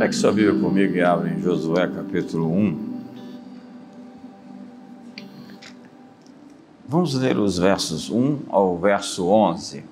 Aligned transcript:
Pegue 0.00 0.14
sua 0.14 0.32
Bíblia 0.32 0.58
comigo 0.58 0.94
e 0.94 1.02
abre 1.02 1.28
em 1.28 1.42
Josué 1.42 1.86
capítulo 1.86 2.50
1. 2.50 3.02
Vamos 6.88 7.12
ler 7.12 7.36
os 7.36 7.58
versos 7.58 8.08
1 8.08 8.44
ao 8.48 8.78
verso 8.78 9.28
11. 9.28 9.84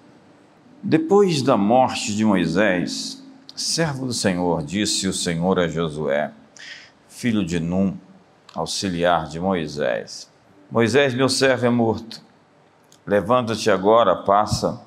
Depois 0.82 1.42
da 1.42 1.58
morte 1.58 2.16
de 2.16 2.24
Moisés, 2.24 3.22
servo 3.54 4.06
do 4.06 4.14
Senhor, 4.14 4.62
disse 4.62 5.06
o 5.06 5.12
Senhor 5.12 5.58
a 5.58 5.68
Josué, 5.68 6.32
filho 7.06 7.44
de 7.44 7.60
Num, 7.60 7.94
auxiliar 8.54 9.28
de 9.28 9.38
Moisés: 9.38 10.32
Moisés, 10.70 11.12
meu 11.12 11.28
servo, 11.28 11.66
é 11.66 11.70
morto. 11.70 12.22
Levanta-te 13.06 13.70
agora, 13.70 14.16
passa 14.16 14.80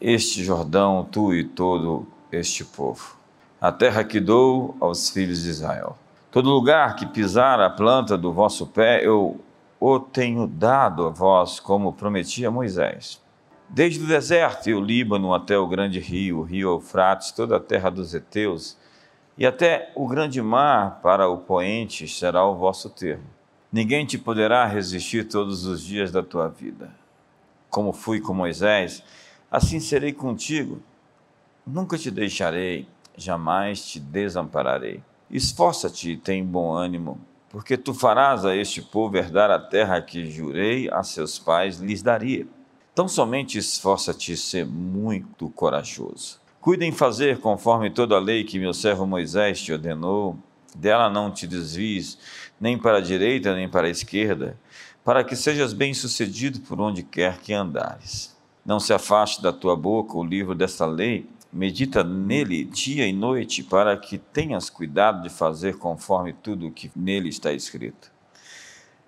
este 0.00 0.42
Jordão, 0.42 1.06
tu 1.08 1.32
e 1.32 1.44
todo 1.44 2.08
este 2.32 2.64
povo, 2.64 3.21
a 3.62 3.70
terra 3.70 4.02
que 4.02 4.18
dou 4.18 4.76
aos 4.80 5.08
filhos 5.08 5.44
de 5.44 5.50
Israel. 5.50 5.96
Todo 6.32 6.50
lugar 6.50 6.96
que 6.96 7.06
pisar 7.06 7.60
a 7.60 7.70
planta 7.70 8.18
do 8.18 8.32
vosso 8.32 8.66
pé, 8.66 9.06
eu 9.06 9.40
o 9.78 10.00
tenho 10.00 10.48
dado 10.48 11.06
a 11.06 11.10
vós, 11.10 11.60
como 11.60 11.92
prometi 11.92 12.44
a 12.44 12.50
Moisés. 12.50 13.22
Desde 13.68 14.02
o 14.02 14.06
deserto 14.08 14.68
e 14.68 14.74
o 14.74 14.80
Líbano 14.80 15.32
até 15.32 15.56
o 15.56 15.68
grande 15.68 16.00
rio, 16.00 16.40
o 16.40 16.42
rio 16.42 16.70
Eufrates, 16.70 17.30
toda 17.30 17.56
a 17.56 17.60
terra 17.60 17.88
dos 17.88 18.12
heteus, 18.12 18.76
e 19.38 19.46
até 19.46 19.92
o 19.94 20.08
grande 20.08 20.42
mar 20.42 20.98
para 21.00 21.28
o 21.28 21.38
poente 21.38 22.08
será 22.08 22.44
o 22.44 22.56
vosso 22.56 22.90
termo. 22.90 23.30
Ninguém 23.72 24.04
te 24.04 24.18
poderá 24.18 24.66
resistir 24.66 25.28
todos 25.28 25.66
os 25.66 25.80
dias 25.80 26.10
da 26.10 26.20
tua 26.22 26.48
vida. 26.48 26.90
Como 27.70 27.92
fui 27.92 28.20
com 28.20 28.34
Moisés, 28.34 29.04
assim 29.48 29.78
serei 29.78 30.12
contigo. 30.12 30.82
Nunca 31.64 31.96
te 31.96 32.10
deixarei, 32.10 32.88
jamais 33.16 33.84
te 33.84 34.00
desampararei. 34.00 35.02
Esforça-te 35.30 36.12
e 36.12 36.16
tem 36.16 36.44
bom 36.44 36.72
ânimo, 36.72 37.18
porque 37.48 37.76
tu 37.76 37.94
farás 37.94 38.44
a 38.44 38.54
este 38.56 38.82
povo 38.82 39.16
herdar 39.16 39.50
a 39.50 39.58
terra 39.58 40.00
que 40.00 40.30
jurei 40.30 40.90
a 40.90 41.02
seus 41.02 41.38
pais 41.38 41.78
lhes 41.78 42.02
daria. 42.02 42.46
Tão 42.94 43.08
somente 43.08 43.56
esforça-te 43.56 44.36
ser 44.36 44.66
muito 44.66 45.48
corajoso. 45.50 46.40
Cuida 46.60 46.84
em 46.84 46.92
fazer 46.92 47.40
conforme 47.40 47.90
toda 47.90 48.14
a 48.14 48.20
lei 48.20 48.44
que 48.44 48.58
meu 48.58 48.74
servo 48.74 49.06
Moisés 49.06 49.60
te 49.60 49.72
ordenou, 49.72 50.36
dela 50.76 51.10
não 51.10 51.30
te 51.30 51.46
desvies, 51.46 52.18
nem 52.60 52.78
para 52.78 52.98
a 52.98 53.00
direita, 53.00 53.54
nem 53.54 53.68
para 53.68 53.86
a 53.86 53.90
esquerda, 53.90 54.56
para 55.04 55.24
que 55.24 55.34
sejas 55.34 55.72
bem-sucedido 55.72 56.60
por 56.60 56.80
onde 56.80 57.02
quer 57.02 57.38
que 57.38 57.52
andares. 57.52 58.36
Não 58.64 58.78
se 58.78 58.92
afaste 58.92 59.42
da 59.42 59.52
tua 59.52 59.74
boca 59.74 60.16
o 60.16 60.24
livro 60.24 60.54
desta 60.54 60.86
lei, 60.86 61.26
medita 61.52 62.02
nele 62.02 62.64
dia 62.64 63.06
e 63.06 63.12
noite, 63.12 63.62
para 63.62 63.96
que 63.96 64.16
tenhas 64.16 64.70
cuidado 64.70 65.22
de 65.22 65.28
fazer 65.28 65.76
conforme 65.76 66.32
tudo 66.32 66.68
o 66.68 66.72
que 66.72 66.90
nele 66.96 67.28
está 67.28 67.52
escrito. 67.52 68.10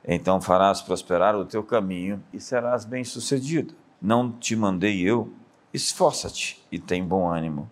Então 0.07 0.41
farás 0.41 0.83
prosperar 0.83 1.35
o 1.35 1.47
teu 1.47 1.63
caminho 1.63 2.23
e 2.33 2.39
serás 2.39 2.85
bem-sucedido. 2.85 3.75
Não 4.01 4.31
te 4.31 4.55
mandei 4.55 5.01
eu? 5.01 5.33
Esforça-te 5.73 6.63
e 6.71 6.79
tem 6.79 7.03
bom 7.03 7.27
ânimo. 7.27 7.71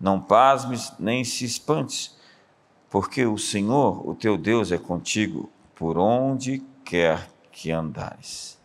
Não 0.00 0.18
pasmes 0.18 0.92
nem 0.98 1.22
se 1.22 1.44
espantes, 1.44 2.16
porque 2.88 3.26
o 3.26 3.36
Senhor, 3.36 4.08
o 4.08 4.14
teu 4.14 4.38
Deus, 4.38 4.72
é 4.72 4.78
contigo 4.78 5.50
por 5.74 5.98
onde 5.98 6.62
quer 6.82 7.28
que 7.52 7.70
andares. 7.70 8.58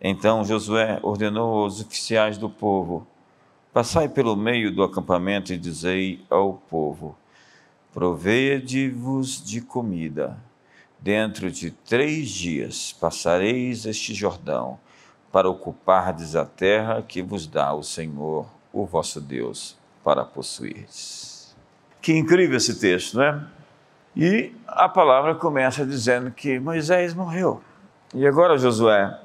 Então 0.00 0.44
Josué 0.44 1.00
ordenou 1.02 1.64
aos 1.64 1.80
oficiais 1.80 2.38
do 2.38 2.48
povo: 2.48 3.06
Passai 3.76 4.08
pelo 4.08 4.34
meio 4.34 4.74
do 4.74 4.82
acampamento 4.82 5.52
e 5.52 5.58
dizei 5.58 6.24
ao 6.30 6.54
povo: 6.54 7.14
Provede-vos 7.92 9.44
de 9.44 9.60
comida. 9.60 10.34
Dentro 10.98 11.50
de 11.50 11.70
três 11.70 12.30
dias 12.30 12.94
passareis 12.98 13.84
este 13.84 14.14
Jordão 14.14 14.80
para 15.30 15.50
ocupardes 15.50 16.34
a 16.34 16.46
terra 16.46 17.02
que 17.02 17.20
vos 17.20 17.46
dá 17.46 17.74
o 17.74 17.82
Senhor, 17.82 18.46
o 18.72 18.86
vosso 18.86 19.20
Deus, 19.20 19.76
para 20.02 20.24
possuirdes. 20.24 21.54
Que 22.00 22.14
incrível 22.14 22.56
esse 22.56 22.80
texto, 22.80 23.18
não 23.18 23.24
é? 23.24 23.46
E 24.16 24.54
a 24.66 24.88
palavra 24.88 25.34
começa 25.34 25.84
dizendo 25.84 26.30
que 26.30 26.58
Moisés 26.58 27.12
morreu. 27.12 27.60
E 28.14 28.26
agora, 28.26 28.56
Josué, 28.56 29.20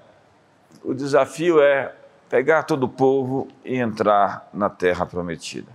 o 0.83 0.93
desafio 0.93 1.61
é 1.61 1.95
pegar 2.31 2.63
todo 2.63 2.85
o 2.85 2.89
povo 2.89 3.49
e 3.65 3.75
entrar 3.75 4.49
na 4.53 4.69
terra 4.69 5.05
prometida. 5.05 5.69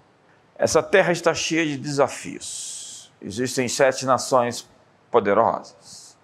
Essa 0.57 0.83
terra 0.83 1.13
está 1.13 1.35
cheia 1.35 1.67
de 1.67 1.77
desafios. 1.77 3.13
Existem 3.21 3.69
sete 3.69 4.07
nações 4.07 4.67
poderosas: 5.11 6.17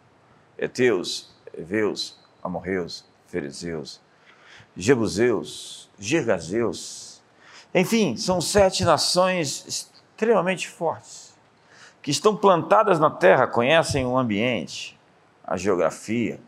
Eteus, 0.56 1.30
Eveus, 1.52 2.18
Amorreus, 2.42 3.04
Fariseus, 3.26 4.00
Jebuseus, 4.74 5.90
Girgazeus. 5.98 7.22
Enfim, 7.74 8.16
são 8.16 8.40
sete 8.40 8.86
nações 8.86 9.66
extremamente 9.66 10.66
fortes, 10.66 11.34
que 12.00 12.10
estão 12.10 12.34
plantadas 12.34 12.98
na 12.98 13.10
terra, 13.10 13.46
conhecem 13.46 14.06
o 14.06 14.16
ambiente, 14.16 14.98
a 15.44 15.58
geografia. 15.58 16.40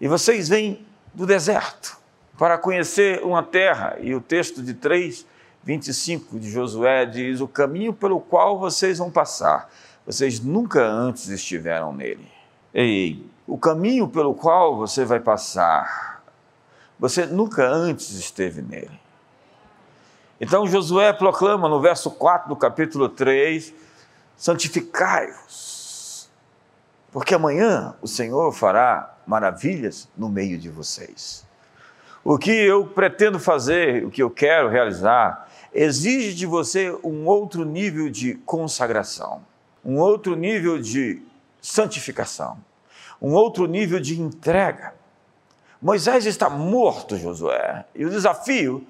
E 0.00 0.08
vocês 0.08 0.48
vêm 0.48 0.86
do 1.12 1.26
deserto 1.26 2.02
para 2.36 2.58
conhecer 2.58 3.22
uma 3.22 3.42
terra, 3.42 3.96
e 4.00 4.14
o 4.14 4.20
texto 4.20 4.62
de 4.62 4.74
3, 4.74 5.26
25 5.62 6.38
de 6.38 6.50
Josué 6.50 7.06
diz: 7.06 7.40
O 7.40 7.48
caminho 7.48 7.92
pelo 7.92 8.20
qual 8.20 8.58
vocês 8.58 8.98
vão 8.98 9.10
passar, 9.10 9.70
vocês 10.04 10.40
nunca 10.40 10.84
antes 10.84 11.28
estiveram 11.28 11.92
nele. 11.92 12.28
Ei, 12.72 13.24
o 13.46 13.56
caminho 13.56 14.08
pelo 14.08 14.34
qual 14.34 14.76
você 14.76 15.04
vai 15.04 15.20
passar, 15.20 16.22
você 16.98 17.24
nunca 17.24 17.66
antes 17.66 18.10
esteve 18.10 18.62
nele. 18.62 19.00
Então 20.40 20.66
Josué 20.66 21.12
proclama 21.12 21.68
no 21.68 21.80
verso 21.80 22.10
4 22.10 22.48
do 22.48 22.56
capítulo 22.56 23.08
3: 23.08 23.72
santificai-vos, 24.36 26.28
porque 27.12 27.34
amanhã 27.34 27.94
o 28.02 28.08
Senhor 28.08 28.50
fará 28.52 29.14
maravilhas 29.24 30.08
no 30.16 30.28
meio 30.28 30.58
de 30.58 30.68
vocês. 30.68 31.46
O 32.24 32.38
que 32.38 32.50
eu 32.50 32.86
pretendo 32.86 33.38
fazer, 33.38 34.02
o 34.06 34.10
que 34.10 34.22
eu 34.22 34.30
quero 34.30 34.70
realizar, 34.70 35.46
exige 35.74 36.32
de 36.32 36.46
você 36.46 36.90
um 37.04 37.26
outro 37.26 37.66
nível 37.66 38.08
de 38.08 38.36
consagração, 38.46 39.44
um 39.84 39.98
outro 39.98 40.34
nível 40.34 40.80
de 40.80 41.20
santificação, 41.60 42.56
um 43.20 43.34
outro 43.34 43.66
nível 43.66 44.00
de 44.00 44.18
entrega. 44.18 44.94
Moisés 45.82 46.24
está 46.24 46.48
morto, 46.48 47.18
Josué, 47.18 47.84
e 47.94 48.06
o 48.06 48.10
desafio 48.10 48.86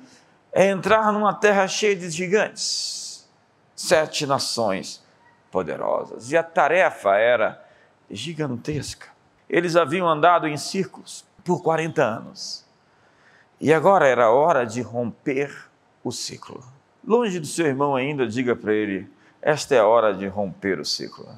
é 0.52 0.68
entrar 0.68 1.12
numa 1.12 1.34
terra 1.34 1.66
cheia 1.66 1.96
de 1.96 2.08
gigantes, 2.10 3.28
sete 3.74 4.26
nações 4.26 5.02
poderosas, 5.50 6.30
e 6.30 6.36
a 6.36 6.42
tarefa 6.44 7.16
era 7.16 7.60
gigantesca. 8.08 9.08
Eles 9.50 9.74
haviam 9.74 10.08
andado 10.08 10.46
em 10.46 10.56
círculos 10.56 11.24
por 11.42 11.64
40 11.64 12.00
anos, 12.00 12.63
e 13.60 13.72
agora 13.72 14.06
era 14.06 14.30
hora 14.30 14.64
de 14.64 14.80
romper 14.80 15.50
o 16.02 16.10
ciclo. 16.10 16.62
Longe 17.06 17.38
do 17.38 17.46
seu 17.46 17.66
irmão 17.66 17.94
ainda, 17.94 18.26
diga 18.26 18.56
para 18.56 18.72
ele: 18.72 19.10
esta 19.40 19.74
é 19.74 19.78
a 19.78 19.86
hora 19.86 20.14
de 20.14 20.26
romper 20.26 20.80
o 20.80 20.84
ciclo. 20.84 21.28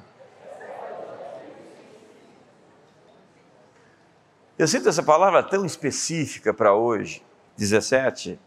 Eu 4.59 4.67
sinto 4.67 4.89
essa 4.89 5.03
palavra 5.03 5.43
tão 5.43 5.67
específica 5.67 6.55
para 6.55 6.75
hoje. 6.75 7.23
17 7.57 8.39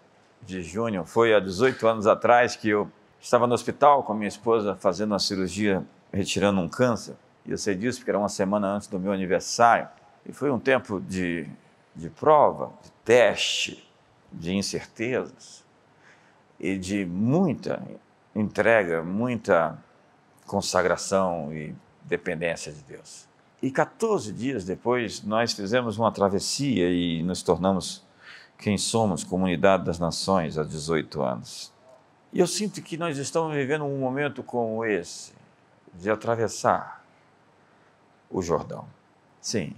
de 0.41 0.63
junho, 0.63 1.03
foi 1.03 1.34
há 1.34 1.40
18 1.40 1.88
anos 1.88 2.08
atrás 2.08 2.56
que 2.56 2.69
eu 2.69 2.90
estava 3.19 3.46
no 3.46 3.53
hospital 3.53 4.03
com 4.03 4.13
minha 4.13 4.28
esposa 4.28 4.75
fazendo 4.75 5.12
uma 5.12 5.19
cirurgia 5.19 5.84
retirando 6.11 6.61
um 6.61 6.70
câncer. 6.70 7.16
E 7.46 7.52
eu 7.52 7.58
sei 7.58 7.76
disso 7.76 7.99
porque 7.99 8.11
era 8.11 8.17
uma 8.17 8.29
semana 8.29 8.67
antes 8.67 8.88
do 8.88 8.99
meu 8.99 9.11
aniversário. 9.11 9.88
E 10.26 10.32
foi 10.32 10.49
um 10.49 10.59
tempo 10.59 10.99
de, 11.02 11.47
de 11.96 12.09
prova, 12.09 12.72
de 12.84 12.91
teste, 13.03 13.90
de 14.32 14.53
incertezas 14.53 15.64
e 16.59 16.78
de 16.78 17.06
muita 17.06 17.82
entrega, 18.36 19.03
muita 19.03 19.78
consagração 20.46 21.53
e 21.53 21.76
dependência 22.03 22.72
de 22.72 22.82
Deus. 22.84 23.28
E 23.62 23.70
14 23.70 24.32
dias 24.32 24.64
depois, 24.64 25.22
nós 25.24 25.53
fizemos 25.53 25.97
uma 25.97 26.12
travessia 26.12 26.90
e 26.90 27.22
nos 27.24 27.44
tornamos 27.44 28.03
quem 28.58 28.78
somos, 28.78 29.24
Comunidade 29.24 29.85
das 29.85 30.00
Nações, 30.00 30.58
há 30.58 30.64
18 30.64 31.22
anos. 31.22 31.74
E 32.32 32.40
eu 32.40 32.47
sinto 32.47 32.82
que 32.82 32.97
nós 32.97 33.18
estamos 33.18 33.53
vivendo 33.53 33.85
um 33.85 34.00
momento 34.00 34.44
como 34.44 34.85
esse, 34.85 35.34
de 35.94 36.09
atravessar 36.09 37.03
o 38.30 38.42
Jordão. 38.42 38.85
Sim. 39.42 39.76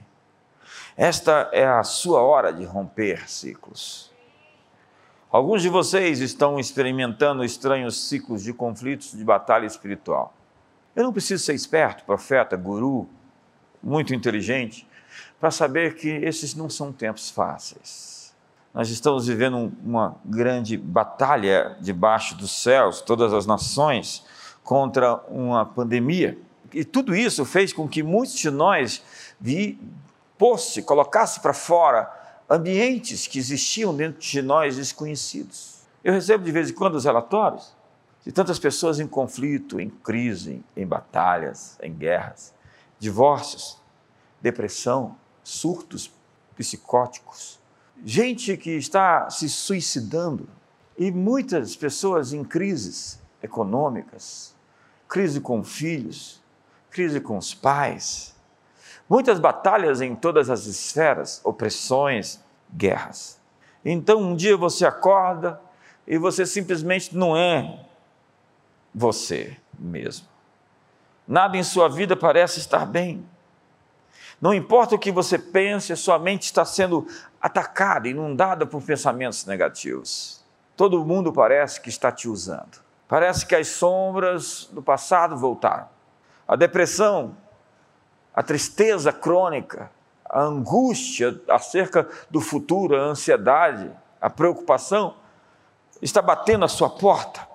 Esta 0.98 1.50
é 1.54 1.66
a 1.66 1.84
sua 1.84 2.22
hora 2.22 2.52
de 2.52 2.66
romper 2.66 3.30
ciclos. 3.30 4.12
Alguns 5.32 5.62
de 5.62 5.70
vocês 5.70 6.20
estão 6.20 6.60
experimentando 6.60 7.44
estranhos 7.44 8.10
ciclos 8.10 8.44
de 8.44 8.52
conflitos, 8.52 9.14
de 9.14 9.24
batalha 9.24 9.66
espiritual. 9.66 10.34
Eu 10.94 11.04
não 11.04 11.14
preciso 11.14 11.44
ser 11.44 11.54
esperto, 11.54 12.04
profeta, 12.04 12.58
guru, 12.58 13.08
muito 13.82 14.14
inteligente, 14.14 14.86
para 15.40 15.50
saber 15.50 15.96
que 15.96 16.10
esses 16.10 16.54
não 16.54 16.70
são 16.70 16.92
tempos 16.92 17.30
fáceis. 17.30 18.36
Nós 18.74 18.90
estamos 18.90 19.28
vivendo 19.28 19.72
uma 19.84 20.16
grande 20.24 20.78
batalha 20.78 21.78
debaixo 21.80 22.36
dos 22.36 22.52
céus, 22.52 23.02
todas 23.02 23.34
as 23.34 23.46
nações, 23.46 24.26
contra 24.64 25.16
uma 25.30 25.66
pandemia. 25.66 26.38
E 26.74 26.86
tudo 26.86 27.16
isso 27.16 27.44
fez 27.46 27.74
com 27.74 27.88
que 27.88 28.04
muitos 28.04 28.36
de 28.36 28.50
nós 28.50 29.04
vi, 29.40 29.80
pôsse, 30.42 30.82
colocasse 30.82 31.40
para 31.40 31.54
fora 31.54 32.12
ambientes 32.50 33.28
que 33.28 33.38
existiam 33.38 33.96
dentro 33.96 34.20
de 34.20 34.42
nós 34.42 34.76
desconhecidos. 34.76 35.84
Eu 36.04 36.14
recebo 36.14 36.44
de 36.44 36.52
vez 36.52 36.72
em 36.72 36.74
quando 36.74 36.96
os 36.96 37.06
relatórios 37.06 37.76
de 38.26 38.32
tantas 38.32 38.58
pessoas 38.58 39.00
em 39.00 39.06
conflito, 39.06 39.80
em 39.80 39.88
crise, 39.88 40.64
em 40.76 40.84
batalhas, 40.84 41.78
em 41.80 41.94
guerras, 41.94 42.56
divórcios, 42.98 43.80
depressão, 44.42 45.16
surtos 45.44 46.12
psicóticos, 46.56 47.60
gente 48.04 48.58
que 48.58 48.72
está 48.72 49.30
se 49.30 49.48
suicidando 49.48 50.50
e 50.98 51.12
muitas 51.12 51.76
pessoas 51.76 52.34
em 52.34 52.44
crises 52.44 53.22
econômicas, 53.44 54.56
crise 55.08 55.40
com 55.40 55.64
filhos, 55.64 56.42
crise 56.90 57.22
com 57.22 57.38
os 57.38 57.54
pais, 57.54 58.34
Muitas 59.10 59.40
batalhas 59.40 60.02
em 60.02 60.16
todas 60.16 60.50
as 60.50 60.66
esferas, 60.66 61.42
opressões, 61.44 62.40
guerras. 62.74 63.40
Então 63.84 64.20
um 64.20 64.36
dia 64.36 64.56
você 64.56 64.86
acorda 64.86 65.60
e 66.08 66.18
você 66.18 66.46
simplesmente 66.46 67.16
não 67.16 67.36
é 67.36 67.86
você 68.94 69.58
mesmo. 69.78 70.28
Nada 71.28 71.58
em 71.58 71.64
sua 71.64 71.88
vida 71.88 72.16
parece 72.16 72.60
estar 72.60 72.86
bem. 72.86 73.26
Não 74.42 74.54
importa 74.54 74.96
o 74.96 75.00
que 75.00 75.12
você 75.12 75.38
pense, 75.38 75.96
sua 75.96 76.18
mente 76.18 76.44
está 76.44 76.66
sendo 76.66 77.08
atacada, 77.40 78.08
inundada 78.08 78.66
por 78.66 78.82
pensamentos 78.82 79.46
negativos. 79.46 80.44
Todo 80.76 81.06
mundo 81.06 81.32
parece 81.32 81.80
que 81.80 81.90
está 81.90 82.12
te 82.12 82.28
usando. 82.28 82.82
Parece 83.08 83.46
que 83.46 83.56
as 83.56 83.68
sombras 83.68 84.68
do 84.72 84.82
passado 84.82 85.38
voltaram. 85.38 85.88
A 86.48 86.56
depressão 86.56 87.38
a 88.34 88.42
tristeza 88.42 89.12
crônica, 89.12 89.92
a 90.26 90.42
angústia 90.42 91.40
acerca 91.50 92.08
do 92.30 92.40
futuro, 92.40 92.96
a 92.96 93.00
ansiedade, 93.00 93.92
a 94.20 94.30
preocupação, 94.30 95.16
está 96.02 96.22
batendo 96.22 96.66
a 96.66 96.70
sua 96.70 96.90
porta. 96.90 97.46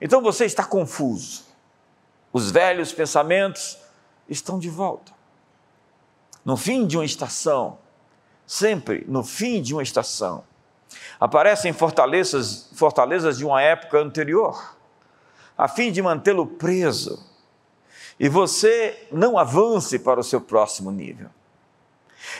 Então 0.00 0.22
você 0.22 0.44
está 0.44 0.64
confuso. 0.64 1.44
Os 2.32 2.50
velhos 2.50 2.92
pensamentos 2.92 3.78
estão 4.28 4.58
de 4.58 4.70
volta. 4.70 5.12
No 6.44 6.56
fim 6.56 6.86
de 6.86 6.96
uma 6.96 7.04
estação, 7.04 7.78
sempre 8.46 9.04
no 9.06 9.22
fim 9.22 9.60
de 9.60 9.74
uma 9.74 9.82
estação, 9.82 10.44
aparecem 11.20 11.72
fortalezas, 11.72 12.70
fortalezas 12.74 13.36
de 13.36 13.44
uma 13.44 13.60
época 13.60 13.98
anterior, 13.98 14.74
a 15.56 15.68
fim 15.68 15.92
de 15.92 16.00
mantê-lo 16.00 16.46
preso 16.46 17.28
e 18.18 18.28
você 18.28 19.06
não 19.12 19.38
avance 19.38 19.98
para 19.98 20.20
o 20.20 20.24
seu 20.24 20.40
próximo 20.40 20.90
nível. 20.90 21.28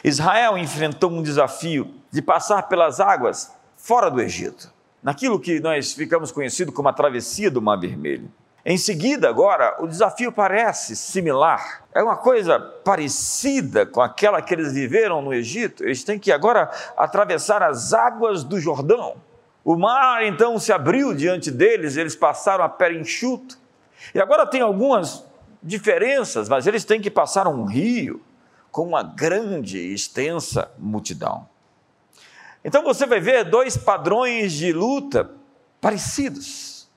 Israel 0.03 0.59
enfrentou 0.59 1.11
um 1.11 1.23
desafio 1.23 1.95
de 2.11 2.21
passar 2.21 2.63
pelas 2.69 3.01
águas 3.01 3.53
fora 3.77 4.11
do 4.11 4.21
Egito, 4.21 4.73
naquilo 5.03 5.39
que 5.39 5.61
nós 5.61 5.93
ficamos 5.93 6.33
conhecido 6.33 6.73
como 6.73 6.89
a 6.89 6.93
travessia 6.93 7.51
do 7.51 7.63
Mar 7.63 7.79
Vermelho. 7.79 8.31
Em 8.65 8.77
seguida, 8.77 9.29
agora, 9.29 9.77
o 9.79 9.87
desafio 9.87 10.31
parece 10.31 10.95
similar. 10.95 11.85
É 11.95 12.03
uma 12.03 12.17
coisa 12.17 12.59
parecida 12.59 13.87
com 13.87 14.03
aquela 14.03 14.43
que 14.43 14.53
eles 14.53 14.73
viveram 14.73 15.23
no 15.23 15.33
Egito. 15.33 15.85
Eles 15.85 16.05
têm 16.05 16.19
que 16.19 16.31
agora 16.31 16.71
atravessar 16.97 17.63
as 17.63 17.95
águas 17.95 18.45
do 18.45 18.61
Jordão. 18.61 19.17
O 19.65 19.77
mar 19.77 20.25
então 20.25 20.59
se 20.59 20.73
abriu 20.73 21.15
diante 21.15 21.51
deles, 21.51 21.97
eles 21.97 22.17
passaram 22.17 22.65
a 22.65 22.69
pé 22.69 22.93
enxuto. 22.93 23.57
E 24.15 24.21
agora 24.21 24.47
tem 24.47 24.61
algumas 24.61 25.25
diferenças, 25.63 26.49
mas 26.49 26.67
eles 26.67 26.85
têm 26.85 27.01
que 27.01 27.11
passar 27.11 27.47
um 27.49 27.65
rio 27.65 28.23
com 28.71 28.87
uma 28.87 29.03
grande 29.03 29.79
e 29.79 29.95
extensa 29.95 30.71
multidão. 30.79 31.49
Então 32.65 32.83
você 32.83 33.07
vai 33.07 33.21
ver 33.21 33.45
dois 33.45 33.77
padrões 33.77 34.53
de 34.53 34.73
luta 34.73 35.31
parecidos, 35.81 36.89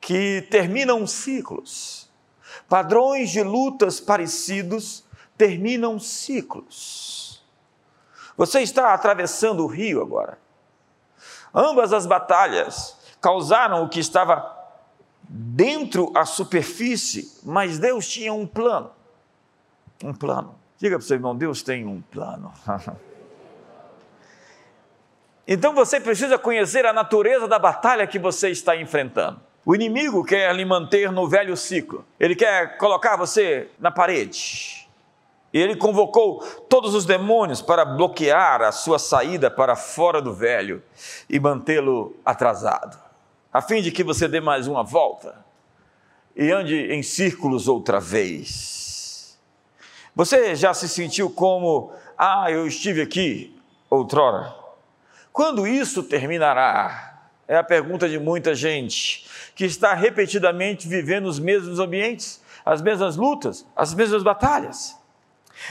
que 0.00 0.46
terminam 0.50 1.06
ciclos. 1.06 2.08
Padrões 2.68 3.30
de 3.30 3.42
lutas 3.42 4.00
parecidos 4.00 5.04
terminam 5.36 5.98
ciclos. 5.98 7.42
Você 8.36 8.60
está 8.60 8.94
atravessando 8.94 9.64
o 9.64 9.66
rio 9.66 10.00
agora. 10.00 10.38
Ambas 11.54 11.92
as 11.92 12.06
batalhas 12.06 12.96
causaram 13.20 13.84
o 13.84 13.88
que 13.88 14.00
estava 14.00 14.59
dentro 15.32 16.12
a 16.16 16.24
superfície, 16.24 17.38
mas 17.44 17.78
Deus 17.78 18.08
tinha 18.08 18.32
um 18.34 18.44
plano. 18.44 18.90
Um 20.02 20.12
plano. 20.12 20.56
Diga 20.76 20.96
para 20.96 21.04
o 21.04 21.06
seu 21.06 21.16
irmão: 21.16 21.36
Deus 21.36 21.62
tem 21.62 21.86
um 21.86 22.00
plano. 22.00 22.52
então 25.46 25.72
você 25.72 26.00
precisa 26.00 26.36
conhecer 26.36 26.84
a 26.84 26.92
natureza 26.92 27.46
da 27.46 27.58
batalha 27.58 28.06
que 28.06 28.18
você 28.18 28.50
está 28.50 28.74
enfrentando. 28.76 29.40
O 29.64 29.74
inimigo 29.74 30.24
quer 30.24 30.52
lhe 30.54 30.64
manter 30.64 31.12
no 31.12 31.28
velho 31.28 31.56
ciclo, 31.56 32.04
ele 32.18 32.34
quer 32.34 32.76
colocar 32.78 33.16
você 33.16 33.68
na 33.78 33.90
parede. 33.90 34.80
E 35.52 35.58
ele 35.60 35.76
convocou 35.76 36.40
todos 36.68 36.94
os 36.94 37.04
demônios 37.04 37.60
para 37.60 37.84
bloquear 37.84 38.62
a 38.62 38.70
sua 38.70 39.00
saída 39.00 39.50
para 39.50 39.74
fora 39.74 40.22
do 40.22 40.32
velho 40.32 40.80
e 41.28 41.40
mantê-lo 41.40 42.16
atrasado 42.24 43.09
a 43.52 43.60
fim 43.60 43.82
de 43.82 43.90
que 43.90 44.04
você 44.04 44.28
dê 44.28 44.40
mais 44.40 44.66
uma 44.66 44.82
volta 44.82 45.44
e 46.36 46.50
ande 46.52 46.76
em 46.92 47.02
círculos 47.02 47.68
outra 47.68 48.00
vez. 48.00 49.38
Você 50.14 50.54
já 50.54 50.72
se 50.72 50.88
sentiu 50.88 51.30
como, 51.30 51.92
ah, 52.16 52.50
eu 52.50 52.66
estive 52.66 53.02
aqui 53.02 53.56
outrora? 53.88 54.54
Quando 55.32 55.66
isso 55.66 56.02
terminará? 56.02 57.28
É 57.46 57.56
a 57.56 57.64
pergunta 57.64 58.08
de 58.08 58.18
muita 58.18 58.54
gente 58.54 59.26
que 59.56 59.64
está 59.64 59.92
repetidamente 59.94 60.86
vivendo 60.86 61.26
os 61.26 61.40
mesmos 61.40 61.80
ambientes, 61.80 62.40
as 62.64 62.80
mesmas 62.80 63.16
lutas, 63.16 63.66
as 63.74 63.92
mesmas 63.92 64.22
batalhas. 64.22 64.96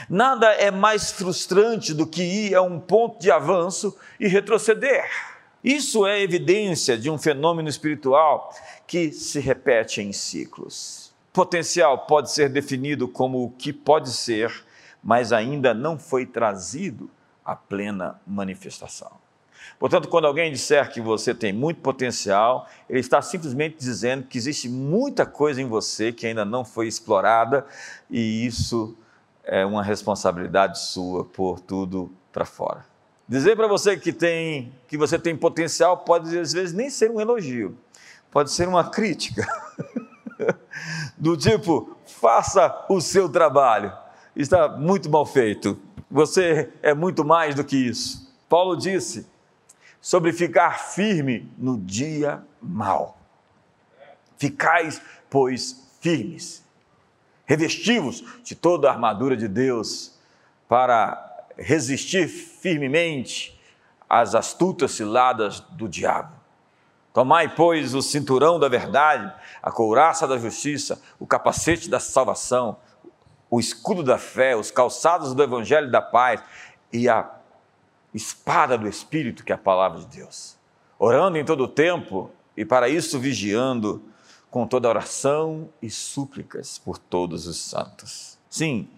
Nada 0.08 0.52
é 0.52 0.70
mais 0.70 1.10
frustrante 1.10 1.94
do 1.94 2.06
que 2.06 2.22
ir 2.22 2.54
a 2.54 2.62
um 2.62 2.78
ponto 2.78 3.18
de 3.18 3.30
avanço 3.30 3.96
e 4.18 4.28
retroceder. 4.28 5.08
Isso 5.62 6.06
é 6.06 6.22
evidência 6.22 6.96
de 6.96 7.10
um 7.10 7.18
fenômeno 7.18 7.68
espiritual 7.68 8.54
que 8.86 9.12
se 9.12 9.38
repete 9.40 10.00
em 10.00 10.12
ciclos. 10.12 11.12
Potencial 11.32 12.06
pode 12.06 12.30
ser 12.30 12.48
definido 12.48 13.06
como 13.06 13.44
o 13.44 13.50
que 13.50 13.72
pode 13.72 14.10
ser, 14.10 14.64
mas 15.02 15.32
ainda 15.32 15.74
não 15.74 15.98
foi 15.98 16.24
trazido 16.24 17.10
à 17.44 17.54
plena 17.54 18.20
manifestação. 18.26 19.12
Portanto, 19.78 20.08
quando 20.08 20.26
alguém 20.26 20.50
disser 20.50 20.90
que 20.90 21.00
você 21.00 21.34
tem 21.34 21.52
muito 21.52 21.80
potencial, 21.80 22.66
ele 22.88 23.00
está 23.00 23.20
simplesmente 23.22 23.76
dizendo 23.78 24.26
que 24.26 24.38
existe 24.38 24.68
muita 24.68 25.24
coisa 25.24 25.60
em 25.60 25.66
você 25.66 26.12
que 26.12 26.26
ainda 26.26 26.44
não 26.44 26.64
foi 26.64 26.88
explorada 26.88 27.66
e 28.10 28.46
isso 28.46 28.96
é 29.44 29.64
uma 29.64 29.82
responsabilidade 29.82 30.78
sua 30.80 31.24
por 31.24 31.60
tudo 31.60 32.10
para 32.32 32.44
fora. 32.44 32.89
Dizer 33.30 33.54
para 33.54 33.68
você 33.68 33.96
que 33.96 34.12
tem 34.12 34.72
que 34.88 34.98
você 34.98 35.16
tem 35.16 35.36
potencial 35.36 35.98
pode 35.98 36.36
às 36.36 36.52
vezes 36.52 36.74
nem 36.74 36.90
ser 36.90 37.12
um 37.12 37.20
elogio, 37.20 37.78
pode 38.28 38.50
ser 38.50 38.66
uma 38.66 38.90
crítica. 38.90 39.46
Do 41.16 41.36
tipo, 41.36 41.96
faça 42.04 42.84
o 42.88 43.00
seu 43.00 43.28
trabalho. 43.28 43.92
Está 44.34 44.68
muito 44.68 45.08
mal 45.08 45.24
feito. 45.24 45.78
Você 46.10 46.72
é 46.82 46.92
muito 46.92 47.24
mais 47.24 47.54
do 47.54 47.62
que 47.62 47.76
isso. 47.76 48.34
Paulo 48.48 48.74
disse 48.74 49.24
sobre 50.00 50.32
ficar 50.32 50.80
firme 50.80 51.48
no 51.56 51.78
dia 51.78 52.42
mau. 52.60 53.16
Ficais, 54.38 55.00
pois, 55.28 55.88
firmes, 56.00 56.64
revestivos 57.46 58.24
de 58.42 58.56
toda 58.56 58.88
a 58.88 58.92
armadura 58.92 59.36
de 59.36 59.46
Deus 59.46 60.18
para 60.68 61.29
resistir 61.60 62.26
firmemente 62.26 63.60
às 64.08 64.34
astutas 64.34 64.92
ciladas 64.92 65.60
do 65.60 65.88
diabo. 65.88 66.34
Tomai, 67.12 67.54
pois, 67.54 67.94
o 67.94 68.02
cinturão 68.02 68.58
da 68.58 68.68
verdade, 68.68 69.32
a 69.62 69.70
couraça 69.70 70.26
da 70.26 70.38
justiça, 70.38 71.00
o 71.18 71.26
capacete 71.26 71.90
da 71.90 72.00
salvação, 72.00 72.76
o 73.50 73.60
escudo 73.60 74.02
da 74.02 74.16
fé, 74.16 74.56
os 74.56 74.70
calçados 74.70 75.34
do 75.34 75.42
evangelho 75.42 75.90
da 75.90 76.00
paz 76.00 76.40
e 76.92 77.08
a 77.08 77.28
espada 78.14 78.78
do 78.78 78.88
Espírito, 78.88 79.44
que 79.44 79.52
é 79.52 79.54
a 79.54 79.58
palavra 79.58 80.00
de 80.00 80.06
Deus. 80.06 80.56
orando 80.98 81.38
em 81.38 81.44
todo 81.44 81.64
o 81.64 81.68
tempo 81.68 82.30
e 82.54 82.64
para 82.64 82.88
isso 82.88 83.18
vigiando 83.18 84.02
com 84.50 84.66
toda 84.66 84.88
oração 84.88 85.68
e 85.80 85.88
súplicas 85.88 86.78
por 86.78 86.98
todos 86.98 87.46
os 87.46 87.56
santos. 87.56 88.38
Sim, 88.50 88.88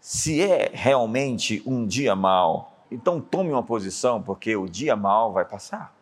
se 0.00 0.42
é 0.42 0.70
realmente 0.72 1.62
um 1.66 1.86
dia 1.86 2.16
mau, 2.16 2.72
então 2.90 3.20
tome 3.20 3.50
uma 3.50 3.62
posição, 3.62 4.22
porque 4.22 4.56
o 4.56 4.66
dia 4.66 4.96
mau 4.96 5.32
vai 5.32 5.44
passar. 5.44 5.94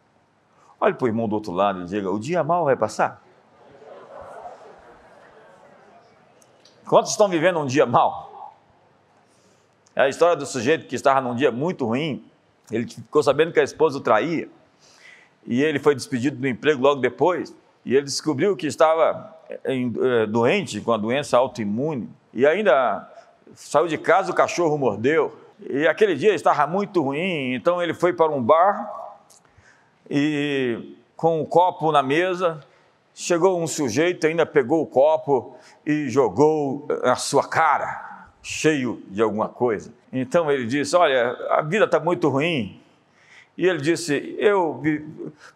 Olhe 0.80 0.94
para 0.94 1.04
o 1.04 1.08
irmão 1.08 1.28
do 1.28 1.34
outro 1.34 1.52
lado 1.52 1.82
e 1.82 1.84
diga: 1.84 2.10
o 2.10 2.18
dia 2.18 2.44
mau 2.44 2.64
vai 2.64 2.76
passar. 2.76 3.22
Quantos 6.86 7.10
estão 7.10 7.28
vivendo 7.28 7.58
um 7.58 7.66
dia 7.66 7.84
mau? 7.84 8.54
É 9.94 10.02
a 10.02 10.08
história 10.08 10.36
do 10.36 10.46
sujeito 10.46 10.86
que 10.86 10.94
estava 10.94 11.20
num 11.20 11.34
dia 11.34 11.50
muito 11.50 11.84
ruim, 11.84 12.24
ele 12.70 12.88
ficou 12.88 13.22
sabendo 13.22 13.52
que 13.52 13.58
a 13.58 13.64
esposa 13.64 13.98
o 13.98 14.00
traía, 14.00 14.48
e 15.44 15.60
ele 15.60 15.80
foi 15.80 15.94
despedido 15.94 16.36
do 16.36 16.46
emprego 16.46 16.80
logo 16.80 17.00
depois, 17.00 17.52
e 17.84 17.94
ele 17.94 18.04
descobriu 18.04 18.56
que 18.56 18.68
estava 18.68 19.36
eh, 19.64 20.26
doente 20.26 20.80
com 20.80 20.92
a 20.92 20.96
doença 20.96 21.36
autoimune, 21.36 22.08
e 22.32 22.46
ainda 22.46 23.10
saiu 23.54 23.86
de 23.86 23.98
casa, 23.98 24.30
o 24.30 24.34
cachorro 24.34 24.76
mordeu, 24.76 25.36
e 25.68 25.86
aquele 25.86 26.14
dia 26.14 26.34
estava 26.34 26.66
muito 26.66 27.02
ruim, 27.02 27.54
então 27.54 27.82
ele 27.82 27.92
foi 27.94 28.12
para 28.12 28.30
um 28.30 28.42
bar 28.42 29.08
e 30.10 30.96
com 31.16 31.40
um 31.40 31.44
copo 31.44 31.90
na 31.90 32.02
mesa, 32.02 32.60
chegou 33.14 33.60
um 33.60 33.66
sujeito, 33.66 34.26
ainda 34.26 34.46
pegou 34.46 34.80
o 34.82 34.86
copo 34.86 35.56
e 35.84 36.08
jogou 36.08 36.86
a 37.02 37.16
sua 37.16 37.46
cara, 37.46 38.28
cheio 38.42 39.02
de 39.08 39.20
alguma 39.20 39.48
coisa. 39.48 39.92
Então 40.12 40.50
ele 40.50 40.64
disse: 40.64 40.94
Olha, 40.96 41.36
a 41.50 41.62
vida 41.62 41.84
está 41.84 41.98
muito 41.98 42.28
ruim. 42.28 42.80
E 43.56 43.66
ele 43.66 43.80
disse: 43.80 44.36
Eu 44.38 44.80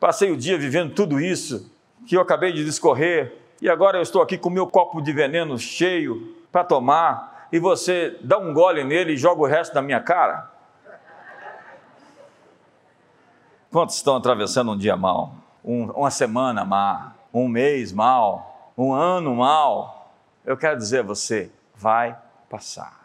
passei 0.00 0.32
o 0.32 0.36
dia 0.36 0.58
vivendo 0.58 0.92
tudo 0.92 1.20
isso, 1.20 1.70
que 2.06 2.16
eu 2.16 2.20
acabei 2.20 2.52
de 2.52 2.64
discorrer, 2.64 3.32
e 3.60 3.70
agora 3.70 3.98
eu 3.98 4.02
estou 4.02 4.20
aqui 4.20 4.36
com 4.36 4.50
meu 4.50 4.66
copo 4.66 5.00
de 5.00 5.12
veneno 5.12 5.56
cheio 5.56 6.34
para 6.50 6.64
tomar 6.64 7.31
e 7.52 7.58
você 7.58 8.16
dá 8.22 8.38
um 8.38 8.54
gole 8.54 8.82
nele 8.82 9.12
e 9.12 9.16
joga 9.16 9.42
o 9.42 9.46
resto 9.46 9.74
da 9.74 9.82
minha 9.82 10.00
cara? 10.00 10.50
Quantos 13.70 13.96
estão 13.96 14.16
atravessando 14.16 14.72
um 14.72 14.76
dia 14.76 14.96
mal? 14.96 15.34
Um, 15.62 15.90
uma 15.90 16.10
semana 16.10 16.64
mal? 16.64 17.12
Um 17.32 17.46
mês 17.46 17.92
mal? 17.92 18.72
Um 18.76 18.94
ano 18.94 19.34
mal? 19.36 20.14
Eu 20.44 20.56
quero 20.56 20.78
dizer 20.78 21.00
a 21.00 21.02
você, 21.02 21.52
vai 21.74 22.18
passar. 22.48 23.00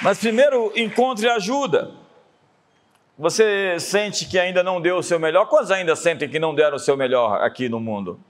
Mas 0.00 0.18
primeiro 0.18 0.72
encontre 0.76 1.28
ajuda. 1.28 2.05
Você 3.18 3.80
sente 3.80 4.26
que 4.26 4.38
ainda 4.38 4.62
não 4.62 4.78
deu 4.78 4.98
o 4.98 5.02
seu 5.02 5.18
melhor? 5.18 5.46
Quantos 5.46 5.70
ainda 5.70 5.96
sentem 5.96 6.28
que 6.28 6.38
não 6.38 6.54
deram 6.54 6.76
o 6.76 6.78
seu 6.78 6.98
melhor 6.98 7.42
aqui 7.42 7.66
no 7.66 7.80
mundo? 7.80 8.20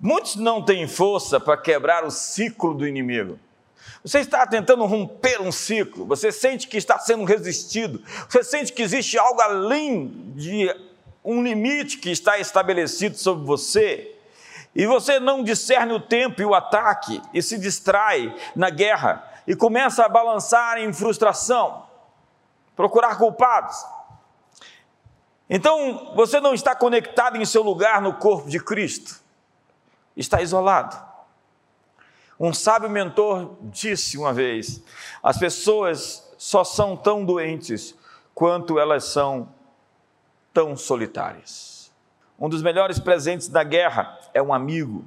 Muitos 0.00 0.36
não 0.36 0.62
têm 0.62 0.88
força 0.88 1.38
para 1.38 1.54
quebrar 1.58 2.02
o 2.02 2.10
ciclo 2.10 2.72
do 2.72 2.88
inimigo. 2.88 3.38
Você 4.02 4.20
está 4.20 4.46
tentando 4.46 4.86
romper 4.86 5.42
um 5.42 5.52
ciclo, 5.52 6.06
você 6.06 6.32
sente 6.32 6.66
que 6.66 6.78
está 6.78 6.98
sendo 6.98 7.24
resistido, 7.24 8.02
você 8.26 8.42
sente 8.42 8.72
que 8.72 8.82
existe 8.82 9.18
algo 9.18 9.40
além 9.40 10.32
de 10.34 10.74
um 11.22 11.42
limite 11.42 11.98
que 11.98 12.10
está 12.10 12.38
estabelecido 12.38 13.16
sobre 13.16 13.44
você, 13.44 14.14
e 14.74 14.86
você 14.86 15.20
não 15.20 15.42
discerne 15.42 15.92
o 15.92 16.00
tempo 16.00 16.40
e 16.40 16.44
o 16.44 16.54
ataque, 16.54 17.20
e 17.34 17.42
se 17.42 17.58
distrai 17.58 18.34
na 18.54 18.70
guerra, 18.70 19.24
e 19.46 19.54
começa 19.54 20.04
a 20.04 20.08
balançar 20.08 20.78
em 20.78 20.92
frustração 20.92 21.85
procurar 22.76 23.18
culpados. 23.18 23.76
Então, 25.48 26.12
você 26.14 26.40
não 26.40 26.52
está 26.52 26.76
conectado 26.76 27.36
em 27.36 27.44
seu 27.44 27.62
lugar 27.62 28.02
no 28.02 28.14
corpo 28.14 28.48
de 28.48 28.60
Cristo, 28.60 29.20
está 30.16 30.42
isolado. 30.42 30.96
Um 32.38 32.52
sábio 32.52 32.90
mentor 32.90 33.56
disse 33.62 34.18
uma 34.18 34.32
vez: 34.32 34.82
as 35.22 35.38
pessoas 35.38 36.30
só 36.36 36.62
são 36.62 36.96
tão 36.96 37.24
doentes 37.24 37.94
quanto 38.34 38.78
elas 38.78 39.04
são 39.04 39.48
tão 40.52 40.76
solitárias. 40.76 41.90
Um 42.38 42.48
dos 42.48 42.62
melhores 42.62 42.98
presentes 42.98 43.48
da 43.48 43.64
guerra 43.64 44.18
é 44.34 44.42
um 44.42 44.52
amigo. 44.52 45.04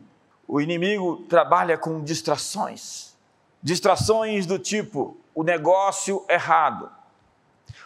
O 0.47 0.59
inimigo 0.59 1.17
trabalha 1.29 1.77
com 1.77 2.03
distrações. 2.03 3.15
Distrações 3.61 4.47
do 4.47 4.57
tipo 4.57 5.17
o 5.35 5.43
negócio 5.43 6.25
errado, 6.27 6.91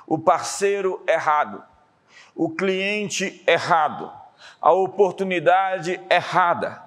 o 0.07 0.17
parceiro 0.17 1.01
errado, 1.07 1.63
o 2.35 2.49
cliente 2.49 3.43
errado, 3.47 4.11
a 4.61 4.71
oportunidade 4.71 5.99
errada. 6.09 6.81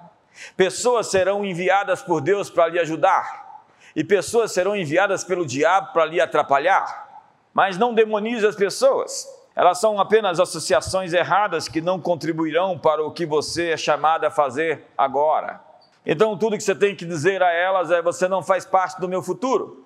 Pessoas 0.55 1.07
serão 1.07 1.43
enviadas 1.43 2.01
por 2.01 2.21
Deus 2.21 2.49
para 2.49 2.67
lhe 2.67 2.79
ajudar, 2.79 3.63
e 3.95 4.03
pessoas 4.03 4.51
serão 4.51 4.75
enviadas 4.75 5.23
pelo 5.23 5.45
diabo 5.45 5.93
para 5.93 6.05
lhe 6.05 6.21
atrapalhar. 6.21 7.05
Mas 7.53 7.77
não 7.77 7.93
demonize 7.93 8.45
as 8.45 8.55
pessoas, 8.55 9.27
elas 9.55 9.79
são 9.79 9.99
apenas 9.99 10.39
associações 10.39 11.13
erradas 11.13 11.67
que 11.67 11.81
não 11.81 11.99
contribuirão 11.99 12.77
para 12.77 13.03
o 13.03 13.11
que 13.11 13.25
você 13.25 13.71
é 13.71 13.77
chamado 13.77 14.23
a 14.25 14.29
fazer 14.29 14.85
agora. 14.95 15.59
Então, 16.05 16.37
tudo 16.37 16.55
que 16.55 16.63
você 16.63 16.75
tem 16.75 16.95
que 16.95 17.03
dizer 17.03 17.41
a 17.41 17.51
elas 17.51 17.89
é: 17.89 17.99
você 17.99 18.27
não 18.27 18.43
faz 18.43 18.65
parte 18.65 19.01
do 19.01 19.09
meu 19.09 19.23
futuro. 19.23 19.83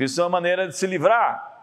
Isso 0.00 0.18
é 0.18 0.24
uma 0.24 0.30
maneira 0.30 0.66
de 0.66 0.74
se 0.74 0.86
livrar 0.86 1.55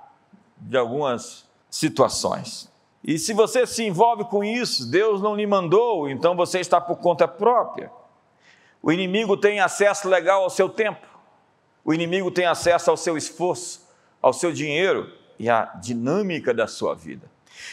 de 0.64 0.78
algumas 0.78 1.46
situações. 1.70 2.72
E 3.04 3.20
se 3.20 3.34
você 3.34 3.68
se 3.68 3.84
envolve 3.84 4.24
com 4.26 4.44
isso, 4.44 4.90
Deus 4.90 5.22
não 5.22 5.36
lhe 5.36 5.46
mandou, 5.46 6.10
então 6.10 6.36
você 6.36 6.60
está 6.60 6.80
por 6.80 6.98
conta 6.98 7.28
própria. 7.28 7.92
O 8.82 8.92
inimigo 8.92 9.36
tem 9.36 9.60
acesso 9.60 10.08
legal 10.08 10.44
ao 10.44 10.50
seu 10.50 10.70
tempo, 10.70 11.06
o 11.84 11.94
inimigo 11.94 12.32
tem 12.32 12.46
acesso 12.46 12.90
ao 12.90 12.98
seu 12.98 13.18
esforço, 13.18 13.88
ao 14.22 14.32
seu 14.32 14.52
dinheiro 14.52 15.12
e 15.38 15.50
à 15.50 15.66
dinâmica 15.82 16.54
da 16.54 16.68
sua 16.68 16.96
vida. 16.96 17.30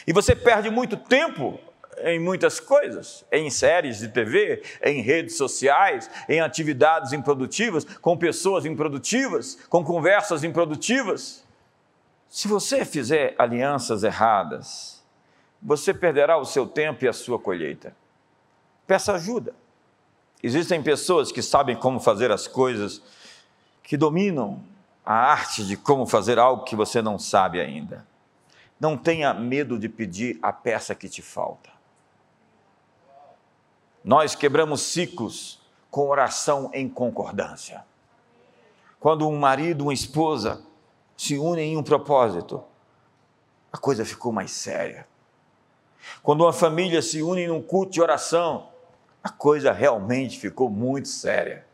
E 0.06 0.12
você 0.12 0.34
perde 0.34 0.68
muito 0.68 0.96
tempo 0.96 1.58
em 1.98 2.18
muitas 2.18 2.58
coisas, 2.58 3.24
em 3.30 3.50
séries 3.50 3.98
de 3.98 4.08
TV, 4.08 4.62
em 4.82 5.00
redes 5.00 5.36
sociais, 5.36 6.10
em 6.28 6.40
atividades 6.40 7.12
improdutivas, 7.12 7.84
com 7.84 8.16
pessoas 8.16 8.64
improdutivas, 8.64 9.58
com 9.68 9.84
conversas 9.84 10.42
improdutivas. 10.42 11.44
Se 12.30 12.46
você 12.46 12.84
fizer 12.84 13.34
alianças 13.36 14.04
erradas, 14.04 15.02
você 15.60 15.92
perderá 15.92 16.38
o 16.38 16.44
seu 16.44 16.64
tempo 16.64 17.04
e 17.04 17.08
a 17.08 17.12
sua 17.12 17.40
colheita. 17.40 17.94
Peça 18.86 19.12
ajuda. 19.14 19.52
Existem 20.40 20.80
pessoas 20.80 21.32
que 21.32 21.42
sabem 21.42 21.74
como 21.74 21.98
fazer 21.98 22.30
as 22.30 22.46
coisas, 22.46 23.02
que 23.82 23.96
dominam 23.96 24.62
a 25.04 25.12
arte 25.12 25.66
de 25.66 25.76
como 25.76 26.06
fazer 26.06 26.38
algo 26.38 26.62
que 26.62 26.76
você 26.76 27.02
não 27.02 27.18
sabe 27.18 27.60
ainda. 27.60 28.06
Não 28.78 28.96
tenha 28.96 29.34
medo 29.34 29.76
de 29.76 29.88
pedir 29.88 30.38
a 30.40 30.52
peça 30.52 30.94
que 30.94 31.08
te 31.08 31.20
falta. 31.20 31.68
Nós 34.04 34.36
quebramos 34.36 34.82
ciclos 34.82 35.60
com 35.90 36.08
oração 36.08 36.70
em 36.72 36.88
concordância. 36.88 37.84
Quando 39.00 39.28
um 39.28 39.36
marido, 39.36 39.82
uma 39.82 39.92
esposa 39.92 40.69
se 41.20 41.36
unem 41.36 41.74
em 41.74 41.76
um 41.76 41.82
propósito, 41.82 42.64
a 43.70 43.76
coisa 43.76 44.06
ficou 44.06 44.32
mais 44.32 44.52
séria. 44.52 45.06
Quando 46.22 46.40
uma 46.40 46.52
família 46.52 47.02
se 47.02 47.20
une 47.20 47.46
num 47.46 47.60
culto 47.60 47.92
de 47.92 48.00
oração, 48.00 48.70
a 49.22 49.28
coisa 49.28 49.70
realmente 49.70 50.40
ficou 50.40 50.70
muito 50.70 51.08
séria. 51.08 51.66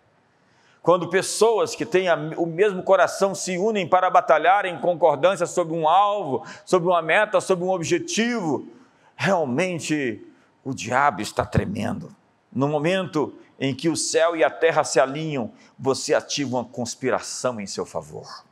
Quando 0.82 1.08
pessoas 1.08 1.76
que 1.76 1.86
têm 1.86 2.08
o 2.36 2.44
mesmo 2.44 2.82
coração 2.82 3.36
se 3.36 3.56
unem 3.56 3.88
para 3.88 4.10
batalhar 4.10 4.64
em 4.64 4.80
concordância 4.80 5.46
sobre 5.46 5.76
um 5.76 5.88
alvo, 5.88 6.44
sobre 6.64 6.88
uma 6.88 7.00
meta, 7.00 7.40
sobre 7.40 7.64
um 7.64 7.70
objetivo, 7.70 8.66
realmente 9.14 10.26
o 10.64 10.74
diabo 10.74 11.22
está 11.22 11.46
tremendo. 11.46 12.12
No 12.52 12.66
momento 12.66 13.32
em 13.60 13.72
que 13.72 13.88
o 13.88 13.94
céu 13.94 14.34
e 14.34 14.42
a 14.42 14.50
terra 14.50 14.82
se 14.82 14.98
alinham, 14.98 15.52
você 15.78 16.14
ativa 16.14 16.56
uma 16.56 16.64
conspiração 16.64 17.60
em 17.60 17.66
seu 17.68 17.86
favor. 17.86 18.45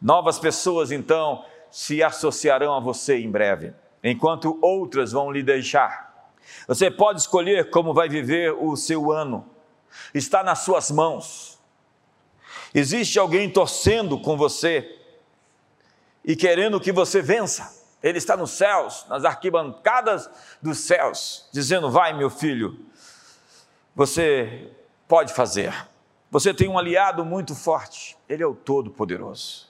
Novas 0.00 0.38
pessoas, 0.38 0.90
então, 0.90 1.44
se 1.70 2.02
associarão 2.02 2.74
a 2.74 2.80
você 2.80 3.18
em 3.18 3.30
breve, 3.30 3.74
enquanto 4.02 4.58
outras 4.62 5.12
vão 5.12 5.30
lhe 5.30 5.42
deixar. 5.42 6.08
Você 6.66 6.90
pode 6.90 7.20
escolher 7.20 7.70
como 7.70 7.92
vai 7.92 8.08
viver 8.08 8.52
o 8.52 8.76
seu 8.76 9.12
ano, 9.12 9.48
está 10.14 10.42
nas 10.42 10.60
suas 10.60 10.90
mãos. 10.90 11.58
Existe 12.74 13.18
alguém 13.18 13.50
torcendo 13.50 14.18
com 14.20 14.36
você 14.36 14.98
e 16.24 16.36
querendo 16.36 16.80
que 16.80 16.92
você 16.92 17.22
vença. 17.22 17.76
Ele 18.02 18.18
está 18.18 18.36
nos 18.36 18.52
céus, 18.52 19.04
nas 19.08 19.24
arquibancadas 19.24 20.30
dos 20.62 20.78
céus, 20.78 21.48
dizendo: 21.52 21.90
Vai, 21.90 22.12
meu 22.12 22.30
filho, 22.30 22.78
você 23.94 24.70
pode 25.08 25.32
fazer. 25.32 25.74
Você 26.30 26.52
tem 26.52 26.68
um 26.68 26.78
aliado 26.78 27.24
muito 27.24 27.54
forte, 27.54 28.16
ele 28.28 28.42
é 28.42 28.46
o 28.46 28.54
Todo-Poderoso. 28.54 29.67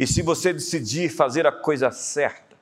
E 0.00 0.06
se 0.06 0.22
você 0.22 0.50
decidir 0.50 1.10
fazer 1.10 1.46
a 1.46 1.52
coisa 1.52 1.90
certa, 1.90 2.56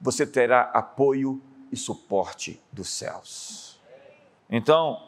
você 0.00 0.24
terá 0.24 0.70
apoio 0.72 1.42
e 1.72 1.76
suporte 1.76 2.62
dos 2.70 2.88
céus. 2.88 3.82
Então, 4.48 5.04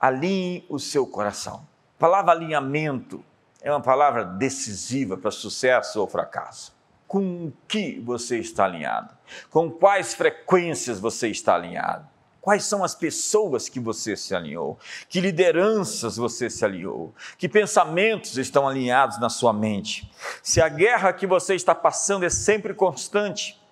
alinhe 0.00 0.64
o 0.68 0.78
seu 0.78 1.04
coração. 1.04 1.66
A 1.96 1.98
palavra 1.98 2.30
alinhamento 2.30 3.24
é 3.60 3.72
uma 3.72 3.80
palavra 3.80 4.24
decisiva 4.24 5.16
para 5.16 5.32
sucesso 5.32 6.00
ou 6.00 6.06
fracasso. 6.06 6.72
Com 7.08 7.46
o 7.46 7.52
que 7.66 7.98
você 7.98 8.38
está 8.38 8.64
alinhado? 8.64 9.12
Com 9.50 9.68
quais 9.68 10.14
frequências 10.14 11.00
você 11.00 11.26
está 11.26 11.56
alinhado? 11.56 12.08
Quais 12.42 12.64
são 12.64 12.82
as 12.82 12.92
pessoas 12.92 13.68
que 13.68 13.78
você 13.78 14.16
se 14.16 14.34
alinhou? 14.34 14.76
Que 15.08 15.20
lideranças 15.20 16.16
você 16.16 16.50
se 16.50 16.64
alinhou? 16.64 17.14
Que 17.38 17.48
pensamentos 17.48 18.36
estão 18.36 18.66
alinhados 18.66 19.20
na 19.20 19.30
sua 19.30 19.52
mente? 19.52 20.12
Se 20.42 20.60
a 20.60 20.68
guerra 20.68 21.12
que 21.12 21.24
você 21.24 21.54
está 21.54 21.72
passando 21.72 22.24
é 22.24 22.28
sempre 22.28 22.74
constante, 22.74 23.62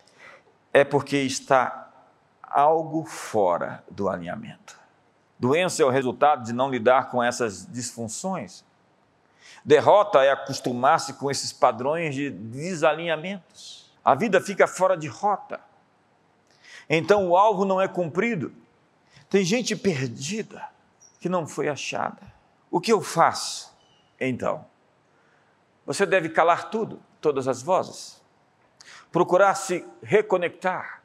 é 0.72 0.84
porque 0.84 1.16
está 1.16 1.90
algo 2.40 3.04
fora 3.04 3.82
do 3.90 4.08
alinhamento. 4.08 4.78
Doença 5.36 5.82
é 5.82 5.84
o 5.84 5.90
resultado 5.90 6.44
de 6.44 6.52
não 6.52 6.70
lidar 6.70 7.10
com 7.10 7.20
essas 7.20 7.66
disfunções. 7.66 8.64
Derrota 9.64 10.22
é 10.22 10.30
acostumar-se 10.30 11.14
com 11.14 11.28
esses 11.28 11.52
padrões 11.52 12.14
de 12.14 12.30
desalinhamentos. 12.30 13.92
A 14.04 14.14
vida 14.14 14.40
fica 14.40 14.68
fora 14.68 14.96
de 14.96 15.08
rota. 15.08 15.58
Então 16.92 17.28
o 17.28 17.36
alvo 17.36 17.64
não 17.64 17.80
é 17.80 17.86
cumprido. 17.86 18.52
Tem 19.28 19.44
gente 19.44 19.76
perdida 19.76 20.68
que 21.20 21.28
não 21.28 21.46
foi 21.46 21.68
achada. 21.68 22.20
O 22.68 22.80
que 22.80 22.92
eu 22.92 23.00
faço? 23.00 23.72
Então, 24.18 24.66
você 25.86 26.04
deve 26.04 26.28
calar 26.30 26.68
tudo, 26.68 27.00
todas 27.20 27.46
as 27.46 27.62
vozes. 27.62 28.20
Procurar 29.12 29.54
se 29.54 29.86
reconectar, 30.02 31.02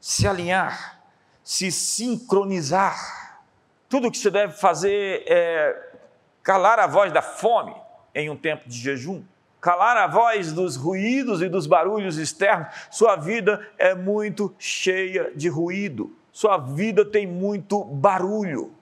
se 0.00 0.28
alinhar, 0.28 1.02
se 1.42 1.72
sincronizar. 1.72 3.40
Tudo 3.88 4.06
o 4.06 4.10
que 4.12 4.18
você 4.18 4.30
deve 4.30 4.52
fazer 4.52 5.24
é 5.26 5.98
calar 6.44 6.78
a 6.78 6.86
voz 6.86 7.12
da 7.12 7.22
fome 7.22 7.74
em 8.14 8.30
um 8.30 8.36
tempo 8.36 8.68
de 8.68 8.78
jejum, 8.78 9.24
calar 9.60 9.96
a 9.96 10.06
voz 10.06 10.52
dos 10.52 10.76
ruídos 10.76 11.42
e 11.42 11.48
dos 11.48 11.66
barulhos 11.66 12.16
externos. 12.16 12.68
Sua 12.90 13.16
vida 13.16 13.66
é 13.76 13.94
muito 13.94 14.54
cheia 14.58 15.32
de 15.34 15.48
ruído, 15.48 16.12
sua 16.32 16.58
vida 16.58 17.04
tem 17.04 17.26
muito 17.26 17.84
barulho. 17.84 18.72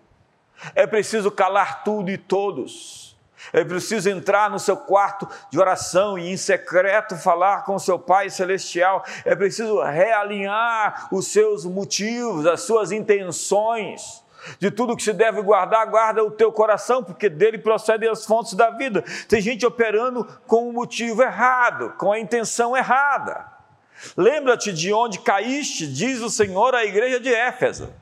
É 0.74 0.86
preciso 0.86 1.30
calar 1.30 1.84
tudo 1.84 2.10
e 2.10 2.18
todos. 2.18 3.16
É 3.52 3.62
preciso 3.62 4.10
entrar 4.10 4.50
no 4.50 4.58
seu 4.58 4.76
quarto 4.76 5.28
de 5.50 5.58
oração 5.58 6.18
e 6.18 6.30
em 6.30 6.36
secreto 6.36 7.16
falar 7.16 7.64
com 7.64 7.78
seu 7.78 7.98
Pai 7.98 8.28
Celestial. 8.28 9.04
É 9.24 9.36
preciso 9.36 9.80
realinhar 9.82 11.08
os 11.12 11.28
seus 11.28 11.64
motivos, 11.64 12.46
as 12.46 12.62
suas 12.62 12.90
intenções 12.90 14.25
de 14.58 14.70
tudo 14.70 14.96
que 14.96 15.02
se 15.02 15.12
deve 15.12 15.42
guardar, 15.42 15.86
guarda 15.86 16.22
o 16.24 16.30
teu 16.30 16.52
coração, 16.52 17.02
porque 17.02 17.28
dele 17.28 17.58
procedem 17.58 18.08
as 18.08 18.24
fontes 18.24 18.54
da 18.54 18.70
vida. 18.70 19.04
Tem 19.28 19.40
gente 19.40 19.66
operando 19.66 20.24
com 20.46 20.68
o 20.68 20.72
motivo 20.72 21.22
errado, 21.22 21.94
com 21.98 22.12
a 22.12 22.18
intenção 22.18 22.76
errada. 22.76 23.46
Lembra-te 24.16 24.72
de 24.72 24.92
onde 24.92 25.20
caíste, 25.20 25.86
diz 25.86 26.20
o 26.20 26.30
Senhor 26.30 26.74
à 26.74 26.84
igreja 26.84 27.18
de 27.18 27.32
Éfeso. 27.32 27.92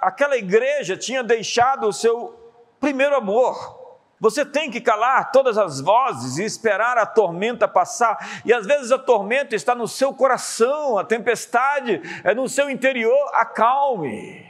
Aquela 0.00 0.36
igreja 0.36 0.96
tinha 0.96 1.22
deixado 1.22 1.88
o 1.88 1.92
seu 1.92 2.52
primeiro 2.80 3.16
amor. 3.16 3.78
Você 4.20 4.44
tem 4.44 4.70
que 4.70 4.80
calar 4.80 5.30
todas 5.30 5.56
as 5.56 5.80
vozes 5.80 6.38
e 6.38 6.44
esperar 6.44 6.98
a 6.98 7.06
tormenta 7.06 7.68
passar. 7.68 8.42
E 8.44 8.52
às 8.52 8.66
vezes 8.66 8.90
a 8.90 8.98
tormenta 8.98 9.54
está 9.54 9.74
no 9.74 9.86
seu 9.86 10.12
coração, 10.12 10.98
a 10.98 11.04
tempestade 11.04 12.02
é 12.24 12.34
no 12.34 12.48
seu 12.48 12.68
interior. 12.68 13.30
Acalme. 13.34 14.44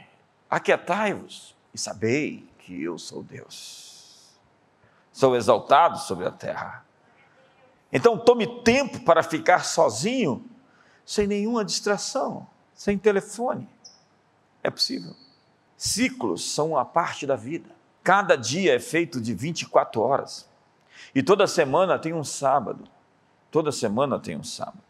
Aquietai-vos 0.49 1.55
e 1.73 1.77
sabei 1.77 2.47
que 2.59 2.81
eu 2.81 2.97
sou 2.97 3.21
Deus. 3.21 4.29
Sou 5.11 5.35
exaltado 5.35 5.99
sobre 5.99 6.25
a 6.25 6.31
terra. 6.31 6.85
Então 7.91 8.17
tome 8.17 8.47
tempo 8.63 9.01
para 9.01 9.21
ficar 9.21 9.65
sozinho, 9.65 10.45
sem 11.05 11.27
nenhuma 11.27 11.65
distração, 11.65 12.47
sem 12.73 12.97
telefone. 12.97 13.67
É 14.63 14.69
possível. 14.69 15.15
Ciclos 15.77 16.53
são 16.53 16.71
uma 16.71 16.85
parte 16.85 17.25
da 17.25 17.35
vida. 17.35 17.69
Cada 18.03 18.35
dia 18.35 18.75
é 18.75 18.79
feito 18.79 19.21
de 19.21 19.33
24 19.33 20.01
horas. 20.01 20.47
E 21.13 21.23
toda 21.23 21.47
semana 21.47 21.97
tem 21.97 22.13
um 22.13 22.23
sábado. 22.23 22.85
Toda 23.49 23.71
semana 23.71 24.19
tem 24.19 24.35
um 24.35 24.43
sábado. 24.43 24.88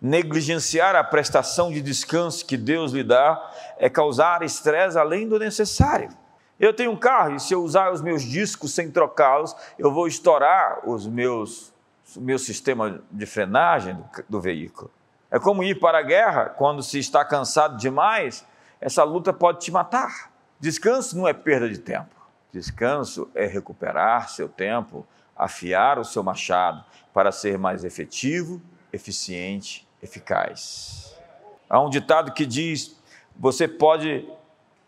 Negligenciar 0.00 0.94
a 0.94 1.04
prestação 1.04 1.70
de 1.70 1.80
descanso 1.80 2.44
que 2.44 2.56
Deus 2.56 2.92
lhe 2.92 3.04
dá 3.04 3.50
é 3.78 3.88
causar 3.88 4.42
estresse 4.42 4.98
além 4.98 5.28
do 5.28 5.38
necessário. 5.38 6.10
Eu 6.58 6.74
tenho 6.74 6.90
um 6.90 6.96
carro 6.96 7.36
e 7.36 7.40
se 7.40 7.54
eu 7.54 7.62
usar 7.62 7.92
os 7.92 8.02
meus 8.02 8.22
discos 8.22 8.74
sem 8.74 8.90
trocá-los, 8.90 9.54
eu 9.78 9.92
vou 9.92 10.08
estourar 10.08 10.88
os 10.88 11.06
meus, 11.06 11.72
o 12.16 12.20
meu 12.20 12.38
sistema 12.38 13.00
de 13.10 13.26
frenagem 13.26 13.94
do, 13.94 14.04
do 14.28 14.40
veículo. 14.40 14.90
É 15.30 15.38
como 15.38 15.62
ir 15.62 15.78
para 15.78 15.98
a 15.98 16.02
guerra 16.02 16.46
quando 16.46 16.82
se 16.82 16.98
está 16.98 17.24
cansado 17.24 17.76
demais, 17.76 18.44
essa 18.80 19.04
luta 19.04 19.32
pode 19.32 19.60
te 19.60 19.70
matar. 19.70 20.32
Descanso 20.58 21.16
não 21.16 21.28
é 21.28 21.32
perda 21.32 21.68
de 21.68 21.78
tempo. 21.78 22.16
Descanso 22.50 23.30
é 23.34 23.46
recuperar 23.46 24.30
seu 24.30 24.48
tempo, 24.48 25.06
afiar 25.36 25.98
o 25.98 26.04
seu 26.04 26.22
machado 26.22 26.82
para 27.12 27.30
ser 27.30 27.58
mais 27.58 27.84
efetivo, 27.84 28.60
eficiente 28.92 29.86
eficaz. 30.02 31.14
Há 31.68 31.80
um 31.80 31.90
ditado 31.90 32.32
que 32.32 32.46
diz: 32.46 32.96
você 33.36 33.68
pode 33.68 34.26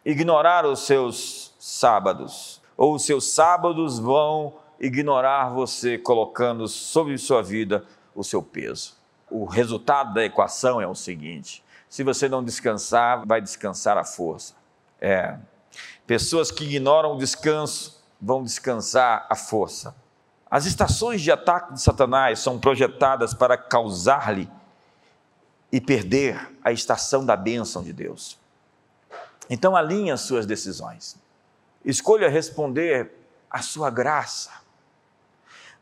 ignorar 0.05 0.65
os 0.67 0.81
seus 0.81 1.55
sábados, 1.59 2.61
ou 2.77 2.95
os 2.95 3.05
seus 3.05 3.33
sábados 3.33 3.99
vão 3.99 4.55
ignorar 4.79 5.51
você, 5.51 5.99
colocando 5.99 6.67
sobre 6.67 7.19
sua 7.19 7.43
vida 7.43 7.85
o 8.15 8.25
seu 8.25 8.43
peso. 8.43 8.97
O 9.31 9.45
resultado 9.45 10.15
da 10.15 10.25
equação 10.25 10.81
é 10.81 10.87
o 10.87 10.95
seguinte: 10.95 11.63
se 11.89 12.03
você 12.03 12.29
não 12.29 12.43
descansar, 12.43 13.27
vai 13.27 13.41
descansar 13.41 13.99
a 13.99 14.05
força. 14.05 14.55
É. 15.01 15.37
Pessoas 16.07 16.51
que 16.51 16.65
ignoram 16.65 17.15
o 17.15 17.19
descanso 17.19 18.03
vão 18.21 18.43
descansar 18.43 19.27
a 19.31 19.37
força. 19.37 19.95
As 20.51 20.67
estações 20.67 21.23
de 21.23 21.31
ataque 21.31 21.75
de 21.75 21.81
Satanás 21.81 22.41
são 22.41 22.59
projetadas 22.59 23.33
para 23.33 23.57
causar-lhe 23.57 24.51
e 25.71 25.81
perder 25.81 26.51
a 26.65 26.73
estação 26.73 27.25
da 27.25 27.37
bênção 27.37 27.85
de 27.85 27.93
Deus. 27.93 28.37
Então 29.49 29.77
alinhe 29.77 30.11
as 30.11 30.23
suas 30.23 30.47
decisões. 30.47 31.17
Escolha 31.85 32.29
responder 32.29 33.13
à 33.49 33.63
sua 33.63 33.91
graça. 33.91 34.51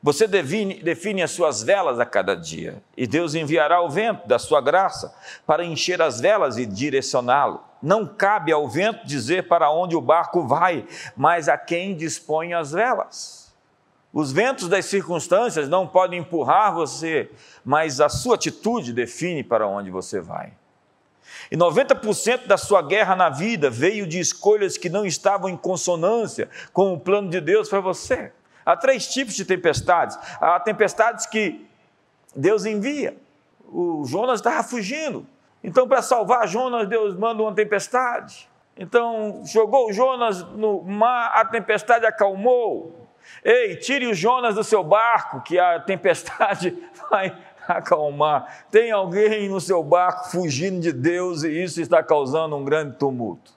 Você 0.02 0.28
define, 0.28 0.82
define 0.82 1.22
as 1.22 1.30
suas 1.30 1.62
velas 1.62 1.98
a 1.98 2.06
cada 2.06 2.36
dia, 2.36 2.80
e 2.96 3.04
Deus 3.04 3.34
enviará 3.34 3.82
o 3.82 3.90
vento 3.90 4.28
da 4.28 4.38
sua 4.38 4.60
graça 4.60 5.12
para 5.44 5.64
encher 5.64 6.00
as 6.00 6.20
velas 6.20 6.56
e 6.56 6.64
direcioná-lo. 6.64 7.64
Não 7.82 8.06
cabe 8.06 8.52
ao 8.52 8.68
vento 8.68 9.04
dizer 9.04 9.48
para 9.48 9.70
onde 9.70 9.96
o 9.96 10.00
barco 10.00 10.46
vai, 10.46 10.86
mas 11.16 11.48
a 11.48 11.58
quem 11.58 11.96
dispõe 11.96 12.54
as 12.54 12.70
velas. 12.70 13.47
Os 14.12 14.32
ventos 14.32 14.68
das 14.68 14.86
circunstâncias 14.86 15.68
não 15.68 15.86
podem 15.86 16.20
empurrar 16.20 16.74
você, 16.74 17.30
mas 17.64 18.00
a 18.00 18.08
sua 18.08 18.36
atitude 18.36 18.92
define 18.92 19.44
para 19.44 19.66
onde 19.66 19.90
você 19.90 20.20
vai. 20.20 20.52
E 21.50 21.56
90% 21.56 22.46
da 22.46 22.56
sua 22.56 22.82
guerra 22.82 23.14
na 23.14 23.28
vida 23.28 23.70
veio 23.70 24.06
de 24.06 24.18
escolhas 24.18 24.76
que 24.76 24.88
não 24.88 25.04
estavam 25.04 25.48
em 25.48 25.56
consonância 25.56 26.48
com 26.72 26.92
o 26.92 27.00
plano 27.00 27.28
de 27.28 27.40
Deus 27.40 27.68
para 27.68 27.80
você. 27.80 28.32
Há 28.64 28.76
três 28.76 29.06
tipos 29.08 29.34
de 29.34 29.44
tempestades. 29.44 30.18
Há 30.40 30.60
tempestades 30.60 31.26
que 31.26 31.66
Deus 32.34 32.64
envia. 32.64 33.16
O 33.66 34.04
Jonas 34.04 34.40
estava 34.40 34.62
fugindo. 34.62 35.26
Então, 35.62 35.88
para 35.88 36.02
salvar 36.02 36.46
Jonas, 36.46 36.88
Deus 36.88 37.14
manda 37.14 37.42
uma 37.42 37.54
tempestade. 37.54 38.48
Então, 38.76 39.42
jogou 39.44 39.92
Jonas 39.92 40.42
no 40.52 40.82
mar, 40.82 41.32
a 41.34 41.44
tempestade 41.44 42.06
acalmou. 42.06 43.07
Ei, 43.44 43.76
tire 43.76 44.06
o 44.06 44.14
Jonas 44.14 44.54
do 44.54 44.64
seu 44.64 44.82
barco, 44.82 45.40
que 45.42 45.58
a 45.58 45.80
tempestade 45.80 46.76
vai 47.10 47.36
acalmar. 47.66 48.66
Tem 48.70 48.90
alguém 48.90 49.48
no 49.48 49.60
seu 49.60 49.82
barco 49.82 50.30
fugindo 50.30 50.80
de 50.80 50.92
Deus 50.92 51.42
e 51.42 51.62
isso 51.62 51.80
está 51.80 52.02
causando 52.02 52.56
um 52.56 52.64
grande 52.64 52.96
tumulto. 52.96 53.52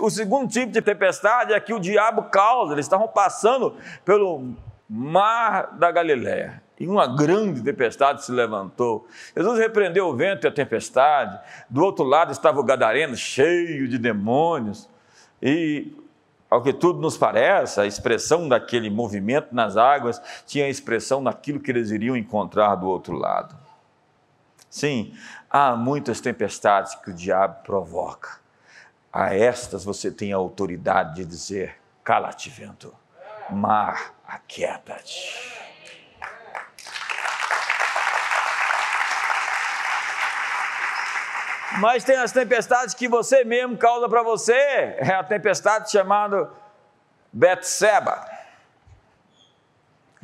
O 0.00 0.10
segundo 0.10 0.48
tipo 0.48 0.70
de 0.70 0.80
tempestade 0.80 1.52
é 1.52 1.58
que 1.58 1.72
o 1.72 1.80
diabo 1.80 2.24
causa. 2.24 2.74
Eles 2.74 2.86
estavam 2.86 3.08
passando 3.08 3.74
pelo 4.04 4.54
mar 4.88 5.76
da 5.78 5.90
Galiléia 5.90 6.62
e 6.80 6.86
uma 6.86 7.06
grande 7.06 7.62
tempestade 7.62 8.24
se 8.24 8.32
levantou. 8.32 9.06
Jesus 9.36 9.58
repreendeu 9.58 10.06
o 10.06 10.16
vento 10.16 10.46
e 10.46 10.48
a 10.48 10.52
tempestade. 10.52 11.38
Do 11.68 11.84
outro 11.84 12.04
lado 12.04 12.32
estava 12.32 12.58
o 12.58 12.64
gadareno 12.64 13.14
cheio 13.14 13.86
de 13.86 13.98
demônios 13.98 14.88
e 15.42 15.92
ao 16.50 16.60
que 16.60 16.72
tudo 16.72 17.00
nos 17.00 17.16
parece, 17.16 17.80
a 17.80 17.86
expressão 17.86 18.48
daquele 18.48 18.90
movimento 18.90 19.54
nas 19.54 19.76
águas 19.76 20.20
tinha 20.44 20.64
a 20.64 20.68
expressão 20.68 21.22
daquilo 21.22 21.60
que 21.60 21.70
eles 21.70 21.90
iriam 21.90 22.16
encontrar 22.16 22.74
do 22.74 22.88
outro 22.88 23.14
lado. 23.14 23.56
Sim, 24.68 25.14
há 25.48 25.76
muitas 25.76 26.20
tempestades 26.20 26.96
que 26.96 27.10
o 27.10 27.14
diabo 27.14 27.62
provoca. 27.62 28.40
A 29.12 29.34
estas 29.34 29.84
você 29.84 30.10
tem 30.10 30.32
a 30.32 30.36
autoridade 30.36 31.16
de 31.16 31.24
dizer: 31.24 31.76
cala-te, 32.02 32.50
vento, 32.50 32.92
mar, 33.48 34.14
aquieta-te. 34.26 35.59
Mas 41.78 42.02
tem 42.02 42.16
as 42.16 42.32
tempestades 42.32 42.94
que 42.94 43.06
você 43.06 43.44
mesmo 43.44 43.76
causa 43.76 44.08
para 44.08 44.22
você. 44.22 44.52
É 44.52 45.14
a 45.14 45.22
tempestade 45.22 45.90
chamada 45.90 46.50
Betseba. 47.32 48.24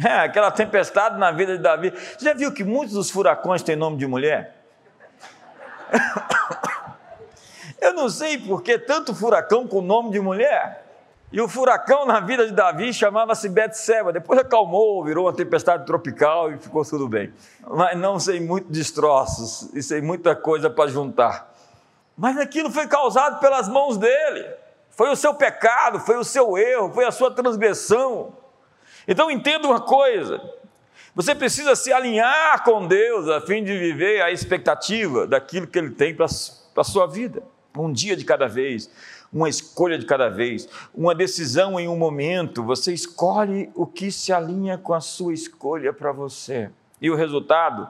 É 0.02 0.20
aquela 0.20 0.50
tempestade 0.50 1.18
na 1.18 1.30
vida 1.30 1.56
de 1.56 1.62
Davi. 1.62 1.90
Você 1.90 2.24
já 2.24 2.34
viu 2.34 2.52
que 2.52 2.64
muitos 2.64 2.94
dos 2.94 3.10
furacões 3.10 3.62
têm 3.62 3.76
nome 3.76 3.96
de 3.96 4.06
mulher? 4.06 4.54
Eu 7.80 7.94
não 7.94 8.08
sei 8.08 8.38
por 8.38 8.62
que 8.62 8.78
tanto 8.78 9.14
furacão 9.14 9.66
com 9.68 9.80
nome 9.80 10.10
de 10.10 10.20
mulher. 10.20 10.85
E 11.36 11.40
o 11.42 11.46
furacão 11.46 12.06
na 12.06 12.18
vida 12.18 12.46
de 12.46 12.52
Davi 12.54 12.94
chamava-se 12.94 13.46
Betseba. 13.50 14.10
Depois 14.10 14.40
acalmou, 14.40 15.04
virou 15.04 15.26
uma 15.26 15.34
tempestade 15.34 15.84
tropical 15.84 16.50
e 16.50 16.56
ficou 16.56 16.82
tudo 16.82 17.06
bem. 17.06 17.30
Mas 17.68 17.94
não 17.98 18.18
sei 18.18 18.40
muito 18.40 18.72
destroços 18.72 19.68
e 19.74 19.82
sei 19.82 20.00
muita 20.00 20.34
coisa 20.34 20.70
para 20.70 20.88
juntar. 20.88 21.54
Mas 22.16 22.38
aquilo 22.38 22.70
foi 22.70 22.86
causado 22.86 23.38
pelas 23.38 23.68
mãos 23.68 23.98
dele. 23.98 24.48
Foi 24.88 25.10
o 25.10 25.14
seu 25.14 25.34
pecado, 25.34 26.00
foi 26.00 26.16
o 26.16 26.24
seu 26.24 26.56
erro, 26.56 26.90
foi 26.94 27.04
a 27.04 27.10
sua 27.10 27.30
transgressão. 27.30 28.32
Então 29.06 29.30
entenda 29.30 29.68
uma 29.68 29.82
coisa: 29.82 30.40
você 31.14 31.34
precisa 31.34 31.76
se 31.76 31.92
alinhar 31.92 32.64
com 32.64 32.86
Deus 32.86 33.28
a 33.28 33.42
fim 33.42 33.62
de 33.62 33.76
viver 33.76 34.22
a 34.22 34.30
expectativa 34.30 35.26
daquilo 35.26 35.66
que 35.66 35.78
Ele 35.78 35.90
tem 35.90 36.14
para 36.14 36.24
a 36.24 36.84
sua 36.84 37.06
vida. 37.06 37.42
Um 37.76 37.92
dia 37.92 38.16
de 38.16 38.24
cada 38.24 38.48
vez, 38.48 38.90
uma 39.36 39.50
escolha 39.50 39.98
de 39.98 40.06
cada 40.06 40.30
vez, 40.30 40.66
uma 40.94 41.14
decisão 41.14 41.78
em 41.78 41.86
um 41.86 41.96
momento, 41.96 42.64
você 42.64 42.94
escolhe 42.94 43.70
o 43.74 43.86
que 43.86 44.10
se 44.10 44.32
alinha 44.32 44.78
com 44.78 44.94
a 44.94 45.00
sua 45.00 45.34
escolha 45.34 45.92
para 45.92 46.10
você. 46.10 46.70
E 47.02 47.10
o 47.10 47.14
resultado, 47.14 47.86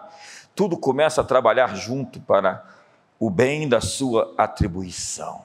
tudo 0.56 0.76
começa 0.76 1.20
a 1.20 1.24
trabalhar 1.24 1.76
junto 1.76 2.20
para 2.20 2.66
o 3.20 3.30
bem 3.30 3.68
da 3.68 3.80
sua 3.80 4.34
atribuição. 4.36 5.42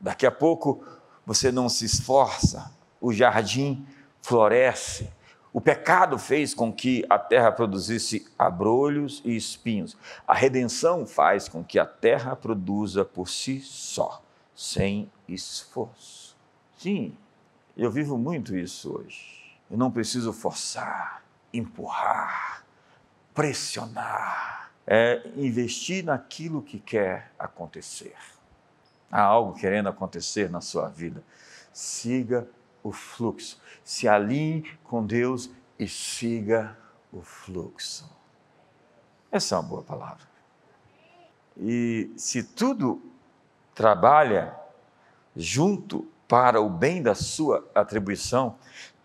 Daqui 0.00 0.24
a 0.24 0.30
pouco 0.30 0.84
você 1.26 1.50
não 1.50 1.68
se 1.68 1.84
esforça, 1.84 2.70
o 3.00 3.12
jardim 3.12 3.84
floresce. 4.22 5.10
O 5.52 5.60
pecado 5.60 6.16
fez 6.16 6.54
com 6.54 6.72
que 6.72 7.04
a 7.10 7.18
terra 7.18 7.50
produzisse 7.50 8.24
abrolhos 8.38 9.20
e 9.24 9.34
espinhos. 9.34 9.96
A 10.24 10.34
redenção 10.34 11.04
faz 11.04 11.48
com 11.48 11.64
que 11.64 11.76
a 11.76 11.86
terra 11.86 12.36
produza 12.36 13.04
por 13.04 13.28
si 13.28 13.60
só 13.60 14.22
sem 14.58 15.08
esforço. 15.28 16.36
Sim, 16.76 17.16
eu 17.76 17.92
vivo 17.92 18.18
muito 18.18 18.56
isso 18.56 18.92
hoje. 18.92 19.56
Eu 19.70 19.78
não 19.78 19.88
preciso 19.88 20.32
forçar, 20.32 21.22
empurrar, 21.54 22.66
pressionar. 23.32 24.72
É 24.84 25.22
investir 25.36 26.04
naquilo 26.04 26.60
que 26.60 26.80
quer 26.80 27.30
acontecer. 27.38 28.16
Há 29.12 29.22
algo 29.22 29.54
querendo 29.56 29.90
acontecer 29.90 30.50
na 30.50 30.60
sua 30.60 30.88
vida. 30.88 31.22
Siga 31.72 32.48
o 32.82 32.90
fluxo. 32.90 33.62
Se 33.84 34.08
alinhe 34.08 34.76
com 34.82 35.06
Deus 35.06 35.48
e 35.78 35.86
siga 35.86 36.76
o 37.12 37.22
fluxo. 37.22 38.10
Essa 39.30 39.54
é 39.54 39.58
uma 39.58 39.68
boa 39.68 39.82
palavra. 39.84 40.26
E 41.56 42.10
se 42.16 42.42
tudo 42.42 43.00
trabalha 43.78 44.58
junto 45.36 46.10
para 46.26 46.60
o 46.60 46.68
bem 46.68 47.00
da 47.00 47.14
sua 47.14 47.64
atribuição, 47.72 48.56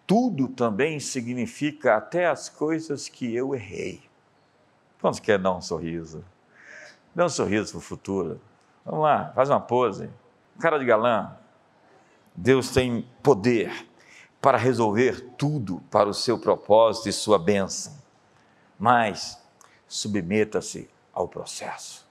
tudo 0.08 0.48
também 0.48 1.00
significa 1.00 1.96
até 1.96 2.26
as 2.26 2.50
coisas 2.50 3.08
que 3.08 3.36
eu 3.36 3.54
errei. 3.54 4.02
Quantos 5.00 5.20
quer 5.20 5.38
dar 5.38 5.54
um 5.54 5.62
sorriso? 5.62 6.26
Dá 7.14 7.26
um 7.26 7.30
sorriso 7.30 7.74
para 7.74 7.78
o 7.78 7.82
futuro. 7.82 8.42
Vamos 8.84 9.04
lá, 9.04 9.32
faz 9.36 9.48
uma 9.48 9.62
pose. 9.62 10.10
Cara 10.60 10.80
de 10.80 10.86
galã. 10.86 11.38
Deus 12.36 12.72
tem 12.72 13.08
poder 13.22 13.88
para 14.42 14.58
resolver 14.58 15.36
tudo 15.38 15.84
para 15.92 16.10
o 16.10 16.16
seu 16.16 16.40
propósito 16.40 17.10
e 17.10 17.14
sua 17.14 17.38
bênção. 17.38 17.94
Mas 18.80 19.40
submeta-se 19.88 20.90
ao 21.14 21.28
processo. 21.28 22.03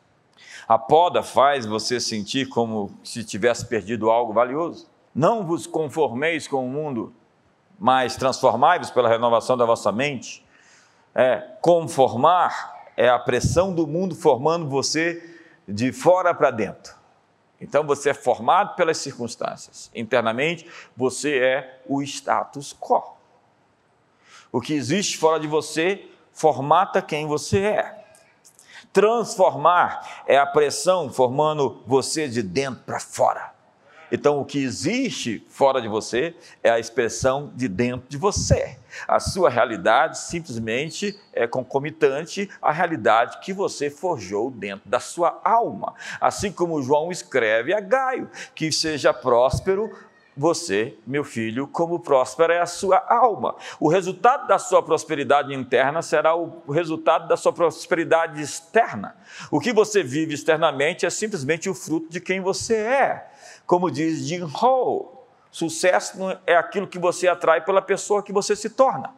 A 0.69 0.79
poda 0.79 1.23
faz 1.23 1.67
você 1.67 1.99
sentir 2.01 2.49
como 2.49 2.93
se 3.03 3.25
tivesse 3.25 3.67
perdido 3.67 4.11
algo 4.11 4.33
valioso. 4.33 4.89
Não 5.15 5.45
vos 5.45 5.67
conformeis 5.67 6.47
com 6.47 6.65
o 6.65 6.69
mundo, 6.69 7.13
mas 7.79 8.17
transformai-vos 8.17 8.91
pela 8.91 9.09
renovação 9.09 9.57
da 9.57 9.65
vossa 9.65 9.91
mente. 9.91 10.45
É, 11.15 11.57
conformar 11.61 12.83
é 12.97 13.09
a 13.09 13.19
pressão 13.19 13.75
do 13.75 13.87
mundo 13.87 14.15
formando 14.15 14.69
você 14.69 15.39
de 15.67 15.93
fora 15.93 16.35
para 16.35 16.51
dentro. 16.51 16.95
Então 17.61 17.85
você 17.85 18.11
é 18.11 18.15
formado 18.15 18.75
pelas 18.75 18.99
circunstâncias. 18.99 19.91
Internamente, 19.95 20.69
você 20.97 21.39
é 21.39 21.81
o 21.87 22.03
status 22.03 22.77
quo. 22.79 23.17
O 24.51 24.61
que 24.61 24.75
existe 24.75 25.17
fora 25.17 25.39
de 25.39 25.47
você 25.47 26.09
formata 26.33 27.01
quem 27.01 27.27
você 27.27 27.61
é. 27.61 28.02
Transformar 28.93 30.23
é 30.27 30.37
a 30.37 30.45
pressão 30.45 31.11
formando 31.11 31.83
você 31.87 32.29
de 32.29 32.43
dentro 32.43 32.83
para 32.85 33.01
fora. 33.01 33.53
Então, 34.15 34.39
o 34.39 34.45
que 34.45 34.63
existe 34.63 35.43
fora 35.49 35.81
de 35.81 35.89
você 35.89 36.37
é 36.63 36.71
a 36.71 36.79
expressão 36.79 37.51
de 37.55 37.67
dentro 37.67 38.07
de 38.11 38.19
você. 38.19 38.77
A 39.09 39.19
sua 39.19 39.49
realidade 39.49 40.19
simplesmente 40.19 41.19
é 41.33 41.47
concomitante 41.47 42.51
à 42.61 42.71
realidade 42.71 43.41
que 43.41 43.55
você 43.55 43.89
forjou 43.89 44.51
dentro 44.51 44.87
da 44.87 45.01
sua 45.01 45.41
alma. 45.43 45.95
Assim 46.21 46.53
como 46.53 46.83
João 46.83 47.11
escreve 47.11 47.73
a 47.73 47.81
Gaio: 47.81 48.29
que 48.55 48.71
seja 48.71 49.15
próspero 49.15 49.91
você, 50.37 50.97
meu 51.07 51.25
filho, 51.25 51.67
como 51.67 52.01
próspera 52.01 52.55
é 52.55 52.61
a 52.61 52.67
sua 52.67 53.05
alma. 53.09 53.55
O 53.79 53.89
resultado 53.89 54.47
da 54.47 54.59
sua 54.59 54.83
prosperidade 54.83 55.53
interna 55.53 56.01
será 56.01 56.35
o 56.35 56.63
resultado 56.71 57.29
da 57.29 57.37
sua 57.37 57.53
prosperidade 57.53 58.41
externa. 58.41 59.17
O 59.51 59.61
que 59.61 59.73
você 59.73 60.03
vive 60.03 60.35
externamente 60.35 61.05
é 61.05 61.11
simplesmente 61.11 61.69
o 61.69 61.75
fruto 61.75 62.09
de 62.09 62.21
quem 62.21 62.41
você 62.41 62.77
é. 62.77 63.31
Como 63.67 63.91
diz 63.91 64.27
Jim 64.27 64.45
Hall, 64.45 65.29
sucesso 65.51 66.17
é 66.47 66.57
aquilo 66.57 66.87
que 66.87 66.99
você 66.99 67.29
atrai 67.29 67.63
pela 67.63 67.83
pessoa 67.83 68.23
que 68.23 68.33
você 68.33 68.57
se 68.57 68.71
torna. 68.71 69.15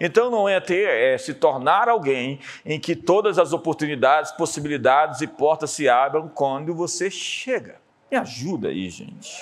Então 0.00 0.30
não 0.30 0.48
é 0.48 0.58
ter, 0.60 0.88
é 0.88 1.18
se 1.18 1.34
tornar 1.34 1.88
alguém 1.88 2.40
em 2.64 2.80
que 2.80 2.96
todas 2.96 3.38
as 3.38 3.52
oportunidades, 3.52 4.32
possibilidades 4.32 5.20
e 5.20 5.26
portas 5.26 5.70
se 5.70 5.88
abram 5.88 6.28
quando 6.28 6.74
você 6.74 7.10
chega. 7.10 7.76
Me 8.10 8.16
ajuda 8.16 8.68
aí, 8.68 8.88
gente. 8.88 9.40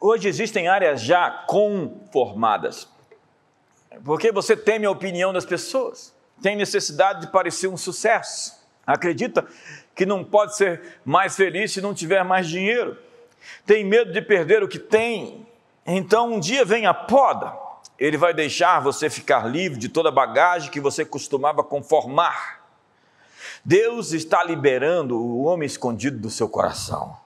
Hoje 0.00 0.28
existem 0.28 0.66
áreas 0.66 1.02
já 1.02 1.30
conformadas. 1.46 2.88
Porque 4.02 4.32
você 4.32 4.56
teme 4.56 4.86
a 4.86 4.90
opinião 4.90 5.30
das 5.30 5.44
pessoas, 5.44 6.14
tem 6.40 6.56
necessidade 6.56 7.20
de 7.20 7.26
parecer 7.26 7.68
um 7.68 7.76
sucesso, 7.76 8.58
acredita 8.86 9.46
que 9.94 10.06
não 10.06 10.24
pode 10.24 10.56
ser 10.56 11.00
mais 11.04 11.36
feliz 11.36 11.72
se 11.72 11.82
não 11.82 11.92
tiver 11.92 12.24
mais 12.24 12.48
dinheiro, 12.48 12.96
tem 13.66 13.84
medo 13.84 14.10
de 14.10 14.22
perder 14.22 14.62
o 14.62 14.68
que 14.68 14.78
tem. 14.78 15.46
Então 15.84 16.32
um 16.32 16.40
dia 16.40 16.64
vem 16.64 16.86
a 16.86 16.94
poda, 16.94 17.52
ele 17.98 18.16
vai 18.16 18.32
deixar 18.32 18.80
você 18.80 19.10
ficar 19.10 19.46
livre 19.46 19.78
de 19.78 19.90
toda 19.90 20.08
a 20.08 20.12
bagagem 20.12 20.70
que 20.70 20.80
você 20.80 21.04
costumava 21.04 21.62
conformar. 21.62 22.64
Deus 23.62 24.12
está 24.12 24.42
liberando 24.42 25.20
o 25.20 25.42
homem 25.42 25.66
escondido 25.66 26.18
do 26.18 26.30
seu 26.30 26.48
coração. 26.48 27.18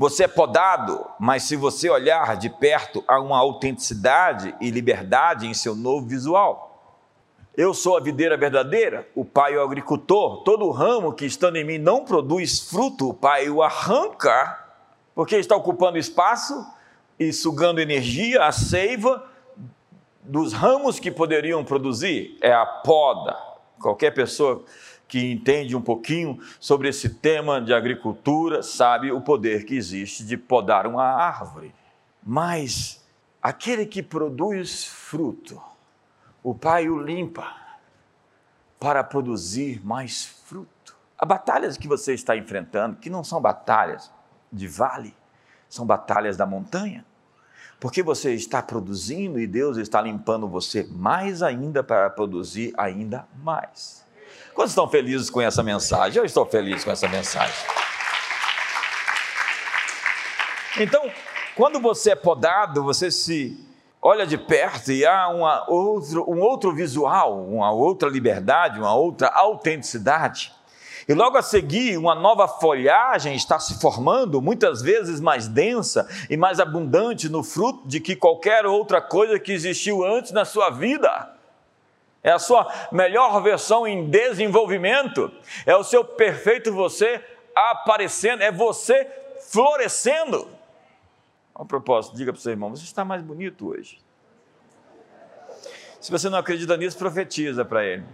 Você 0.00 0.24
é 0.24 0.28
podado, 0.28 1.06
mas 1.18 1.42
se 1.42 1.56
você 1.56 1.90
olhar 1.90 2.34
de 2.34 2.48
perto, 2.48 3.04
há 3.06 3.20
uma 3.20 3.36
autenticidade 3.36 4.54
e 4.58 4.70
liberdade 4.70 5.46
em 5.46 5.52
seu 5.52 5.76
novo 5.76 6.06
visual. 6.06 6.98
Eu 7.54 7.74
sou 7.74 7.98
a 7.98 8.00
videira 8.00 8.34
verdadeira, 8.34 9.06
o 9.14 9.26
Pai 9.26 9.52
é 9.52 9.58
o 9.58 9.62
agricultor. 9.62 10.42
Todo 10.42 10.70
ramo 10.70 11.12
que 11.12 11.26
estando 11.26 11.56
em 11.56 11.64
mim 11.64 11.76
não 11.76 12.02
produz 12.02 12.60
fruto, 12.60 13.10
o 13.10 13.12
Pai 13.12 13.50
o 13.50 13.62
arranca, 13.62 14.64
porque 15.14 15.36
está 15.36 15.54
ocupando 15.54 15.98
espaço 15.98 16.66
e 17.18 17.30
sugando 17.30 17.78
energia, 17.78 18.46
a 18.46 18.52
seiva 18.52 19.22
dos 20.22 20.54
ramos 20.54 20.98
que 20.98 21.10
poderiam 21.10 21.62
produzir. 21.62 22.38
É 22.40 22.54
a 22.54 22.64
poda. 22.64 23.36
Qualquer 23.78 24.12
pessoa 24.12 24.64
que 25.10 25.32
entende 25.32 25.74
um 25.74 25.82
pouquinho 25.82 26.38
sobre 26.60 26.88
esse 26.88 27.08
tema 27.08 27.60
de 27.60 27.74
agricultura 27.74 28.62
sabe 28.62 29.10
o 29.10 29.20
poder 29.20 29.64
que 29.64 29.74
existe 29.74 30.24
de 30.24 30.36
podar 30.36 30.86
uma 30.86 31.02
árvore. 31.02 31.74
Mas 32.22 33.04
aquele 33.42 33.86
que 33.86 34.04
produz 34.04 34.84
fruto, 34.84 35.60
o 36.44 36.54
Pai 36.54 36.88
o 36.88 36.96
limpa 36.96 37.52
para 38.78 39.02
produzir 39.02 39.84
mais 39.84 40.24
fruto. 40.24 40.96
As 41.18 41.28
batalhas 41.28 41.76
que 41.76 41.88
você 41.88 42.14
está 42.14 42.36
enfrentando, 42.36 42.96
que 42.96 43.10
não 43.10 43.24
são 43.24 43.40
batalhas 43.40 44.12
de 44.52 44.68
vale, 44.68 45.12
são 45.68 45.84
batalhas 45.84 46.36
da 46.36 46.46
montanha. 46.46 47.04
Porque 47.80 48.00
você 48.00 48.32
está 48.32 48.62
produzindo 48.62 49.40
e 49.40 49.46
Deus 49.46 49.76
está 49.76 50.00
limpando 50.00 50.46
você 50.46 50.86
mais 50.88 51.42
ainda 51.42 51.82
para 51.82 52.08
produzir 52.10 52.72
ainda 52.78 53.26
mais. 53.42 54.08
Quantos 54.54 54.72
estão 54.72 54.88
felizes 54.88 55.30
com 55.30 55.40
essa 55.40 55.62
mensagem? 55.62 56.18
Eu 56.18 56.24
estou 56.24 56.44
feliz 56.44 56.84
com 56.84 56.90
essa 56.90 57.08
mensagem. 57.08 57.54
Então, 60.78 61.10
quando 61.56 61.80
você 61.80 62.12
é 62.12 62.16
podado, 62.16 62.82
você 62.82 63.10
se 63.10 63.58
olha 64.00 64.26
de 64.26 64.38
perto 64.38 64.92
e 64.92 65.04
há 65.04 65.28
uma 65.28 65.68
outro, 65.68 66.24
um 66.30 66.40
outro 66.40 66.74
visual, 66.74 67.44
uma 67.44 67.70
outra 67.70 68.08
liberdade, 68.08 68.78
uma 68.78 68.94
outra 68.94 69.28
autenticidade. 69.28 70.52
E 71.08 71.14
logo 71.14 71.36
a 71.36 71.42
seguir, 71.42 71.96
uma 71.96 72.14
nova 72.14 72.46
folhagem 72.46 73.34
está 73.34 73.58
se 73.58 73.80
formando, 73.80 74.40
muitas 74.40 74.80
vezes 74.80 75.20
mais 75.20 75.48
densa 75.48 76.08
e 76.28 76.36
mais 76.36 76.60
abundante 76.60 77.28
no 77.28 77.42
fruto 77.42 77.86
de 77.86 78.00
que 78.00 78.14
qualquer 78.14 78.64
outra 78.64 79.00
coisa 79.00 79.38
que 79.38 79.52
existiu 79.52 80.04
antes 80.04 80.32
na 80.32 80.44
sua 80.44 80.70
vida. 80.70 81.39
É 82.22 82.30
a 82.30 82.38
sua 82.38 82.70
melhor 82.92 83.40
versão 83.42 83.86
em 83.86 84.08
desenvolvimento, 84.08 85.32
é 85.64 85.74
o 85.74 85.82
seu 85.82 86.04
perfeito 86.04 86.72
você 86.72 87.24
aparecendo, 87.54 88.42
é 88.42 88.52
você 88.52 89.08
florescendo. 89.48 90.50
A 91.54 91.64
propósito, 91.64 92.16
diga 92.16 92.32
para 92.32 92.38
o 92.38 92.42
seu 92.42 92.52
irmão: 92.52 92.70
você 92.70 92.84
está 92.84 93.04
mais 93.04 93.22
bonito 93.22 93.68
hoje. 93.68 93.98
Se 96.00 96.10
você 96.10 96.28
não 96.30 96.38
acredita 96.38 96.76
nisso, 96.76 96.96
profetiza 96.96 97.64
para 97.64 97.84
ele. 97.84 98.04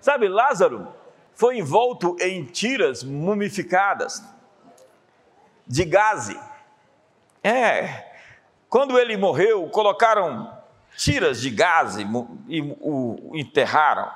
Sabe, 0.00 0.26
Lázaro 0.26 0.92
foi 1.32 1.58
envolto 1.58 2.16
em 2.20 2.44
tiras 2.44 3.04
mumificadas 3.04 4.22
de 5.66 5.84
gaze. 5.84 6.38
É, 7.42 8.10
quando 8.68 8.98
ele 8.98 9.16
morreu, 9.16 9.68
colocaram 9.68 10.51
tiras 10.96 11.40
de 11.40 11.50
gaze 11.50 12.06
e 12.48 12.60
o 12.80 13.30
enterraram. 13.34 14.10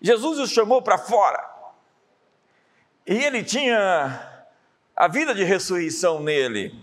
Jesus 0.00 0.38
o 0.38 0.46
chamou 0.46 0.82
para 0.82 0.98
fora. 0.98 1.48
E 3.06 3.14
ele 3.14 3.42
tinha 3.42 4.46
a 4.96 5.08
vida 5.08 5.34
de 5.34 5.44
ressurreição 5.44 6.20
nele. 6.20 6.74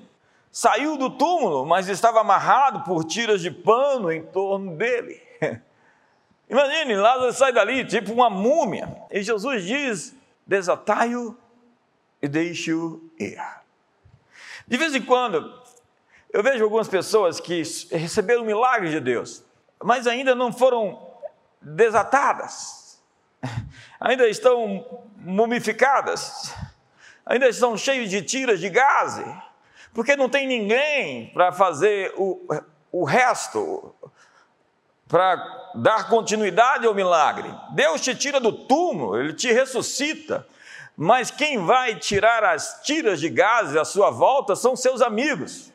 Saiu 0.52 0.98
do 0.98 1.10
túmulo, 1.10 1.66
mas 1.66 1.88
estava 1.88 2.20
amarrado 2.22 2.84
por 2.84 3.04
tiras 3.04 3.42
de 3.42 3.52
pano 3.52 4.12
em 4.12 4.24
torno 4.24 4.76
dele. 4.76 5.22
Imagine, 6.50 6.96
Lázaro 6.96 7.34
sai 7.34 7.52
dali, 7.52 7.86
tipo 7.86 8.14
uma 8.14 8.30
múmia, 8.30 8.96
e 9.12 9.22
Jesus 9.22 9.64
diz: 9.64 10.16
desatai-o 10.46 11.38
e 12.22 12.28
deixe-o 12.28 13.02
ir. 13.20 13.40
De 14.68 14.78
vez 14.78 14.96
em 14.96 15.02
quando, 15.02 15.54
eu 16.32 16.44
vejo 16.44 16.64
algumas 16.64 16.88
pessoas 16.88 17.40
que 17.40 17.62
receberam 17.92 18.44
o 18.44 18.46
milagre 18.46 18.90
de 18.90 19.00
Deus, 19.00 19.44
mas 19.84 20.08
ainda 20.08 20.36
não 20.36 20.52
foram 20.52 21.08
desatadas, 21.62 23.02
ainda 24.00 24.28
estão 24.28 25.04
mumificadas, 25.18 26.54
ainda 27.26 27.48
estão 27.48 27.78
cheios 27.78 28.10
de 28.10 28.22
tiras 28.22 28.60
de 28.60 28.70
gaze, 28.70 29.26
porque 29.94 30.16
não 30.16 30.30
tem 30.30 30.48
ninguém 30.48 31.32
para 31.34 31.52
fazer 31.52 32.14
o, 32.18 32.46
o 32.92 33.04
resto, 33.04 33.96
para 35.08 35.72
dar 35.76 36.10
continuidade 36.10 36.86
ao 36.86 36.94
milagre. 36.94 37.50
Deus 37.74 38.02
te 38.02 38.14
tira 38.14 38.40
do 38.40 38.52
túmulo, 38.52 39.18
ele 39.18 39.34
te 39.34 39.52
ressuscita. 39.52 40.46
Mas 40.96 41.30
quem 41.30 41.64
vai 41.64 41.96
tirar 41.96 42.44
as 42.44 42.82
tiras 42.84 43.20
de 43.20 43.30
gás 43.30 43.76
à 43.76 43.86
sua 43.86 44.10
volta 44.10 44.56
são 44.56 44.76
seus 44.76 45.02
amigos. 45.02 45.72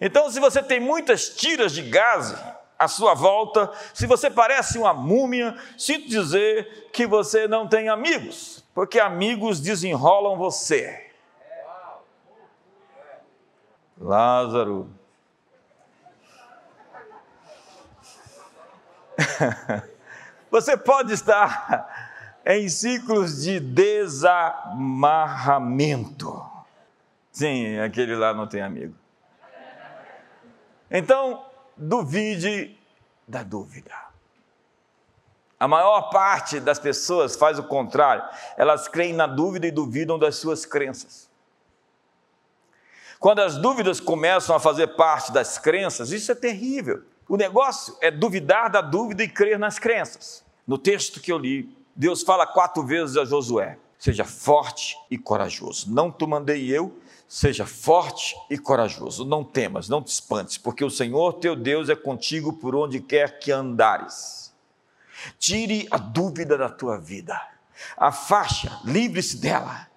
Então, 0.00 0.30
se 0.30 0.40
você 0.40 0.62
tem 0.62 0.80
muitas 0.80 1.28
tiras 1.28 1.72
de 1.72 1.82
gás 1.82 2.34
à 2.78 2.88
sua 2.88 3.14
volta, 3.14 3.70
se 3.92 4.06
você 4.06 4.30
parece 4.30 4.78
uma 4.78 4.92
múmia, 4.92 5.56
sinto 5.78 6.08
dizer 6.08 6.90
que 6.92 7.06
você 7.06 7.46
não 7.46 7.68
tem 7.68 7.88
amigos, 7.88 8.64
porque 8.74 8.98
amigos 8.98 9.60
desenrolam 9.60 10.36
você. 10.36 11.02
Lázaro, 13.98 14.90
Você 20.50 20.76
pode 20.76 21.12
estar 21.12 22.32
em 22.44 22.68
ciclos 22.68 23.42
de 23.42 23.60
desamarramento. 23.60 26.44
Sim, 27.32 27.78
aquele 27.78 28.14
lá 28.14 28.34
não 28.34 28.46
tem 28.46 28.60
amigo. 28.62 28.94
Então, 30.96 31.44
duvide 31.76 32.78
da 33.26 33.42
dúvida. 33.42 33.92
A 35.58 35.66
maior 35.66 36.02
parte 36.02 36.60
das 36.60 36.78
pessoas 36.78 37.34
faz 37.34 37.58
o 37.58 37.64
contrário. 37.64 38.22
Elas 38.56 38.86
creem 38.86 39.12
na 39.12 39.26
dúvida 39.26 39.66
e 39.66 39.72
duvidam 39.72 40.16
das 40.16 40.36
suas 40.36 40.64
crenças. 40.64 41.28
Quando 43.18 43.40
as 43.40 43.56
dúvidas 43.56 43.98
começam 43.98 44.54
a 44.54 44.60
fazer 44.60 44.88
parte 44.94 45.32
das 45.32 45.58
crenças, 45.58 46.12
isso 46.12 46.30
é 46.30 46.34
terrível. 46.34 47.02
O 47.28 47.36
negócio 47.36 47.96
é 48.00 48.08
duvidar 48.08 48.70
da 48.70 48.80
dúvida 48.80 49.24
e 49.24 49.28
crer 49.28 49.58
nas 49.58 49.80
crenças. 49.80 50.44
No 50.64 50.78
texto 50.78 51.20
que 51.20 51.32
eu 51.32 51.38
li, 51.38 51.76
Deus 51.96 52.22
fala 52.22 52.46
quatro 52.46 52.84
vezes 52.84 53.16
a 53.16 53.24
Josué: 53.24 53.78
seja 53.98 54.24
forte 54.24 54.96
e 55.10 55.18
corajoso. 55.18 55.92
Não 55.92 56.12
te 56.12 56.24
mandei 56.24 56.70
eu, 56.70 56.96
seja 57.34 57.66
forte 57.66 58.36
e 58.48 58.56
corajoso. 58.56 59.24
Não 59.24 59.42
temas, 59.42 59.88
não 59.88 60.00
te 60.00 60.06
espantes, 60.06 60.56
porque 60.56 60.84
o 60.84 60.90
Senhor 60.90 61.32
teu 61.32 61.56
Deus 61.56 61.88
é 61.88 61.96
contigo 61.96 62.52
por 62.52 62.76
onde 62.76 63.00
quer 63.00 63.40
que 63.40 63.50
andares. 63.50 64.54
Tire 65.36 65.88
a 65.90 65.98
dúvida 65.98 66.56
da 66.56 66.68
tua 66.68 66.96
vida, 66.96 67.36
afaste, 67.96 68.70
livre-se 68.84 69.38
dela. 69.38 69.88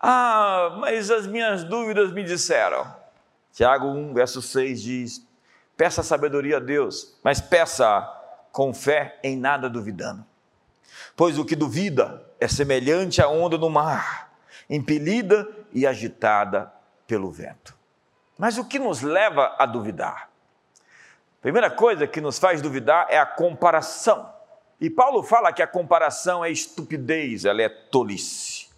Ah, 0.00 0.78
mas 0.80 1.10
as 1.10 1.26
minhas 1.26 1.64
dúvidas 1.64 2.12
me 2.12 2.24
disseram. 2.24 2.96
Tiago 3.52 3.88
1, 3.88 4.14
verso 4.14 4.40
6 4.40 4.80
diz: 4.80 5.26
Peça 5.76 6.02
sabedoria 6.02 6.56
a 6.56 6.60
Deus, 6.60 7.18
mas 7.22 7.42
peça 7.42 8.08
com 8.52 8.72
fé 8.72 9.20
em 9.22 9.36
nada 9.36 9.68
duvidando. 9.68 10.24
Pois 11.14 11.36
o 11.36 11.44
que 11.44 11.54
duvida 11.54 12.24
é 12.40 12.48
semelhante 12.48 13.20
à 13.20 13.28
onda 13.28 13.58
no 13.58 13.68
mar, 13.68 14.27
impelida 14.68 15.48
e 15.72 15.86
agitada 15.86 16.72
pelo 17.06 17.30
vento. 17.30 17.76
Mas 18.36 18.58
o 18.58 18.64
que 18.64 18.78
nos 18.78 19.02
leva 19.02 19.56
a 19.58 19.66
duvidar? 19.66 20.30
Primeira 21.40 21.70
coisa 21.70 22.06
que 22.06 22.20
nos 22.20 22.38
faz 22.38 22.60
duvidar 22.60 23.06
é 23.10 23.18
a 23.18 23.26
comparação. 23.26 24.32
E 24.80 24.88
Paulo 24.88 25.22
fala 25.22 25.52
que 25.52 25.62
a 25.62 25.66
comparação 25.66 26.44
é 26.44 26.50
estupidez, 26.50 27.44
ela 27.44 27.62
é 27.62 27.68
tolice. 27.68 28.68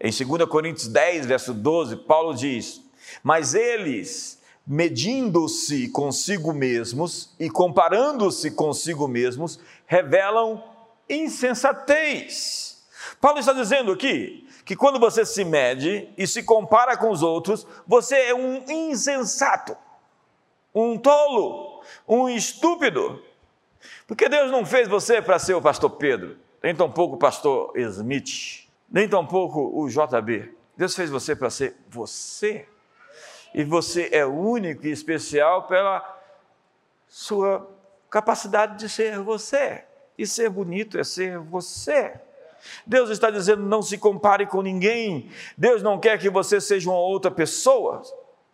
Em 0.00 0.10
2 0.10 0.48
Coríntios 0.48 0.88
10, 0.88 1.26
verso 1.26 1.54
12, 1.54 1.96
Paulo 1.96 2.34
diz: 2.34 2.82
Mas 3.22 3.54
eles 3.54 4.42
medindo-se 4.66 5.88
consigo 5.88 6.52
mesmos 6.52 7.34
e 7.38 7.50
comparando-se 7.50 8.50
consigo 8.50 9.06
mesmos, 9.06 9.60
revelam 9.86 10.62
insensatez. 11.08 12.82
Paulo 13.20 13.38
está 13.38 13.52
dizendo 13.52 13.92
aqui 13.92 14.48
que 14.64 14.74
quando 14.74 14.98
você 14.98 15.24
se 15.24 15.44
mede 15.44 16.08
e 16.16 16.26
se 16.26 16.42
compara 16.42 16.96
com 16.96 17.10
os 17.10 17.22
outros, 17.22 17.66
você 17.86 18.16
é 18.16 18.34
um 18.34 18.64
insensato, 18.68 19.76
um 20.74 20.96
tolo, 20.98 21.82
um 22.08 22.28
estúpido. 22.28 23.22
Porque 24.06 24.28
Deus 24.28 24.50
não 24.50 24.64
fez 24.64 24.88
você 24.88 25.20
para 25.20 25.38
ser 25.38 25.54
o 25.54 25.62
pastor 25.62 25.90
Pedro, 25.90 26.38
nem 26.62 26.74
tampouco 26.74 27.16
o 27.16 27.18
pastor 27.18 27.76
Smith, 27.76 28.66
nem 28.90 29.08
tampouco 29.08 29.60
o 29.60 29.88
JB. 29.88 30.54
Deus 30.76 30.94
fez 30.94 31.10
você 31.10 31.36
para 31.36 31.50
ser 31.50 31.76
você 31.88 32.66
e 33.54 33.62
você 33.62 34.08
é 34.12 34.24
único 34.24 34.86
e 34.86 34.90
especial 34.90 35.66
pela 35.66 36.02
sua 37.06 37.70
capacidade 38.10 38.78
de 38.78 38.88
ser 38.88 39.20
você. 39.20 39.84
E 40.16 40.26
ser 40.26 40.48
bonito 40.48 40.98
é 40.98 41.04
ser 41.04 41.38
você. 41.38 42.20
Deus 42.86 43.10
está 43.10 43.30
dizendo: 43.30 43.62
não 43.62 43.82
se 43.82 43.98
compare 43.98 44.46
com 44.46 44.62
ninguém. 44.62 45.30
Deus 45.56 45.82
não 45.82 45.98
quer 45.98 46.18
que 46.18 46.30
você 46.30 46.60
seja 46.60 46.90
uma 46.90 46.98
outra 46.98 47.30
pessoa. 47.30 48.02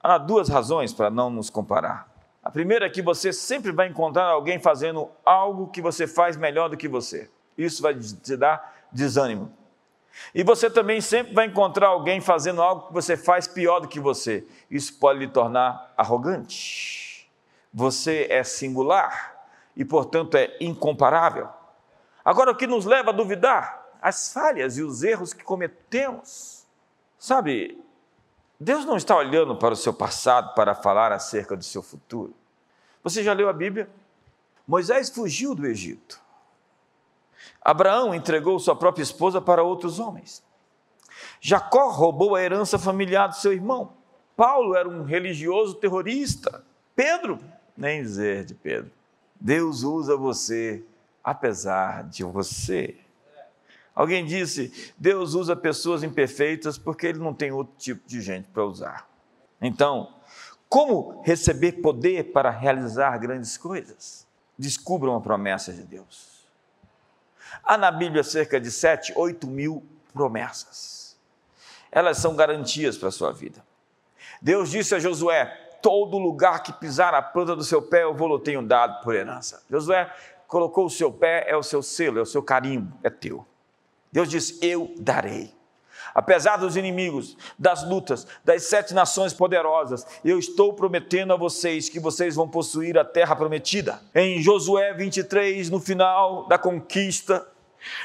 Há 0.03 0.19
duas 0.19 0.49
razões 0.49 0.93
para 0.93 1.11
não 1.11 1.31
nos 1.31 1.51
comparar. 1.51 2.11
A 2.43 2.51
primeira 2.51 2.87
é 2.87 2.91
que 2.91 3.03
você 3.03 3.33
sempre 3.33 3.71
vai 3.71 3.89
encontrar 3.89 4.25
alguém 4.25 4.59
fazendo 4.59 5.11
algo 5.25 5.69
que 5.69 5.83
você 5.83 6.07
faz 6.07 6.37
melhor 6.37 6.69
do 6.71 6.77
que 6.77 6.89
você. 6.89 7.31
Isso 7.57 7.83
vai 7.83 7.95
te 7.95 8.37
dar 8.37 8.87
desânimo. 8.91 9.53
E 10.35 10.43
você 10.43 10.71
também 10.71 11.01
sempre 11.01 11.35
vai 11.35 11.47
encontrar 11.47 11.89
alguém 11.89 12.21
fazendo 12.21 12.63
algo 12.63 12.89
que 12.89 12.93
você 12.93 13.17
faz 13.17 13.47
pior 13.47 13.81
do 13.81 13.89
que 13.89 14.01
você. 14.01 14.47
Isso 14.71 14.99
pode 14.99 15.19
lhe 15.19 15.29
tornar 15.29 15.93
arrogante. 15.97 17.31
Você 17.73 18.27
é 18.31 18.43
singular 18.43 19.35
e, 19.77 19.85
portanto, 19.85 20.37
é 20.37 20.57
incomparável. 20.61 21.49
Agora, 22.25 22.51
o 22.51 22.57
que 22.57 22.67
nos 22.67 22.85
leva 22.85 23.11
a 23.11 23.15
duvidar? 23.15 23.80
As 24.01 24.33
falhas 24.33 24.79
e 24.79 24.83
os 24.83 25.03
erros 25.03 25.33
que 25.33 25.45
cometemos. 25.45 26.67
Sabe, 27.19 27.83
Deus 28.59 28.85
não 28.85 28.97
está 28.97 29.17
olhando 29.17 29.57
para 29.57 29.75
o 29.75 29.77
seu 29.77 29.93
passado 29.93 30.55
para 30.55 30.75
falar 30.75 31.13
acerca 31.13 31.57
do 31.57 31.65
seu 31.65 31.83
futuro. 31.83 32.35
Você 33.03 33.23
já 33.23 33.33
leu 33.33 33.49
a 33.49 33.53
Bíblia? 33.53 33.89
Moisés 34.67 35.11
fugiu 35.11 35.55
do 35.55 35.67
Egito. 35.67 36.21
Abraão 37.63 38.15
entregou 38.15 38.59
sua 38.59 38.77
própria 38.77 39.03
esposa 39.03 39.41
para 39.41 39.63
outros 39.63 39.99
homens. 39.99 40.43
Jacó 41.41 41.91
roubou 41.91 42.35
a 42.35 42.43
herança 42.43 42.79
familiar 42.79 43.29
do 43.29 43.37
seu 43.37 43.53
irmão. 43.53 43.93
Paulo 44.37 44.75
era 44.75 44.89
um 44.89 45.03
religioso 45.03 45.75
terrorista. 45.75 46.65
Pedro, 46.95 47.39
nem 47.77 48.03
dizer 48.03 48.45
de 48.45 48.55
Pedro. 48.55 48.91
Deus 49.41 49.83
usa 49.83 50.17
você 50.17 50.85
apesar 51.25 52.05
de 52.05 52.25
você. 52.25 52.97
Alguém 54.01 54.25
disse: 54.25 54.95
Deus 54.97 55.35
usa 55.35 55.55
pessoas 55.55 56.03
imperfeitas 56.03 56.79
porque 56.79 57.07
ele 57.07 57.19
não 57.19 57.35
tem 57.35 57.53
outro 57.53 57.75
tipo 57.77 58.09
de 58.09 58.23
gente 58.23 58.49
para 58.49 58.65
usar. 58.65 59.07
Então, 59.61 60.15
como 60.71 61.21
receber 61.21 61.73
poder 61.83 62.33
para 62.33 62.49
realizar 62.49 63.19
grandes 63.19 63.59
coisas? 63.59 64.27
Descubram 64.59 65.17
a 65.17 65.21
promessa 65.21 65.71
de 65.71 65.83
Deus. 65.83 66.47
Há 67.63 67.77
na 67.77 67.91
Bíblia 67.91 68.25
cerca 68.25 68.59
de 68.59 68.71
7, 68.71 69.13
8 69.15 69.47
mil 69.47 69.85
promessas. 70.15 71.15
Elas 71.93 72.17
são 72.17 72.35
garantias 72.35 72.97
para 72.97 73.09
a 73.09 73.13
sua 73.13 73.33
vida. 73.33 73.63
Deus 74.41 74.71
disse 74.71 74.95
a 74.95 74.99
Josué: 74.99 75.45
Todo 75.83 76.17
lugar 76.17 76.63
que 76.63 76.73
pisar 76.73 77.13
a 77.13 77.21
planta 77.21 77.55
do 77.55 77.65
seu 77.65 77.83
pé, 77.83 78.05
eu 78.05 78.15
vou 78.15 78.39
tenho 78.39 78.63
dado 78.63 79.03
por 79.03 79.15
herança. 79.15 79.63
Josué 79.69 80.11
colocou 80.49 80.87
o 80.87 80.91
seu 80.91 81.13
pé, 81.13 81.45
é 81.47 81.55
o 81.55 81.63
seu 81.63 81.83
selo, 81.83 82.19
é 82.19 82.23
o 82.23 82.27
seu 82.27 82.43
carimbo, 82.43 82.97
é 83.03 83.11
teu. 83.11 83.47
Deus 84.13 84.29
disse: 84.29 84.59
Eu 84.63 84.95
darei. 84.99 85.53
Apesar 86.15 86.57
dos 86.57 86.77
inimigos, 86.77 87.37
das 87.59 87.89
lutas, 87.89 88.27
das 88.45 88.65
sete 88.65 88.93
nações 88.93 89.33
poderosas, 89.33 90.07
eu 90.25 90.39
estou 90.39 90.73
prometendo 90.73 91.33
a 91.33 91.37
vocês 91.37 91.89
que 91.89 92.01
vocês 92.01 92.35
vão 92.35 92.49
possuir 92.49 92.99
a 92.99 93.05
terra 93.05 93.37
prometida. 93.37 94.01
Em 94.15 94.43
Josué 94.43 94.93
23, 94.93 95.71
no 95.71 95.79
final 95.79 96.49
da 96.49 96.59
conquista, 96.59 97.47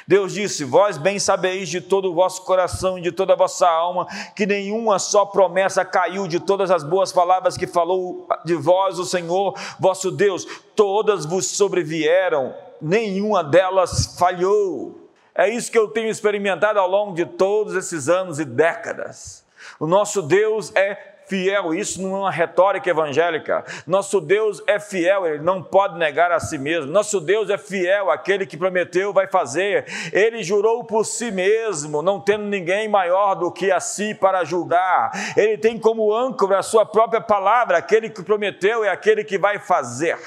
Deus 0.07 0.33
disse: 0.33 0.63
Vós 0.63 0.97
bem 0.97 1.19
sabeis 1.19 1.67
de 1.67 1.81
todo 1.81 2.11
o 2.11 2.13
vosso 2.13 2.43
coração 2.43 2.97
e 2.97 3.01
de 3.01 3.11
toda 3.11 3.33
a 3.33 3.37
vossa 3.37 3.67
alma 3.67 4.07
que 4.35 4.45
nenhuma 4.45 4.99
só 4.99 5.25
promessa 5.25 5.83
caiu 5.83 6.27
de 6.27 6.39
todas 6.39 6.71
as 6.71 6.83
boas 6.83 7.11
palavras 7.11 7.57
que 7.57 7.67
falou 7.67 8.27
de 8.45 8.55
vós 8.55 8.99
o 8.99 9.05
Senhor 9.05 9.57
vosso 9.79 10.11
Deus, 10.11 10.45
todas 10.75 11.25
vos 11.25 11.47
sobrevieram, 11.47 12.53
nenhuma 12.81 13.43
delas 13.43 14.15
falhou. 14.17 15.04
É 15.35 15.49
isso 15.49 15.69
que 15.69 15.77
eu 15.77 15.89
tenho 15.89 16.09
experimentado 16.09 16.79
ao 16.79 16.89
longo 16.89 17.13
de 17.13 17.25
todos 17.25 17.75
esses 17.75 18.07
anos 18.07 18.39
e 18.39 18.45
décadas. 18.45 19.45
O 19.77 19.85
nosso 19.85 20.21
Deus 20.21 20.73
é 20.73 21.15
fiel, 21.27 21.73
isso 21.73 22.01
não 22.01 22.15
é 22.15 22.19
uma 22.19 22.31
retórica 22.31 22.89
evangélica. 22.89 23.65
Nosso 23.85 24.21
Deus 24.21 24.63
é 24.65 24.79
fiel, 24.79 25.27
ele 25.27 25.43
não 25.43 25.61
pode 25.61 25.97
negar 25.97 26.31
a 26.31 26.39
si 26.39 26.57
mesmo. 26.57 26.91
Nosso 26.91 27.19
Deus 27.19 27.49
é 27.49 27.57
fiel, 27.57 28.09
aquele 28.09 28.45
que 28.45 28.55
prometeu 28.55 29.11
vai 29.11 29.27
fazer. 29.27 29.85
Ele 30.13 30.43
jurou 30.43 30.83
por 30.85 31.05
si 31.05 31.31
mesmo, 31.31 32.01
não 32.01 32.19
tendo 32.21 32.45
ninguém 32.45 32.87
maior 32.87 33.35
do 33.35 33.51
que 33.51 33.71
a 33.71 33.79
si 33.79 34.13
para 34.15 34.45
julgar. 34.45 35.11
Ele 35.35 35.57
tem 35.57 35.77
como 35.77 36.13
âncora 36.13 36.59
a 36.59 36.63
sua 36.63 36.85
própria 36.85 37.19
palavra, 37.19 37.77
aquele 37.77 38.09
que 38.09 38.23
prometeu 38.23 38.83
é 38.83 38.89
aquele 38.89 39.23
que 39.23 39.37
vai 39.37 39.59
fazer. 39.59 40.17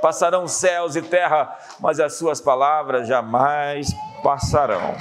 Passarão 0.00 0.48
céus 0.48 0.96
e 0.96 1.02
terra, 1.02 1.56
mas 1.78 2.00
as 2.00 2.14
suas 2.14 2.40
palavras 2.40 3.06
jamais 3.06 3.88
passarão. 4.22 4.96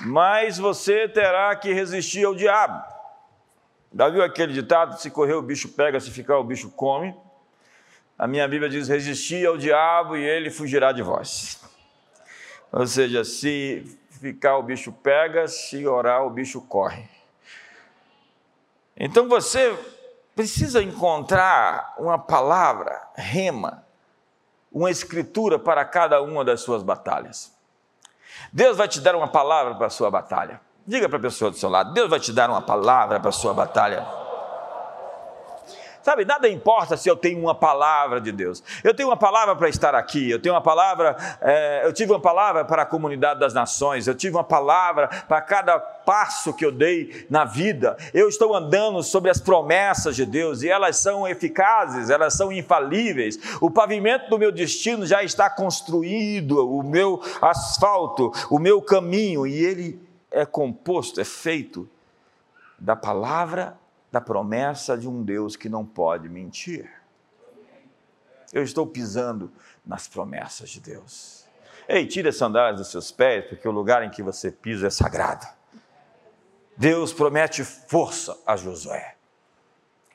Mas 0.00 0.56
você 0.58 1.08
terá 1.08 1.54
que 1.54 1.72
resistir 1.72 2.24
ao 2.24 2.34
diabo. 2.34 2.82
Já 3.94 4.08
viu 4.08 4.22
aquele 4.22 4.52
ditado? 4.52 4.98
Se 4.98 5.10
correr 5.10 5.34
o 5.34 5.42
bicho 5.42 5.68
pega, 5.68 6.00
se 6.00 6.10
ficar 6.10 6.38
o 6.38 6.44
bicho 6.44 6.70
come. 6.70 7.14
A 8.18 8.26
minha 8.26 8.46
Bíblia 8.46 8.70
diz: 8.70 8.88
resistir 8.88 9.46
ao 9.46 9.58
diabo 9.58 10.16
e 10.16 10.22
ele 10.22 10.50
fugirá 10.50 10.92
de 10.92 11.02
vós. 11.02 11.60
Ou 12.72 12.86
seja, 12.86 13.24
se 13.24 13.98
ficar 14.10 14.56
o 14.58 14.62
bicho 14.62 14.92
pega, 14.92 15.48
se 15.48 15.86
orar 15.86 16.24
o 16.24 16.30
bicho 16.30 16.60
corre. 16.62 17.08
Então 18.96 19.28
você 19.28 19.76
precisa 20.34 20.82
encontrar 20.82 21.94
uma 21.98 22.18
palavra, 22.18 23.08
rema, 23.14 23.84
uma 24.72 24.90
escritura 24.90 25.58
para 25.58 25.84
cada 25.84 26.22
uma 26.22 26.44
das 26.44 26.60
suas 26.60 26.82
batalhas. 26.82 27.52
Deus 28.52 28.76
vai 28.76 28.88
te 28.88 29.00
dar 29.00 29.14
uma 29.14 29.28
palavra 29.28 29.74
para 29.74 29.86
a 29.86 29.90
sua 29.90 30.10
batalha. 30.10 30.60
Diga 30.86 31.08
para 31.08 31.18
a 31.18 31.22
pessoa 31.22 31.50
do 31.50 31.56
seu 31.56 31.68
lado: 31.68 31.92
Deus 31.92 32.08
vai 32.08 32.20
te 32.20 32.32
dar 32.32 32.48
uma 32.48 32.62
palavra 32.62 33.20
para 33.20 33.28
a 33.28 33.32
sua 33.32 33.52
batalha. 33.52 34.06
Sabe, 36.02 36.24
nada 36.24 36.48
importa 36.48 36.96
se 36.96 37.08
eu 37.08 37.16
tenho 37.16 37.40
uma 37.40 37.54
palavra 37.54 38.20
de 38.20 38.32
Deus. 38.32 38.62
Eu 38.82 38.94
tenho 38.94 39.10
uma 39.10 39.16
palavra 39.16 39.54
para 39.54 39.68
estar 39.68 39.94
aqui, 39.94 40.30
eu 40.30 40.40
tenho 40.40 40.54
uma 40.54 40.60
palavra, 40.60 41.16
é, 41.40 41.82
eu 41.84 41.92
tive 41.92 42.12
uma 42.12 42.20
palavra 42.20 42.64
para 42.64 42.82
a 42.82 42.86
comunidade 42.86 43.38
das 43.38 43.52
nações, 43.52 44.06
eu 44.06 44.14
tive 44.14 44.34
uma 44.36 44.44
palavra 44.44 45.08
para 45.28 45.40
cada 45.42 45.78
passo 45.78 46.54
que 46.54 46.64
eu 46.64 46.72
dei 46.72 47.26
na 47.28 47.44
vida. 47.44 47.96
Eu 48.14 48.28
estou 48.28 48.54
andando 48.54 49.02
sobre 49.02 49.30
as 49.30 49.38
promessas 49.38 50.16
de 50.16 50.24
Deus 50.24 50.62
e 50.62 50.70
elas 50.70 50.96
são 50.96 51.28
eficazes, 51.28 52.08
elas 52.08 52.34
são 52.34 52.50
infalíveis. 52.50 53.38
O 53.60 53.70
pavimento 53.70 54.30
do 54.30 54.38
meu 54.38 54.50
destino 54.50 55.04
já 55.04 55.22
está 55.22 55.50
construído, 55.50 56.66
o 56.66 56.82
meu 56.82 57.22
asfalto, 57.42 58.32
o 58.50 58.58
meu 58.58 58.80
caminho, 58.80 59.46
e 59.46 59.64
ele 59.64 60.00
é 60.30 60.46
composto, 60.46 61.20
é 61.20 61.24
feito 61.24 61.88
da 62.78 62.96
palavra 62.96 63.76
da 64.10 64.20
promessa 64.20 64.96
de 64.96 65.08
um 65.08 65.22
Deus 65.22 65.56
que 65.56 65.68
não 65.68 65.84
pode 65.84 66.28
mentir. 66.28 66.90
Eu 68.52 68.62
estou 68.62 68.86
pisando 68.86 69.52
nas 69.86 70.08
promessas 70.08 70.70
de 70.70 70.80
Deus. 70.80 71.44
Ei, 71.88 72.06
tire 72.06 72.28
as 72.28 72.36
sandálias 72.36 72.78
dos 72.78 72.90
seus 72.90 73.10
pés, 73.10 73.46
porque 73.46 73.66
o 73.66 73.72
lugar 73.72 74.02
em 74.02 74.10
que 74.10 74.22
você 74.22 74.50
pisa 74.50 74.88
é 74.88 74.90
sagrado. 74.90 75.46
Deus 76.76 77.12
promete 77.12 77.64
força 77.64 78.36
a 78.46 78.56
Josué. 78.56 79.16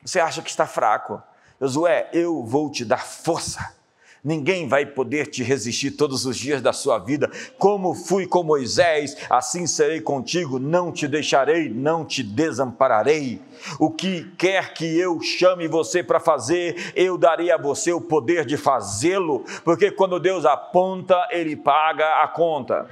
Você 0.04 0.20
acha 0.20 0.42
que 0.42 0.50
está 0.50 0.66
fraco? 0.66 1.22
Josué, 1.60 2.10
eu 2.12 2.44
vou 2.44 2.70
te 2.70 2.84
dar 2.84 3.04
força 3.04 3.74
ninguém 4.26 4.66
vai 4.66 4.84
poder 4.84 5.28
te 5.28 5.44
resistir 5.44 5.92
todos 5.92 6.26
os 6.26 6.36
dias 6.36 6.60
da 6.60 6.72
sua 6.72 6.98
vida. 6.98 7.30
Como 7.56 7.94
fui 7.94 8.26
com 8.26 8.42
Moisés, 8.42 9.16
assim 9.30 9.68
serei 9.68 10.00
contigo, 10.00 10.58
não 10.58 10.90
te 10.90 11.06
deixarei, 11.06 11.68
não 11.68 12.04
te 12.04 12.24
desampararei. 12.24 13.40
O 13.78 13.88
que 13.88 14.28
quer 14.36 14.74
que 14.74 14.98
eu 14.98 15.20
chame 15.20 15.68
você 15.68 16.02
para 16.02 16.18
fazer, 16.18 16.92
eu 16.96 17.16
darei 17.16 17.52
a 17.52 17.56
você 17.56 17.92
o 17.92 18.00
poder 18.00 18.44
de 18.44 18.56
fazê-lo, 18.56 19.44
porque 19.64 19.92
quando 19.92 20.18
Deus 20.18 20.44
aponta, 20.44 21.28
ele 21.30 21.54
paga 21.54 22.24
a 22.24 22.26
conta. 22.26 22.88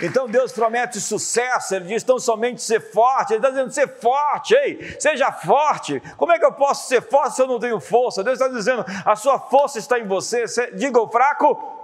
Então 0.00 0.28
Deus 0.28 0.52
promete 0.52 1.00
sucesso, 1.00 1.74
Ele 1.74 1.86
diz 1.86 2.02
tão 2.02 2.18
somente 2.18 2.62
ser 2.62 2.80
forte, 2.92 3.32
Ele 3.32 3.38
está 3.38 3.50
dizendo 3.50 3.72
ser 3.72 3.88
forte, 3.98 4.54
ei, 4.54 4.96
seja 5.00 5.32
forte. 5.32 6.00
Como 6.16 6.32
é 6.32 6.38
que 6.38 6.44
eu 6.44 6.52
posso 6.52 6.88
ser 6.88 7.02
forte 7.02 7.36
se 7.36 7.42
eu 7.42 7.46
não 7.46 7.58
tenho 7.58 7.80
força? 7.80 8.22
Deus 8.22 8.40
está 8.40 8.52
dizendo, 8.52 8.84
a 9.04 9.16
sua 9.16 9.38
força 9.38 9.78
está 9.78 9.98
em 9.98 10.06
você, 10.06 10.46
diga 10.74 11.00
o 11.00 11.08
fraco, 11.08 11.75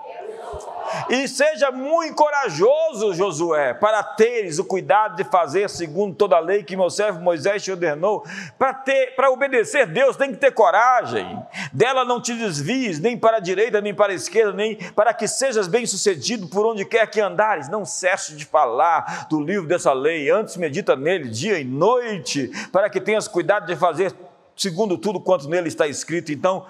e 1.08 1.26
seja 1.26 1.70
muito 1.70 2.14
corajoso, 2.14 3.14
Josué, 3.14 3.74
para 3.74 4.02
teres 4.02 4.58
o 4.58 4.64
cuidado 4.64 5.16
de 5.16 5.24
fazer 5.24 5.68
segundo 5.68 6.14
toda 6.14 6.36
a 6.36 6.40
lei 6.40 6.62
que 6.62 6.76
meu 6.76 6.90
servo 6.90 7.20
Moisés 7.20 7.62
te 7.62 7.70
ordenou. 7.70 8.24
Para 8.58 8.74
ter, 8.74 9.14
para 9.14 9.30
obedecer 9.30 9.86
Deus, 9.86 10.16
tem 10.16 10.30
que 10.30 10.36
ter 10.36 10.52
coragem. 10.52 11.38
Dela 11.72 12.04
não 12.04 12.20
te 12.20 12.34
desvies, 12.34 12.98
nem 12.98 13.16
para 13.16 13.38
a 13.38 13.40
direita, 13.40 13.80
nem 13.80 13.94
para 13.94 14.12
a 14.12 14.14
esquerda, 14.14 14.52
nem 14.52 14.76
para 14.92 15.12
que 15.12 15.26
sejas 15.26 15.66
bem-sucedido 15.66 16.46
por 16.48 16.66
onde 16.66 16.84
quer 16.84 17.10
que 17.10 17.20
andares. 17.20 17.68
Não 17.68 17.84
cesse 17.84 18.34
de 18.34 18.44
falar 18.44 19.26
do 19.28 19.40
livro 19.40 19.66
dessa 19.66 19.92
lei, 19.92 20.30
antes 20.30 20.56
medita 20.56 20.96
nele 20.96 21.28
dia 21.28 21.58
e 21.58 21.64
noite, 21.64 22.50
para 22.70 22.88
que 22.88 23.00
tenhas 23.00 23.26
cuidado 23.26 23.66
de 23.66 23.76
fazer 23.76 24.14
segundo 24.56 24.96
tudo 24.98 25.20
quanto 25.20 25.48
nele 25.48 25.68
está 25.68 25.86
escrito. 25.86 26.32
Então, 26.32 26.66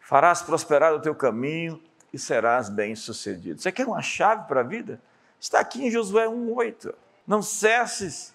farás 0.00 0.42
prosperar 0.42 0.94
o 0.94 1.00
teu 1.00 1.14
caminho 1.14 1.87
e 2.12 2.18
serás 2.18 2.68
bem-sucedido. 2.68 3.60
Você 3.60 3.70
quer 3.70 3.86
uma 3.86 4.02
chave 4.02 4.46
para 4.46 4.60
a 4.60 4.64
vida? 4.64 5.00
Está 5.40 5.60
aqui 5.60 5.86
em 5.86 5.90
Josué 5.90 6.26
1,8. 6.26 6.94
Não 7.26 7.42
cesses 7.42 8.34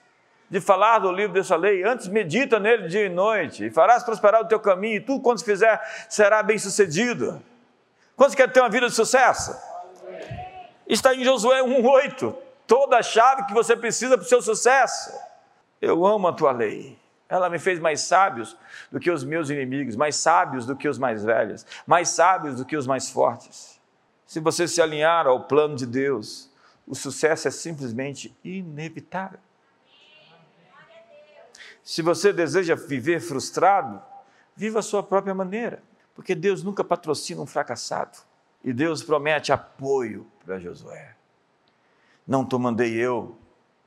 de 0.50 0.62
falar 0.62 1.00
do 1.00 1.12
livro 1.12 1.34
dessa 1.34 1.56
lei, 1.56 1.84
antes 1.84 2.08
medita 2.08 2.60
nele 2.60 2.88
dia 2.88 3.06
e 3.06 3.10
noite, 3.10 3.66
e 3.66 3.72
farás 3.72 4.04
prosperar 4.04 4.42
o 4.42 4.48
teu 4.48 4.60
caminho, 4.60 4.98
e 4.98 5.02
tudo 5.02 5.20
quanto 5.22 5.44
fizer 5.44 5.82
será 6.08 6.44
bem 6.44 6.60
sucedido. 6.60 7.42
Quantos 8.16 8.36
querem 8.36 8.54
ter 8.54 8.60
uma 8.60 8.70
vida 8.70 8.88
de 8.88 8.94
sucesso? 8.94 9.56
Está 10.88 11.16
em 11.16 11.24
Josué 11.24 11.64
1,8. 11.64 12.36
Toda 12.68 12.98
a 12.98 13.04
chave 13.04 13.46
que 13.46 13.54
você 13.54 13.76
precisa 13.76 14.16
para 14.16 14.26
o 14.26 14.30
seu 14.30 14.42
sucesso. 14.42 15.12
Eu 15.82 16.06
amo 16.06 16.28
a 16.28 16.34
tua 16.34 16.52
lei. 16.52 17.00
Ela 17.34 17.50
me 17.50 17.58
fez 17.58 17.80
mais 17.80 18.02
sábios 18.02 18.56
do 18.92 19.00
que 19.00 19.10
os 19.10 19.24
meus 19.24 19.50
inimigos, 19.50 19.96
mais 19.96 20.16
sábios 20.16 20.68
do 20.68 20.76
que 20.76 20.88
os 20.88 21.00
mais 21.00 21.24
velhos, 21.24 21.66
mais 21.84 22.10
sábios 22.10 22.58
do 22.58 22.64
que 22.64 22.78
os 22.78 22.86
mais 22.86 23.10
fortes. 23.10 23.82
Se 24.24 24.40
você 24.40 24.68
se 24.68 24.80
alinhar 24.80 25.26
ao 25.26 25.46
plano 25.46 25.76
de 25.76 25.88
Deus, 25.88 26.52
o 26.86 26.94
sucesso 26.94 27.48
é 27.48 27.52
simplesmente 27.52 28.38
inevitável. 28.44 29.40
Se 31.84 32.04
você 32.04 32.32
deseja 32.32 32.76
viver 32.76 33.20
frustrado, 33.20 34.00
viva 34.56 34.78
a 34.78 34.84
sua 34.84 35.02
própria 35.02 35.34
maneira, 35.34 35.82
porque 36.14 36.36
Deus 36.36 36.62
nunca 36.62 36.84
patrocina 36.84 37.42
um 37.42 37.48
fracassado. 37.48 38.20
E 38.64 38.72
Deus 38.72 39.02
promete 39.02 39.52
apoio 39.52 40.28
para 40.46 40.60
Josué. 40.60 41.16
Não 42.28 42.46
te 42.46 42.56
mandei 42.60 42.94
eu, 42.94 43.36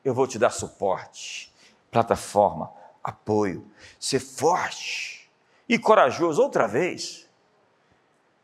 eu 0.04 0.12
vou 0.12 0.26
te 0.26 0.36
dar 0.36 0.50
suporte, 0.50 1.54
plataforma, 1.92 2.74
apoio. 3.06 3.64
Ser 4.00 4.18
forte 4.18 5.30
e 5.68 5.78
corajoso 5.78 6.42
outra 6.42 6.66
vez. 6.66 7.26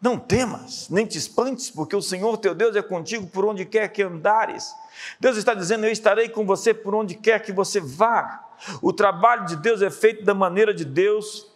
Não 0.01 0.19
temas, 0.19 0.89
nem 0.89 1.07
te 1.07 1.17
espantes, 1.17 1.71
porque 1.71 1.95
o 1.95 2.03
Senhor 2.03 2.37
teu 2.39 2.55
Deus 2.55 2.75
é 2.75 2.83
contigo 2.83 3.27
por 3.27 3.45
onde 3.45 3.65
quer 3.65 3.89
que 3.89 4.03
andares. 4.03 4.75
Deus 5.21 5.37
está 5.37 5.55
dizendo: 5.55 5.87
Eu 5.87 5.93
estarei 5.93 6.29
com 6.29 6.45
você 6.45 6.75
por 6.75 6.95
onde 6.95 7.15
quer 7.15 7.41
que 7.41 7.53
você 7.53 7.81
vá. 7.81 8.49
O 8.81 8.93
trabalho 8.93 9.47
de 9.47 9.57
Deus 9.57 9.83
é 9.83 9.91
feito 9.91 10.25
da 10.25 10.35
maneira 10.35 10.73
de 10.75 10.85
Deus, 10.85 11.53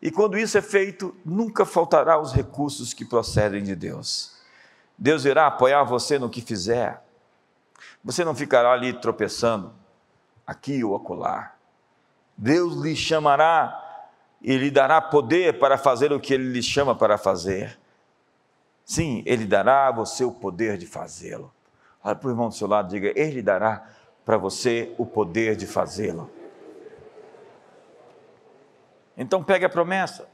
e 0.00 0.10
quando 0.10 0.38
isso 0.38 0.56
é 0.56 0.62
feito, 0.62 1.14
nunca 1.24 1.64
faltará 1.64 2.20
os 2.20 2.32
recursos 2.32 2.92
que 2.92 3.04
procedem 3.04 3.62
de 3.62 3.74
Deus. 3.74 4.36
Deus 4.96 5.24
irá 5.24 5.46
apoiar 5.46 5.84
você 5.84 6.18
no 6.18 6.30
que 6.30 6.40
fizer. 6.40 7.02
Você 8.04 8.24
não 8.24 8.34
ficará 8.34 8.72
ali 8.72 8.92
tropeçando, 8.92 9.72
aqui 10.46 10.82
ou 10.82 10.94
acolá. 10.94 11.57
Deus 12.38 12.76
lhe 12.76 12.94
chamará 12.94 14.06
e 14.40 14.56
lhe 14.56 14.70
dará 14.70 15.00
poder 15.00 15.58
para 15.58 15.76
fazer 15.76 16.12
o 16.12 16.20
que 16.20 16.32
ele 16.32 16.52
lhe 16.52 16.62
chama 16.62 16.94
para 16.94 17.18
fazer. 17.18 17.76
Sim, 18.84 19.24
ele 19.26 19.44
dará 19.44 19.88
a 19.88 19.92
você 19.92 20.24
o 20.24 20.30
poder 20.30 20.78
de 20.78 20.86
fazê-lo. 20.86 21.52
Olha 22.02 22.14
para 22.14 22.28
o 22.28 22.30
irmão 22.30 22.48
do 22.48 22.54
seu 22.54 22.68
lado, 22.68 22.88
diga: 22.88 23.12
Ele 23.16 23.42
dará 23.42 23.84
para 24.24 24.36
você 24.36 24.94
o 24.96 25.04
poder 25.04 25.56
de 25.56 25.66
fazê-lo. 25.66 26.30
Então 29.16 29.42
pegue 29.42 29.64
a 29.64 29.68
promessa. 29.68 30.28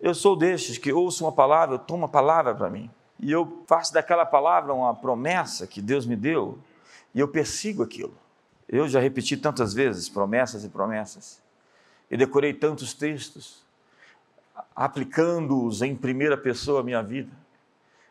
Eu 0.00 0.14
sou 0.16 0.34
destes 0.34 0.78
que 0.78 0.92
ouço 0.92 1.24
uma 1.24 1.30
palavra, 1.30 1.76
eu 1.76 1.78
tomo 1.78 2.00
uma 2.00 2.08
palavra 2.08 2.56
para 2.56 2.68
mim. 2.68 2.90
E 3.20 3.30
eu 3.30 3.62
faço 3.68 3.94
daquela 3.94 4.26
palavra 4.26 4.74
uma 4.74 4.96
promessa 4.96 5.64
que 5.64 5.80
Deus 5.80 6.04
me 6.04 6.16
deu, 6.16 6.58
e 7.14 7.20
eu 7.20 7.28
persigo 7.28 7.84
aquilo. 7.84 8.21
Eu 8.72 8.88
já 8.88 8.98
repeti 8.98 9.36
tantas 9.36 9.74
vezes 9.74 10.08
promessas 10.08 10.64
e 10.64 10.68
promessas 10.70 11.42
e 12.10 12.16
decorei 12.16 12.54
tantos 12.54 12.94
textos, 12.94 13.62
aplicando-os 14.74 15.82
em 15.82 15.94
primeira 15.94 16.38
pessoa 16.38 16.80
à 16.80 16.82
minha 16.82 17.02
vida. 17.02 17.30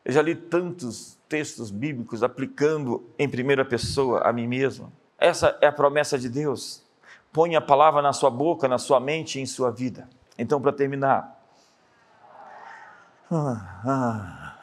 Eu 0.05 0.12
já 0.12 0.22
li 0.22 0.36
tantos 0.36 1.18
textos 1.28 1.72
bíblicos 1.72 2.22
aplicando 2.22 3.03
em 3.18 3.28
primeira 3.28 3.66
pessoa 3.66 4.22
a 4.22 4.32
mim 4.32 4.47
mesmo. 4.47 4.93
Essa 5.18 5.57
é 5.62 5.66
a 5.66 5.72
promessa 5.72 6.18
de 6.18 6.30
Deus. 6.30 6.84
Põe 7.34 7.55
a 7.55 7.62
palavra 7.62 7.99
na 7.99 8.14
sua 8.14 8.30
boca, 8.30 8.68
na 8.68 8.78
sua 8.78 8.99
mente 8.99 9.39
e 9.39 9.41
em 9.41 9.47
sua 9.47 9.72
vida. 9.72 10.07
Então, 10.38 10.62
para 10.62 10.72
terminar. 10.72 11.39
Ah, 13.32 13.82
ah, 13.86 14.57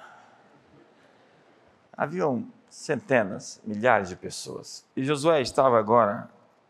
haviam 1.96 2.46
centenas, 2.70 3.60
milhares 3.64 4.08
de 4.08 4.16
pessoas. 4.16 4.84
E 4.96 5.04
Josué 5.04 5.40
estava 5.40 5.78
agora 5.78 6.28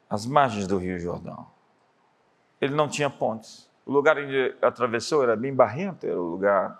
às 0.08 0.24
margens 0.26 0.66
do 0.66 0.78
Rio 0.78 0.98
Jordão 0.98 1.46
ele 2.60 2.74
não 2.74 2.88
tinha 2.88 3.08
pontes. 3.08 3.68
O 3.86 3.92
lugar 3.92 4.18
onde 4.18 4.54
atravessou 4.60 5.22
era 5.22 5.36
bem 5.36 5.54
barrento, 5.54 6.04
era 6.04 6.20
o 6.20 6.26
lugar 6.26 6.78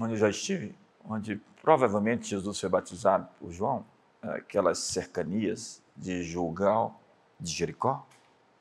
onde 0.00 0.14
eu 0.14 0.18
já 0.18 0.28
estive, 0.28 0.74
onde 1.04 1.40
provavelmente 1.60 2.28
Jesus 2.28 2.60
foi 2.60 2.68
batizado 2.68 3.26
por 3.38 3.50
João, 3.50 3.84
aquelas 4.22 4.78
cercanias 4.78 5.82
de 5.96 6.22
Julgal, 6.22 7.00
de 7.38 7.50
Jericó. 7.50 8.06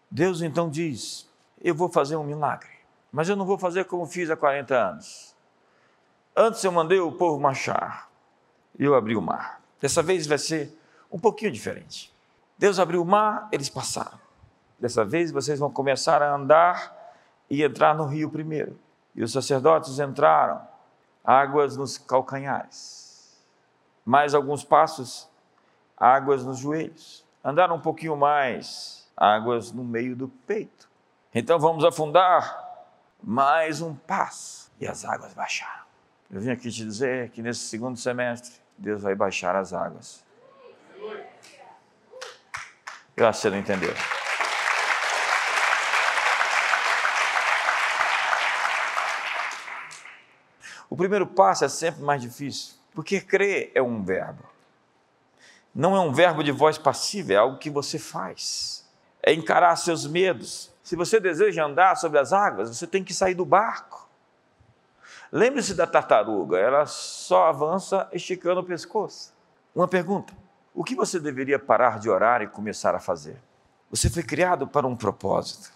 Deus 0.09 0.41
então 0.41 0.69
diz: 0.69 1.29
Eu 1.61 1.75
vou 1.75 1.89
fazer 1.89 2.15
um 2.15 2.23
milagre, 2.23 2.71
mas 3.11 3.29
eu 3.29 3.35
não 3.35 3.45
vou 3.45 3.57
fazer 3.57 3.85
como 3.85 4.07
fiz 4.07 4.29
há 4.29 4.35
40 4.35 4.75
anos. 4.75 5.35
Antes 6.35 6.63
eu 6.63 6.71
mandei 6.71 6.99
o 6.99 7.11
povo 7.11 7.39
marchar 7.39 8.08
eu 8.85 8.95
abri 8.95 9.15
o 9.15 9.21
mar. 9.21 9.61
Dessa 9.81 10.01
vez 10.01 10.27
vai 10.27 10.37
ser 10.37 10.77
um 11.11 11.19
pouquinho 11.19 11.51
diferente. 11.51 12.13
Deus 12.57 12.79
abriu 12.79 13.01
o 13.01 13.05
mar, 13.05 13.47
eles 13.51 13.69
passaram. 13.69 14.19
Dessa 14.79 15.03
vez 15.03 15.31
vocês 15.31 15.59
vão 15.59 15.71
começar 15.71 16.21
a 16.21 16.33
andar 16.33 16.95
e 17.49 17.63
entrar 17.63 17.95
no 17.95 18.05
rio 18.05 18.29
primeiro. 18.29 18.79
E 19.15 19.23
os 19.23 19.31
sacerdotes 19.31 19.99
entraram, 19.99 20.61
águas 21.23 21.75
nos 21.75 21.97
calcanhares. 21.97 23.37
Mais 24.05 24.33
alguns 24.33 24.63
passos, 24.63 25.29
águas 25.97 26.45
nos 26.45 26.59
joelhos. 26.59 27.25
Andaram 27.43 27.75
um 27.75 27.81
pouquinho 27.81 28.15
mais, 28.15 29.09
águas 29.15 29.71
no 29.71 29.83
meio 29.83 30.15
do 30.15 30.27
peito. 30.27 30.89
Então 31.33 31.59
vamos 31.59 31.83
afundar 31.83 32.67
mais 33.21 33.81
um 33.81 33.93
passo 33.93 34.71
e 34.79 34.87
as 34.87 35.03
águas 35.03 35.33
baixaram. 35.33 35.83
Eu 36.31 36.39
vim 36.39 36.51
aqui 36.51 36.71
te 36.71 36.83
dizer 36.83 37.29
que 37.31 37.41
nesse 37.41 37.61
segundo 37.61 37.97
semestre 37.97 38.58
Deus 38.79 39.01
vai 39.01 39.13
baixar 39.13 39.55
as 39.55 39.73
águas. 39.73 40.23
Eu 43.15 43.27
acho 43.27 43.39
que 43.39 43.41
você 43.41 43.49
não 43.49 43.57
entendeu. 43.57 43.93
O 50.89 50.95
primeiro 50.95 51.27
passo 51.27 51.65
é 51.65 51.69
sempre 51.69 52.01
mais 52.01 52.21
difícil, 52.21 52.75
porque 52.95 53.19
crer 53.19 53.71
é 53.75 53.81
um 53.81 54.03
verbo. 54.03 54.43
Não 55.75 55.95
é 55.95 55.99
um 55.99 56.13
verbo 56.13 56.41
de 56.41 56.51
voz 56.51 56.77
passiva, 56.77 57.33
é 57.33 57.35
algo 57.35 57.57
que 57.57 57.69
você 57.69 57.99
faz. 57.99 58.87
É 59.21 59.33
encarar 59.33 59.75
seus 59.75 60.07
medos. 60.07 60.71
Se 60.81 60.95
você 60.95 61.19
deseja 61.19 61.65
andar 61.65 61.95
sobre 61.97 62.17
as 62.17 62.31
águas, 62.31 62.75
você 62.75 62.87
tem 62.87 63.03
que 63.03 63.13
sair 63.13 63.35
do 63.35 63.45
barco. 63.45 64.08
Lembre-se 65.31 65.73
da 65.73 65.85
tartaruga, 65.85 66.57
ela 66.57 66.85
só 66.85 67.47
avança 67.47 68.09
esticando 68.11 68.61
o 68.61 68.65
pescoço. 68.65 69.33
Uma 69.75 69.87
pergunta: 69.87 70.33
o 70.73 70.83
que 70.83 70.95
você 70.95 71.19
deveria 71.19 71.59
parar 71.59 71.99
de 71.99 72.09
orar 72.09 72.41
e 72.41 72.47
começar 72.47 72.95
a 72.95 72.99
fazer? 72.99 73.41
Você 73.91 74.09
foi 74.09 74.23
criado 74.23 74.67
para 74.67 74.87
um 74.87 74.95
propósito. 74.95 75.71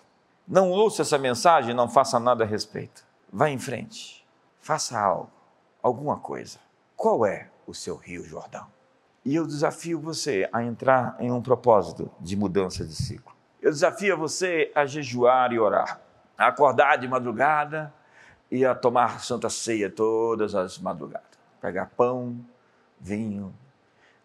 Não 0.47 0.69
ouça 0.69 1.03
essa 1.03 1.17
mensagem, 1.17 1.73
não 1.73 1.89
faça 1.89 2.19
nada 2.19 2.43
a 2.43 2.47
respeito. 2.47 3.05
Vá 3.31 3.49
em 3.49 3.57
frente 3.57 4.23
faça 4.63 4.97
algo, 4.97 5.29
alguma 5.83 6.17
coisa. 6.17 6.57
Qual 6.95 7.25
é 7.25 7.49
o 7.67 7.73
seu 7.73 7.97
Rio 7.97 8.23
Jordão? 8.23 8.65
E 9.25 9.35
eu 9.35 9.45
desafio 9.45 9.99
você 9.99 10.49
a 10.51 10.63
entrar 10.63 11.15
em 11.19 11.31
um 11.31 11.41
propósito 11.41 12.09
de 12.19 12.35
mudança 12.35 12.85
de 12.85 12.95
ciclo. 12.95 13.33
Eu 13.61 13.71
desafio 13.71 14.17
você 14.17 14.71
a 14.73 14.85
jejuar 14.85 15.51
e 15.51 15.59
orar, 15.59 15.99
a 16.37 16.47
acordar 16.47 16.97
de 16.97 17.07
madrugada 17.07 17.93
e 18.53 18.63
a 18.63 18.75
tomar 18.75 19.19
santa 19.19 19.49
ceia 19.49 19.89
todas 19.89 20.53
as 20.53 20.77
madrugadas. 20.77 21.39
Pegar 21.59 21.87
pão, 21.97 22.39
vinho, 22.99 23.51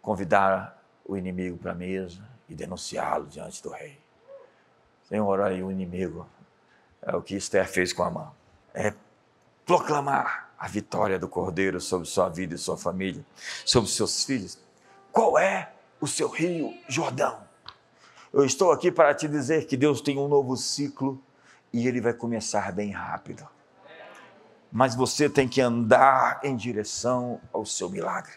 convidar 0.02 0.84
o 1.02 1.16
inimigo 1.16 1.56
para 1.56 1.72
a 1.72 1.74
mesa 1.74 2.20
e 2.46 2.54
denunciá-lo 2.54 3.26
diante 3.26 3.62
do 3.62 3.70
rei. 3.70 3.98
Senhor, 5.08 5.40
aí 5.40 5.62
o 5.62 5.70
inimigo 5.70 6.28
é 7.00 7.16
o 7.16 7.22
que 7.22 7.36
Esther 7.36 7.66
fez 7.66 7.94
com 7.94 8.02
a 8.02 8.10
mão. 8.10 8.30
É 8.74 8.92
proclamar 9.64 10.50
a 10.58 10.68
vitória 10.68 11.18
do 11.18 11.26
Cordeiro 11.26 11.80
sobre 11.80 12.06
sua 12.06 12.28
vida 12.28 12.54
e 12.54 12.58
sua 12.58 12.76
família, 12.76 13.24
sobre 13.64 13.88
seus 13.88 14.24
filhos. 14.24 14.58
Qual 15.10 15.38
é 15.38 15.72
o 16.02 16.06
seu 16.06 16.28
rio 16.28 16.74
Jordão? 16.86 17.40
Eu 18.30 18.44
estou 18.44 18.72
aqui 18.72 18.92
para 18.92 19.14
te 19.14 19.26
dizer 19.26 19.66
que 19.66 19.74
Deus 19.74 20.02
tem 20.02 20.18
um 20.18 20.28
novo 20.28 20.54
ciclo 20.54 21.18
e 21.72 21.88
ele 21.88 21.98
vai 21.98 22.12
começar 22.12 22.70
bem 22.72 22.90
rápido. 22.90 23.48
Mas 24.70 24.94
você 24.94 25.28
tem 25.28 25.48
que 25.48 25.60
andar 25.60 26.40
em 26.42 26.54
direção 26.54 27.40
ao 27.52 27.64
seu 27.64 27.88
milagre. 27.88 28.32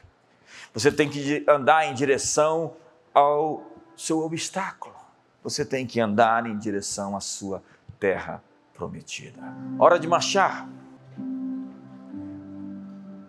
Você 0.73 0.91
tem 0.91 1.09
que 1.09 1.43
andar 1.47 1.85
em 1.85 1.93
direção 1.93 2.75
ao 3.13 3.63
seu 3.95 4.19
obstáculo. 4.19 4.95
Você 5.43 5.65
tem 5.65 5.85
que 5.85 5.99
andar 5.99 6.45
em 6.45 6.57
direção 6.57 7.15
à 7.15 7.19
sua 7.19 7.61
terra 7.99 8.41
prometida. 8.73 9.41
Hora 9.77 9.99
de 9.99 10.07
marchar 10.07 10.67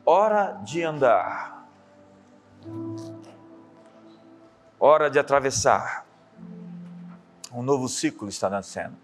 hora 0.05 0.61
de 0.65 0.83
andar. 0.83 1.53
hora 4.79 5.09
de 5.09 5.17
atravessar. 5.17 6.05
Um 7.53 7.63
novo 7.63 7.89
ciclo 7.89 8.29
está 8.29 8.51
nascendo. 8.51 8.97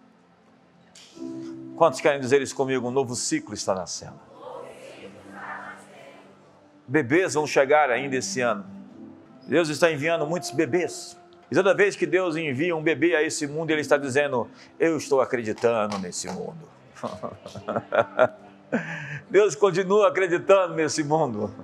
Quantos 1.79 2.01
querem 2.01 2.19
dizer 2.19 2.43
isso 2.43 2.57
comigo? 2.57 2.89
Um 2.89 2.91
novo 2.91 3.15
ciclo 3.15 3.55
está 3.55 3.73
nascendo. 3.73 4.19
Bebês 6.89 7.35
vão 7.35 7.47
chegar 7.47 7.89
ainda 7.89 8.17
esse 8.17 8.41
ano. 8.41 8.67
Deus 9.47 9.69
está 9.69 9.91
enviando 9.91 10.27
muitos 10.27 10.51
bebês. 10.51 11.17
E 11.49 11.55
toda 11.55 11.73
vez 11.73 11.95
que 11.95 12.05
Deus 12.05 12.35
envia 12.35 12.75
um 12.75 12.83
bebê 12.83 13.15
a 13.15 13.23
esse 13.23 13.47
mundo, 13.47 13.71
Ele 13.71 13.81
está 13.81 13.97
dizendo: 13.97 14.51
Eu 14.79 14.97
estou 14.97 15.21
acreditando 15.21 15.97
nesse 15.99 16.29
mundo. 16.29 16.69
Deus 19.31 19.55
continua 19.55 20.09
acreditando 20.09 20.75
nesse 20.75 21.05
mundo. 21.05 21.55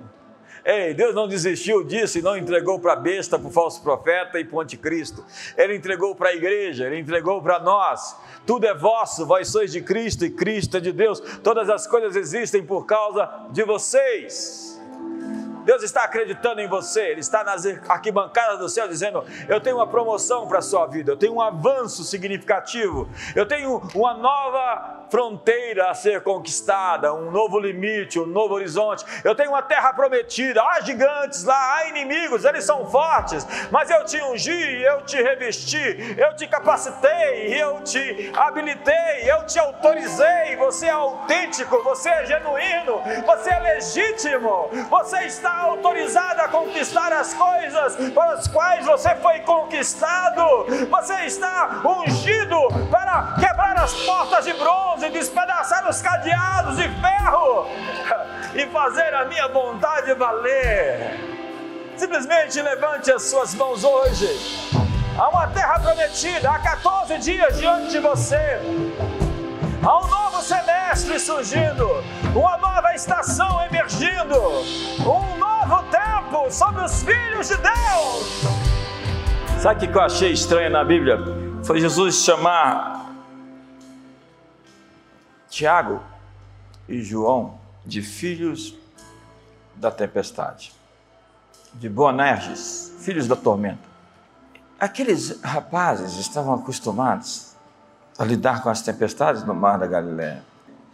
Ei, 0.65 0.95
Deus 0.95 1.13
não 1.13 1.27
desistiu 1.27 1.83
disso 1.83 2.17
e 2.17 2.23
não 2.23 2.35
entregou 2.35 2.79
para 2.79 2.93
a 2.93 2.95
besta, 2.95 3.37
para 3.37 3.47
o 3.47 3.51
falso 3.51 3.83
profeta 3.83 4.39
e 4.39 4.43
para 4.43 4.57
o 4.57 4.61
anticristo. 4.61 5.23
Ele 5.55 5.75
entregou 5.75 6.15
para 6.15 6.29
a 6.29 6.33
igreja, 6.33 6.87
ele 6.87 6.97
entregou 6.97 7.39
para 7.39 7.59
nós. 7.59 8.17
Tudo 8.47 8.65
é 8.65 8.73
vosso, 8.73 9.27
vós 9.27 9.47
sois 9.47 9.71
de 9.71 9.81
Cristo 9.81 10.25
e 10.25 10.31
Cristo 10.31 10.77
é 10.77 10.79
de 10.79 10.91
Deus. 10.91 11.19
Todas 11.43 11.69
as 11.69 11.85
coisas 11.85 12.15
existem 12.15 12.65
por 12.65 12.87
causa 12.87 13.29
de 13.51 13.63
vocês. 13.63 14.74
Deus 15.65 15.81
está 15.81 16.03
acreditando 16.03 16.61
em 16.61 16.67
você, 16.67 17.07
Ele 17.07 17.19
está 17.19 17.43
nas 17.43 17.65
arquibancadas 17.65 18.59
do 18.59 18.69
céu 18.69 18.87
dizendo: 18.87 19.25
Eu 19.49 19.59
tenho 19.59 19.77
uma 19.77 19.87
promoção 19.87 20.47
para 20.47 20.59
a 20.59 20.61
sua 20.61 20.85
vida, 20.85 21.11
eu 21.11 21.17
tenho 21.17 21.33
um 21.33 21.41
avanço 21.41 22.03
significativo, 22.03 23.09
eu 23.35 23.47
tenho 23.47 23.81
uma 23.95 24.13
nova 24.13 25.05
fronteira 25.09 25.89
a 25.89 25.93
ser 25.93 26.21
conquistada, 26.21 27.13
um 27.13 27.31
novo 27.31 27.59
limite, 27.59 28.19
um 28.19 28.25
novo 28.25 28.53
horizonte. 28.53 29.05
Eu 29.23 29.35
tenho 29.35 29.51
uma 29.51 29.61
terra 29.61 29.93
prometida. 29.93 30.61
Há 30.63 30.81
gigantes 30.81 31.43
lá, 31.43 31.75
há 31.75 31.87
inimigos, 31.87 32.45
eles 32.45 32.63
são 32.63 32.89
fortes, 32.89 33.45
mas 33.71 33.89
eu 33.89 34.03
te 34.05 34.21
ungi, 34.23 34.83
eu 34.83 35.01
te 35.03 35.21
revesti, 35.21 36.15
eu 36.17 36.35
te 36.35 36.47
capacitei, 36.47 37.61
eu 37.61 37.81
te 37.81 38.31
habilitei, 38.35 39.23
eu 39.25 39.45
te 39.45 39.57
autorizei. 39.59 40.55
Você 40.57 40.87
é 40.87 40.91
autêntico, 40.91 41.81
você 41.83 42.09
é 42.09 42.25
genuíno, 42.25 43.01
você 43.25 43.49
é 43.51 43.59
legítimo, 43.59 44.69
você 44.89 45.25
está 45.25 45.54
autorizado 45.61 46.41
a 46.41 46.47
conquistar 46.47 47.11
as 47.13 47.33
coisas 47.33 47.95
para 48.11 48.33
as 48.33 48.47
quais 48.47 48.85
você 48.85 49.15
foi 49.15 49.39
conquistado. 49.39 50.65
Você 50.89 51.13
está 51.25 51.81
ungido 51.85 52.57
para 52.89 53.35
quebrar 53.39 53.77
as 53.77 53.93
portas 53.93 54.45
de 54.45 54.53
bronze, 54.53 55.09
despedaçar 55.09 55.89
os 55.89 56.01
cadeados 56.01 56.77
de 56.77 56.89
ferro 56.89 57.67
e 58.55 58.65
fazer 58.67 59.13
a 59.13 59.25
minha 59.25 59.47
vontade 59.49 60.13
valer. 60.13 61.35
Simplesmente 61.97 62.61
levante 62.61 63.11
as 63.11 63.23
suas 63.23 63.55
mãos 63.55 63.83
hoje. 63.83 64.27
Há 65.17 65.29
uma 65.29 65.47
terra 65.47 65.79
prometida, 65.79 66.51
há 66.51 66.59
14 66.59 67.17
dias 67.19 67.57
diante 67.57 67.91
de 67.91 67.99
você. 67.99 68.59
Há 69.85 69.99
um 70.03 70.07
novo 70.07 70.41
semestre 70.41 71.19
surgindo, 71.19 71.87
uma 72.35 72.57
nova 72.57 72.95
estação 72.95 73.63
emergindo, 73.65 74.35
um 75.01 75.37
novo 75.37 75.83
tempo 75.91 76.51
sobre 76.51 76.83
os 76.83 77.03
filhos 77.03 77.49
de 77.49 77.57
Deus. 77.57 78.41
Sabe 79.61 79.85
o 79.85 79.91
que 79.91 79.95
eu 79.95 80.01
achei 80.01 80.31
estranho 80.31 80.71
na 80.71 80.83
Bíblia? 80.83 81.19
Foi 81.63 81.79
Jesus 81.79 82.15
chamar 82.15 83.13
Tiago 85.51 86.01
e 86.89 87.03
João 87.03 87.59
de 87.85 88.01
filhos 88.01 88.75
da 89.75 89.91
tempestade, 89.91 90.73
de 91.75 91.87
Boanerges, 91.87 92.91
filhos 93.01 93.27
da 93.27 93.35
tormenta. 93.35 93.87
Aqueles 94.79 95.39
rapazes 95.43 96.17
estavam 96.17 96.55
acostumados 96.55 97.54
a 98.17 98.23
lidar 98.23 98.63
com 98.63 98.69
as 98.69 98.81
tempestades 98.81 99.43
no 99.43 99.53
mar 99.53 99.77
da 99.77 99.87
Galiléia. 99.87 100.43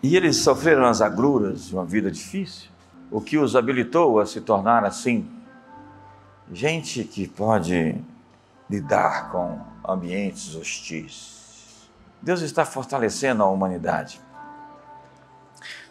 E 0.01 0.15
eles 0.15 0.37
sofreram 0.37 0.85
as 0.85 1.01
agruras 1.01 1.67
de 1.67 1.75
uma 1.75 1.85
vida 1.85 2.09
difícil, 2.09 2.69
o 3.11 3.21
que 3.21 3.37
os 3.37 3.55
habilitou 3.55 4.19
a 4.19 4.25
se 4.25 4.41
tornar 4.41 4.83
assim, 4.83 5.29
gente 6.51 7.03
que 7.03 7.27
pode 7.27 7.95
lidar 8.69 9.31
com 9.31 9.59
ambientes 9.87 10.55
hostis. 10.55 11.89
Deus 12.21 12.41
está 12.41 12.65
fortalecendo 12.65 13.43
a 13.43 13.47
humanidade. 13.47 14.19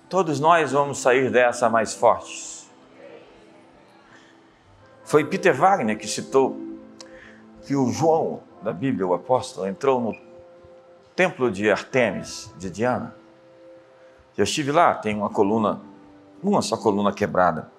Todos 0.09 0.41
nós 0.41 0.73
vamos 0.73 0.99
sair 0.99 1.31
dessa 1.31 1.69
mais 1.69 1.95
fortes. 1.95 2.69
Foi 5.05 5.25
Peter 5.25 5.55
Wagner 5.55 5.97
que 5.99 6.09
citou 6.09 6.61
que 7.65 7.77
o 7.77 7.93
João 7.93 8.41
da 8.63 8.73
Bíblia, 8.73 9.07
o 9.07 9.15
apóstolo, 9.15 9.67
entrou 9.67 10.01
no 10.01 10.30
templo 11.21 11.51
de 11.51 11.71
Artemis, 11.71 12.51
de 12.57 12.71
Diana. 12.71 13.15
Eu 14.39 14.45
estive 14.45 14.73
lá, 14.73 14.95
tem 14.95 15.15
uma 15.15 15.29
coluna, 15.29 15.79
uma 16.43 16.63
só 16.63 16.79
coluna 16.79 17.13
quebrada, 17.13 17.71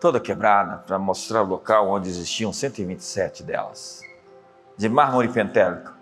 toda 0.00 0.18
quebrada, 0.18 0.78
para 0.78 0.98
mostrar 0.98 1.42
o 1.42 1.46
local 1.46 1.90
onde 1.90 2.08
existiam 2.08 2.54
127 2.54 3.42
delas, 3.42 4.00
de 4.78 4.88
mármore 4.88 5.28
pentélico. 5.28 5.92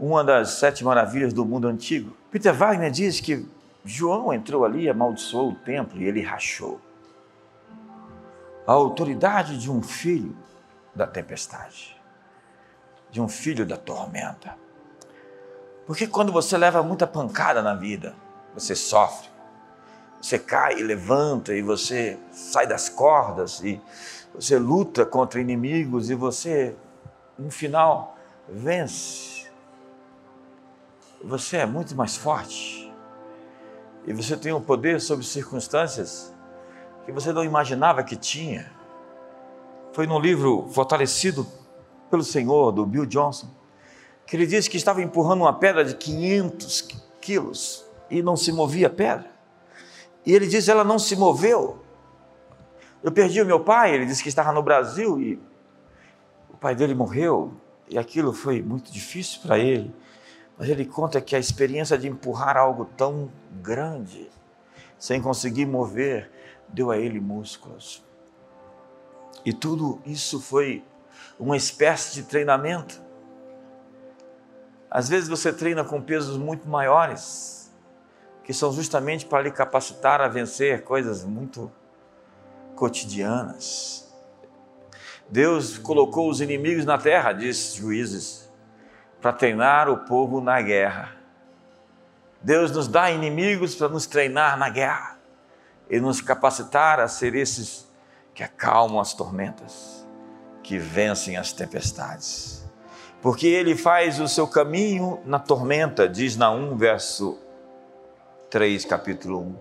Uma 0.00 0.24
das 0.24 0.52
sete 0.52 0.82
maravilhas 0.82 1.34
do 1.34 1.44
mundo 1.44 1.68
antigo. 1.68 2.16
Peter 2.30 2.54
Wagner 2.54 2.90
diz 2.90 3.20
que 3.20 3.46
João 3.84 4.32
entrou 4.32 4.64
ali, 4.64 4.88
amaldiçoou 4.88 5.50
o 5.50 5.54
templo 5.56 6.00
e 6.00 6.04
ele 6.04 6.22
rachou. 6.22 6.80
A 8.66 8.72
autoridade 8.72 9.58
de 9.58 9.70
um 9.70 9.82
filho 9.82 10.34
da 10.94 11.06
tempestade, 11.06 12.00
de 13.10 13.20
um 13.20 13.28
filho 13.28 13.66
da 13.66 13.76
tormenta. 13.76 14.63
Porque 15.86 16.06
quando 16.06 16.32
você 16.32 16.56
leva 16.56 16.82
muita 16.82 17.06
pancada 17.06 17.60
na 17.62 17.74
vida, 17.74 18.14
você 18.54 18.74
sofre, 18.74 19.28
você 20.20 20.38
cai 20.38 20.78
e 20.78 20.82
levanta 20.82 21.52
e 21.54 21.60
você 21.60 22.18
sai 22.32 22.66
das 22.66 22.88
cordas 22.88 23.60
e 23.62 23.80
você 24.34 24.58
luta 24.58 25.04
contra 25.04 25.40
inimigos 25.40 26.08
e 26.08 26.14
você, 26.14 26.74
no 27.38 27.50
final, 27.50 28.16
vence. 28.48 29.50
Você 31.22 31.58
é 31.58 31.66
muito 31.66 31.94
mais 31.94 32.16
forte 32.16 32.92
e 34.06 34.12
você 34.12 34.36
tem 34.36 34.52
um 34.52 34.60
poder 34.60 35.00
sobre 35.00 35.24
circunstâncias 35.24 36.32
que 37.04 37.12
você 37.12 37.32
não 37.32 37.44
imaginava 37.44 38.02
que 38.02 38.16
tinha. 38.16 38.72
Foi 39.92 40.06
num 40.06 40.18
livro 40.18 40.66
Fortalecido 40.70 41.46
pelo 42.10 42.24
Senhor, 42.24 42.72
do 42.72 42.86
Bill 42.86 43.04
Johnson 43.04 43.48
que 44.26 44.36
ele 44.36 44.46
disse 44.46 44.70
que 44.70 44.76
estava 44.76 45.02
empurrando 45.02 45.42
uma 45.42 45.52
pedra 45.52 45.84
de 45.84 45.94
500 45.94 46.88
quilos 47.20 47.84
e 48.10 48.22
não 48.22 48.36
se 48.36 48.52
movia 48.52 48.86
a 48.86 48.90
pedra. 48.90 49.30
E 50.24 50.32
ele 50.32 50.46
disse: 50.46 50.70
ela 50.70 50.84
não 50.84 50.98
se 50.98 51.16
moveu. 51.16 51.82
Eu 53.02 53.12
perdi 53.12 53.42
o 53.42 53.46
meu 53.46 53.60
pai, 53.60 53.94
ele 53.94 54.06
disse 54.06 54.22
que 54.22 54.28
estava 54.28 54.50
no 54.52 54.62
Brasil 54.62 55.20
e 55.20 55.38
o 56.48 56.56
pai 56.56 56.74
dele 56.74 56.94
morreu 56.94 57.52
e 57.88 57.98
aquilo 57.98 58.32
foi 58.32 58.62
muito 58.62 58.90
difícil 58.90 59.42
para 59.42 59.58
ele. 59.58 59.94
Mas 60.56 60.68
ele 60.68 60.86
conta 60.86 61.20
que 61.20 61.36
a 61.36 61.38
experiência 61.38 61.98
de 61.98 62.08
empurrar 62.08 62.56
algo 62.56 62.86
tão 62.96 63.30
grande, 63.60 64.30
sem 64.98 65.20
conseguir 65.20 65.66
mover, 65.66 66.30
deu 66.68 66.90
a 66.90 66.96
ele 66.96 67.20
músculos. 67.20 68.02
E 69.44 69.52
tudo 69.52 70.00
isso 70.06 70.40
foi 70.40 70.82
uma 71.38 71.56
espécie 71.56 72.14
de 72.14 72.22
treinamento. 72.22 73.02
Às 74.94 75.08
vezes 75.08 75.28
você 75.28 75.52
treina 75.52 75.82
com 75.82 76.00
pesos 76.00 76.36
muito 76.38 76.68
maiores, 76.68 77.68
que 78.44 78.54
são 78.54 78.72
justamente 78.72 79.26
para 79.26 79.42
lhe 79.42 79.50
capacitar 79.50 80.20
a 80.20 80.28
vencer 80.28 80.84
coisas 80.84 81.24
muito 81.24 81.68
cotidianas. 82.76 84.08
Deus 85.28 85.78
colocou 85.78 86.30
os 86.30 86.40
inimigos 86.40 86.84
na 86.84 86.96
terra, 86.96 87.32
diz 87.32 87.74
Juízes, 87.74 88.48
para 89.20 89.32
treinar 89.32 89.88
o 89.88 90.04
povo 90.04 90.40
na 90.40 90.62
guerra. 90.62 91.16
Deus 92.40 92.70
nos 92.70 92.86
dá 92.86 93.10
inimigos 93.10 93.74
para 93.74 93.88
nos 93.88 94.06
treinar 94.06 94.56
na 94.56 94.68
guerra 94.68 95.18
e 95.90 95.98
nos 95.98 96.20
capacitar 96.20 97.00
a 97.00 97.08
ser 97.08 97.34
esses 97.34 97.84
que 98.32 98.44
acalmam 98.44 99.00
as 99.00 99.12
tormentas, 99.12 100.06
que 100.62 100.78
vencem 100.78 101.36
as 101.36 101.52
tempestades 101.52 102.63
porque 103.24 103.46
ele 103.46 103.74
faz 103.74 104.20
o 104.20 104.28
seu 104.28 104.46
caminho 104.46 105.18
na 105.24 105.38
tormenta, 105.38 106.06
diz 106.06 106.36
na 106.36 106.50
1, 106.50 106.76
verso 106.76 107.38
3, 108.50 108.84
capítulo 108.84 109.40
1. 109.40 109.56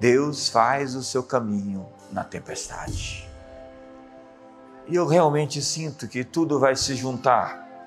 Deus 0.00 0.48
faz 0.48 0.96
o 0.96 1.04
seu 1.04 1.22
caminho 1.22 1.88
na 2.10 2.24
tempestade. 2.24 3.30
E 4.88 4.96
eu 4.96 5.06
realmente 5.06 5.62
sinto 5.62 6.08
que 6.08 6.24
tudo 6.24 6.58
vai 6.58 6.74
se 6.74 6.96
juntar. 6.96 7.86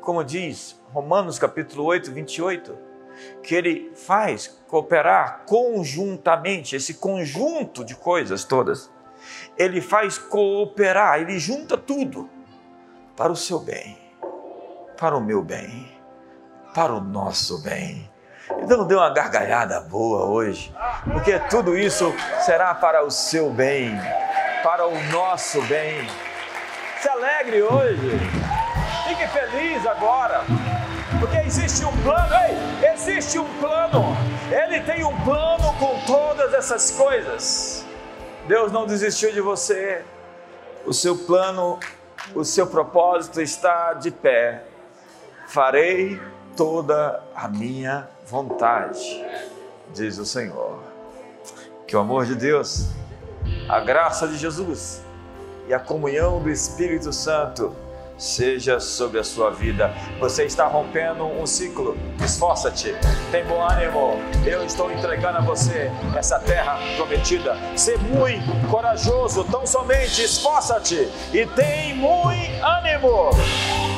Como 0.00 0.22
diz 0.22 0.80
Romanos 0.92 1.40
capítulo 1.40 1.82
8, 1.82 2.12
28, 2.12 2.78
que 3.42 3.56
ele 3.56 3.90
faz 3.96 4.46
cooperar 4.68 5.42
conjuntamente, 5.44 6.76
esse 6.76 6.94
conjunto 6.94 7.84
de 7.84 7.96
coisas 7.96 8.44
todas. 8.44 8.88
Ele 9.58 9.80
faz 9.80 10.18
cooperar, 10.18 11.20
ele 11.20 11.36
junta 11.40 11.76
tudo 11.76 12.30
para 13.16 13.32
o 13.32 13.36
seu 13.36 13.58
bem, 13.58 14.01
para 15.02 15.16
o 15.16 15.20
meu 15.20 15.42
bem, 15.42 15.90
para 16.72 16.92
o 16.92 17.00
nosso 17.00 17.60
bem. 17.60 18.08
Então 18.58 18.86
dê 18.86 18.94
uma 18.94 19.10
gargalhada 19.10 19.80
boa 19.80 20.26
hoje, 20.26 20.72
porque 21.12 21.40
tudo 21.50 21.76
isso 21.76 22.14
será 22.42 22.72
para 22.72 23.04
o 23.04 23.10
seu 23.10 23.50
bem, 23.50 23.98
para 24.62 24.86
o 24.86 25.02
nosso 25.10 25.60
bem. 25.62 26.08
Se 27.00 27.08
alegre 27.08 27.64
hoje, 27.64 28.16
fique 29.08 29.26
feliz 29.26 29.84
agora, 29.84 30.42
porque 31.18 31.38
existe 31.38 31.84
um 31.84 32.02
plano, 32.04 32.34
ei, 32.46 32.88
existe 32.94 33.40
um 33.40 33.58
plano, 33.58 34.16
Ele 34.52 34.82
tem 34.82 35.02
um 35.02 35.20
plano 35.24 35.72
com 35.80 35.98
todas 36.06 36.54
essas 36.54 36.92
coisas. 36.92 37.84
Deus 38.46 38.70
não 38.70 38.86
desistiu 38.86 39.32
de 39.32 39.40
você, 39.40 40.04
o 40.86 40.92
seu 40.92 41.18
plano, 41.18 41.80
o 42.36 42.44
seu 42.44 42.68
propósito 42.68 43.42
está 43.42 43.94
de 43.94 44.12
pé. 44.12 44.70
Farei 45.52 46.18
toda 46.56 47.22
a 47.36 47.46
minha 47.46 48.08
vontade, 48.26 49.22
diz 49.92 50.16
o 50.16 50.24
Senhor. 50.24 50.78
Que 51.86 51.94
o 51.94 52.00
amor 52.00 52.24
de 52.24 52.34
Deus, 52.34 52.86
a 53.68 53.78
graça 53.80 54.26
de 54.26 54.38
Jesus 54.38 55.02
e 55.68 55.74
a 55.74 55.78
comunhão 55.78 56.40
do 56.40 56.48
Espírito 56.48 57.12
Santo 57.12 57.76
seja 58.16 58.80
sobre 58.80 59.20
a 59.20 59.24
sua 59.24 59.50
vida. 59.50 59.92
Você 60.18 60.44
está 60.46 60.66
rompendo 60.66 61.26
um 61.26 61.44
ciclo. 61.44 61.98
Esforça-te, 62.24 62.94
tem 63.30 63.44
bom 63.44 63.60
ânimo. 63.62 64.14
Eu 64.46 64.64
estou 64.64 64.90
entregando 64.90 65.36
a 65.36 65.42
você 65.42 65.90
essa 66.16 66.38
terra 66.38 66.78
prometida. 66.96 67.58
Ser 67.76 67.98
muito 67.98 68.70
corajoso, 68.70 69.44
tão 69.44 69.66
somente 69.66 70.24
esforça-te 70.24 71.10
e 71.30 71.46
tem 71.48 71.94
muito 71.94 72.64
ânimo. 72.64 73.91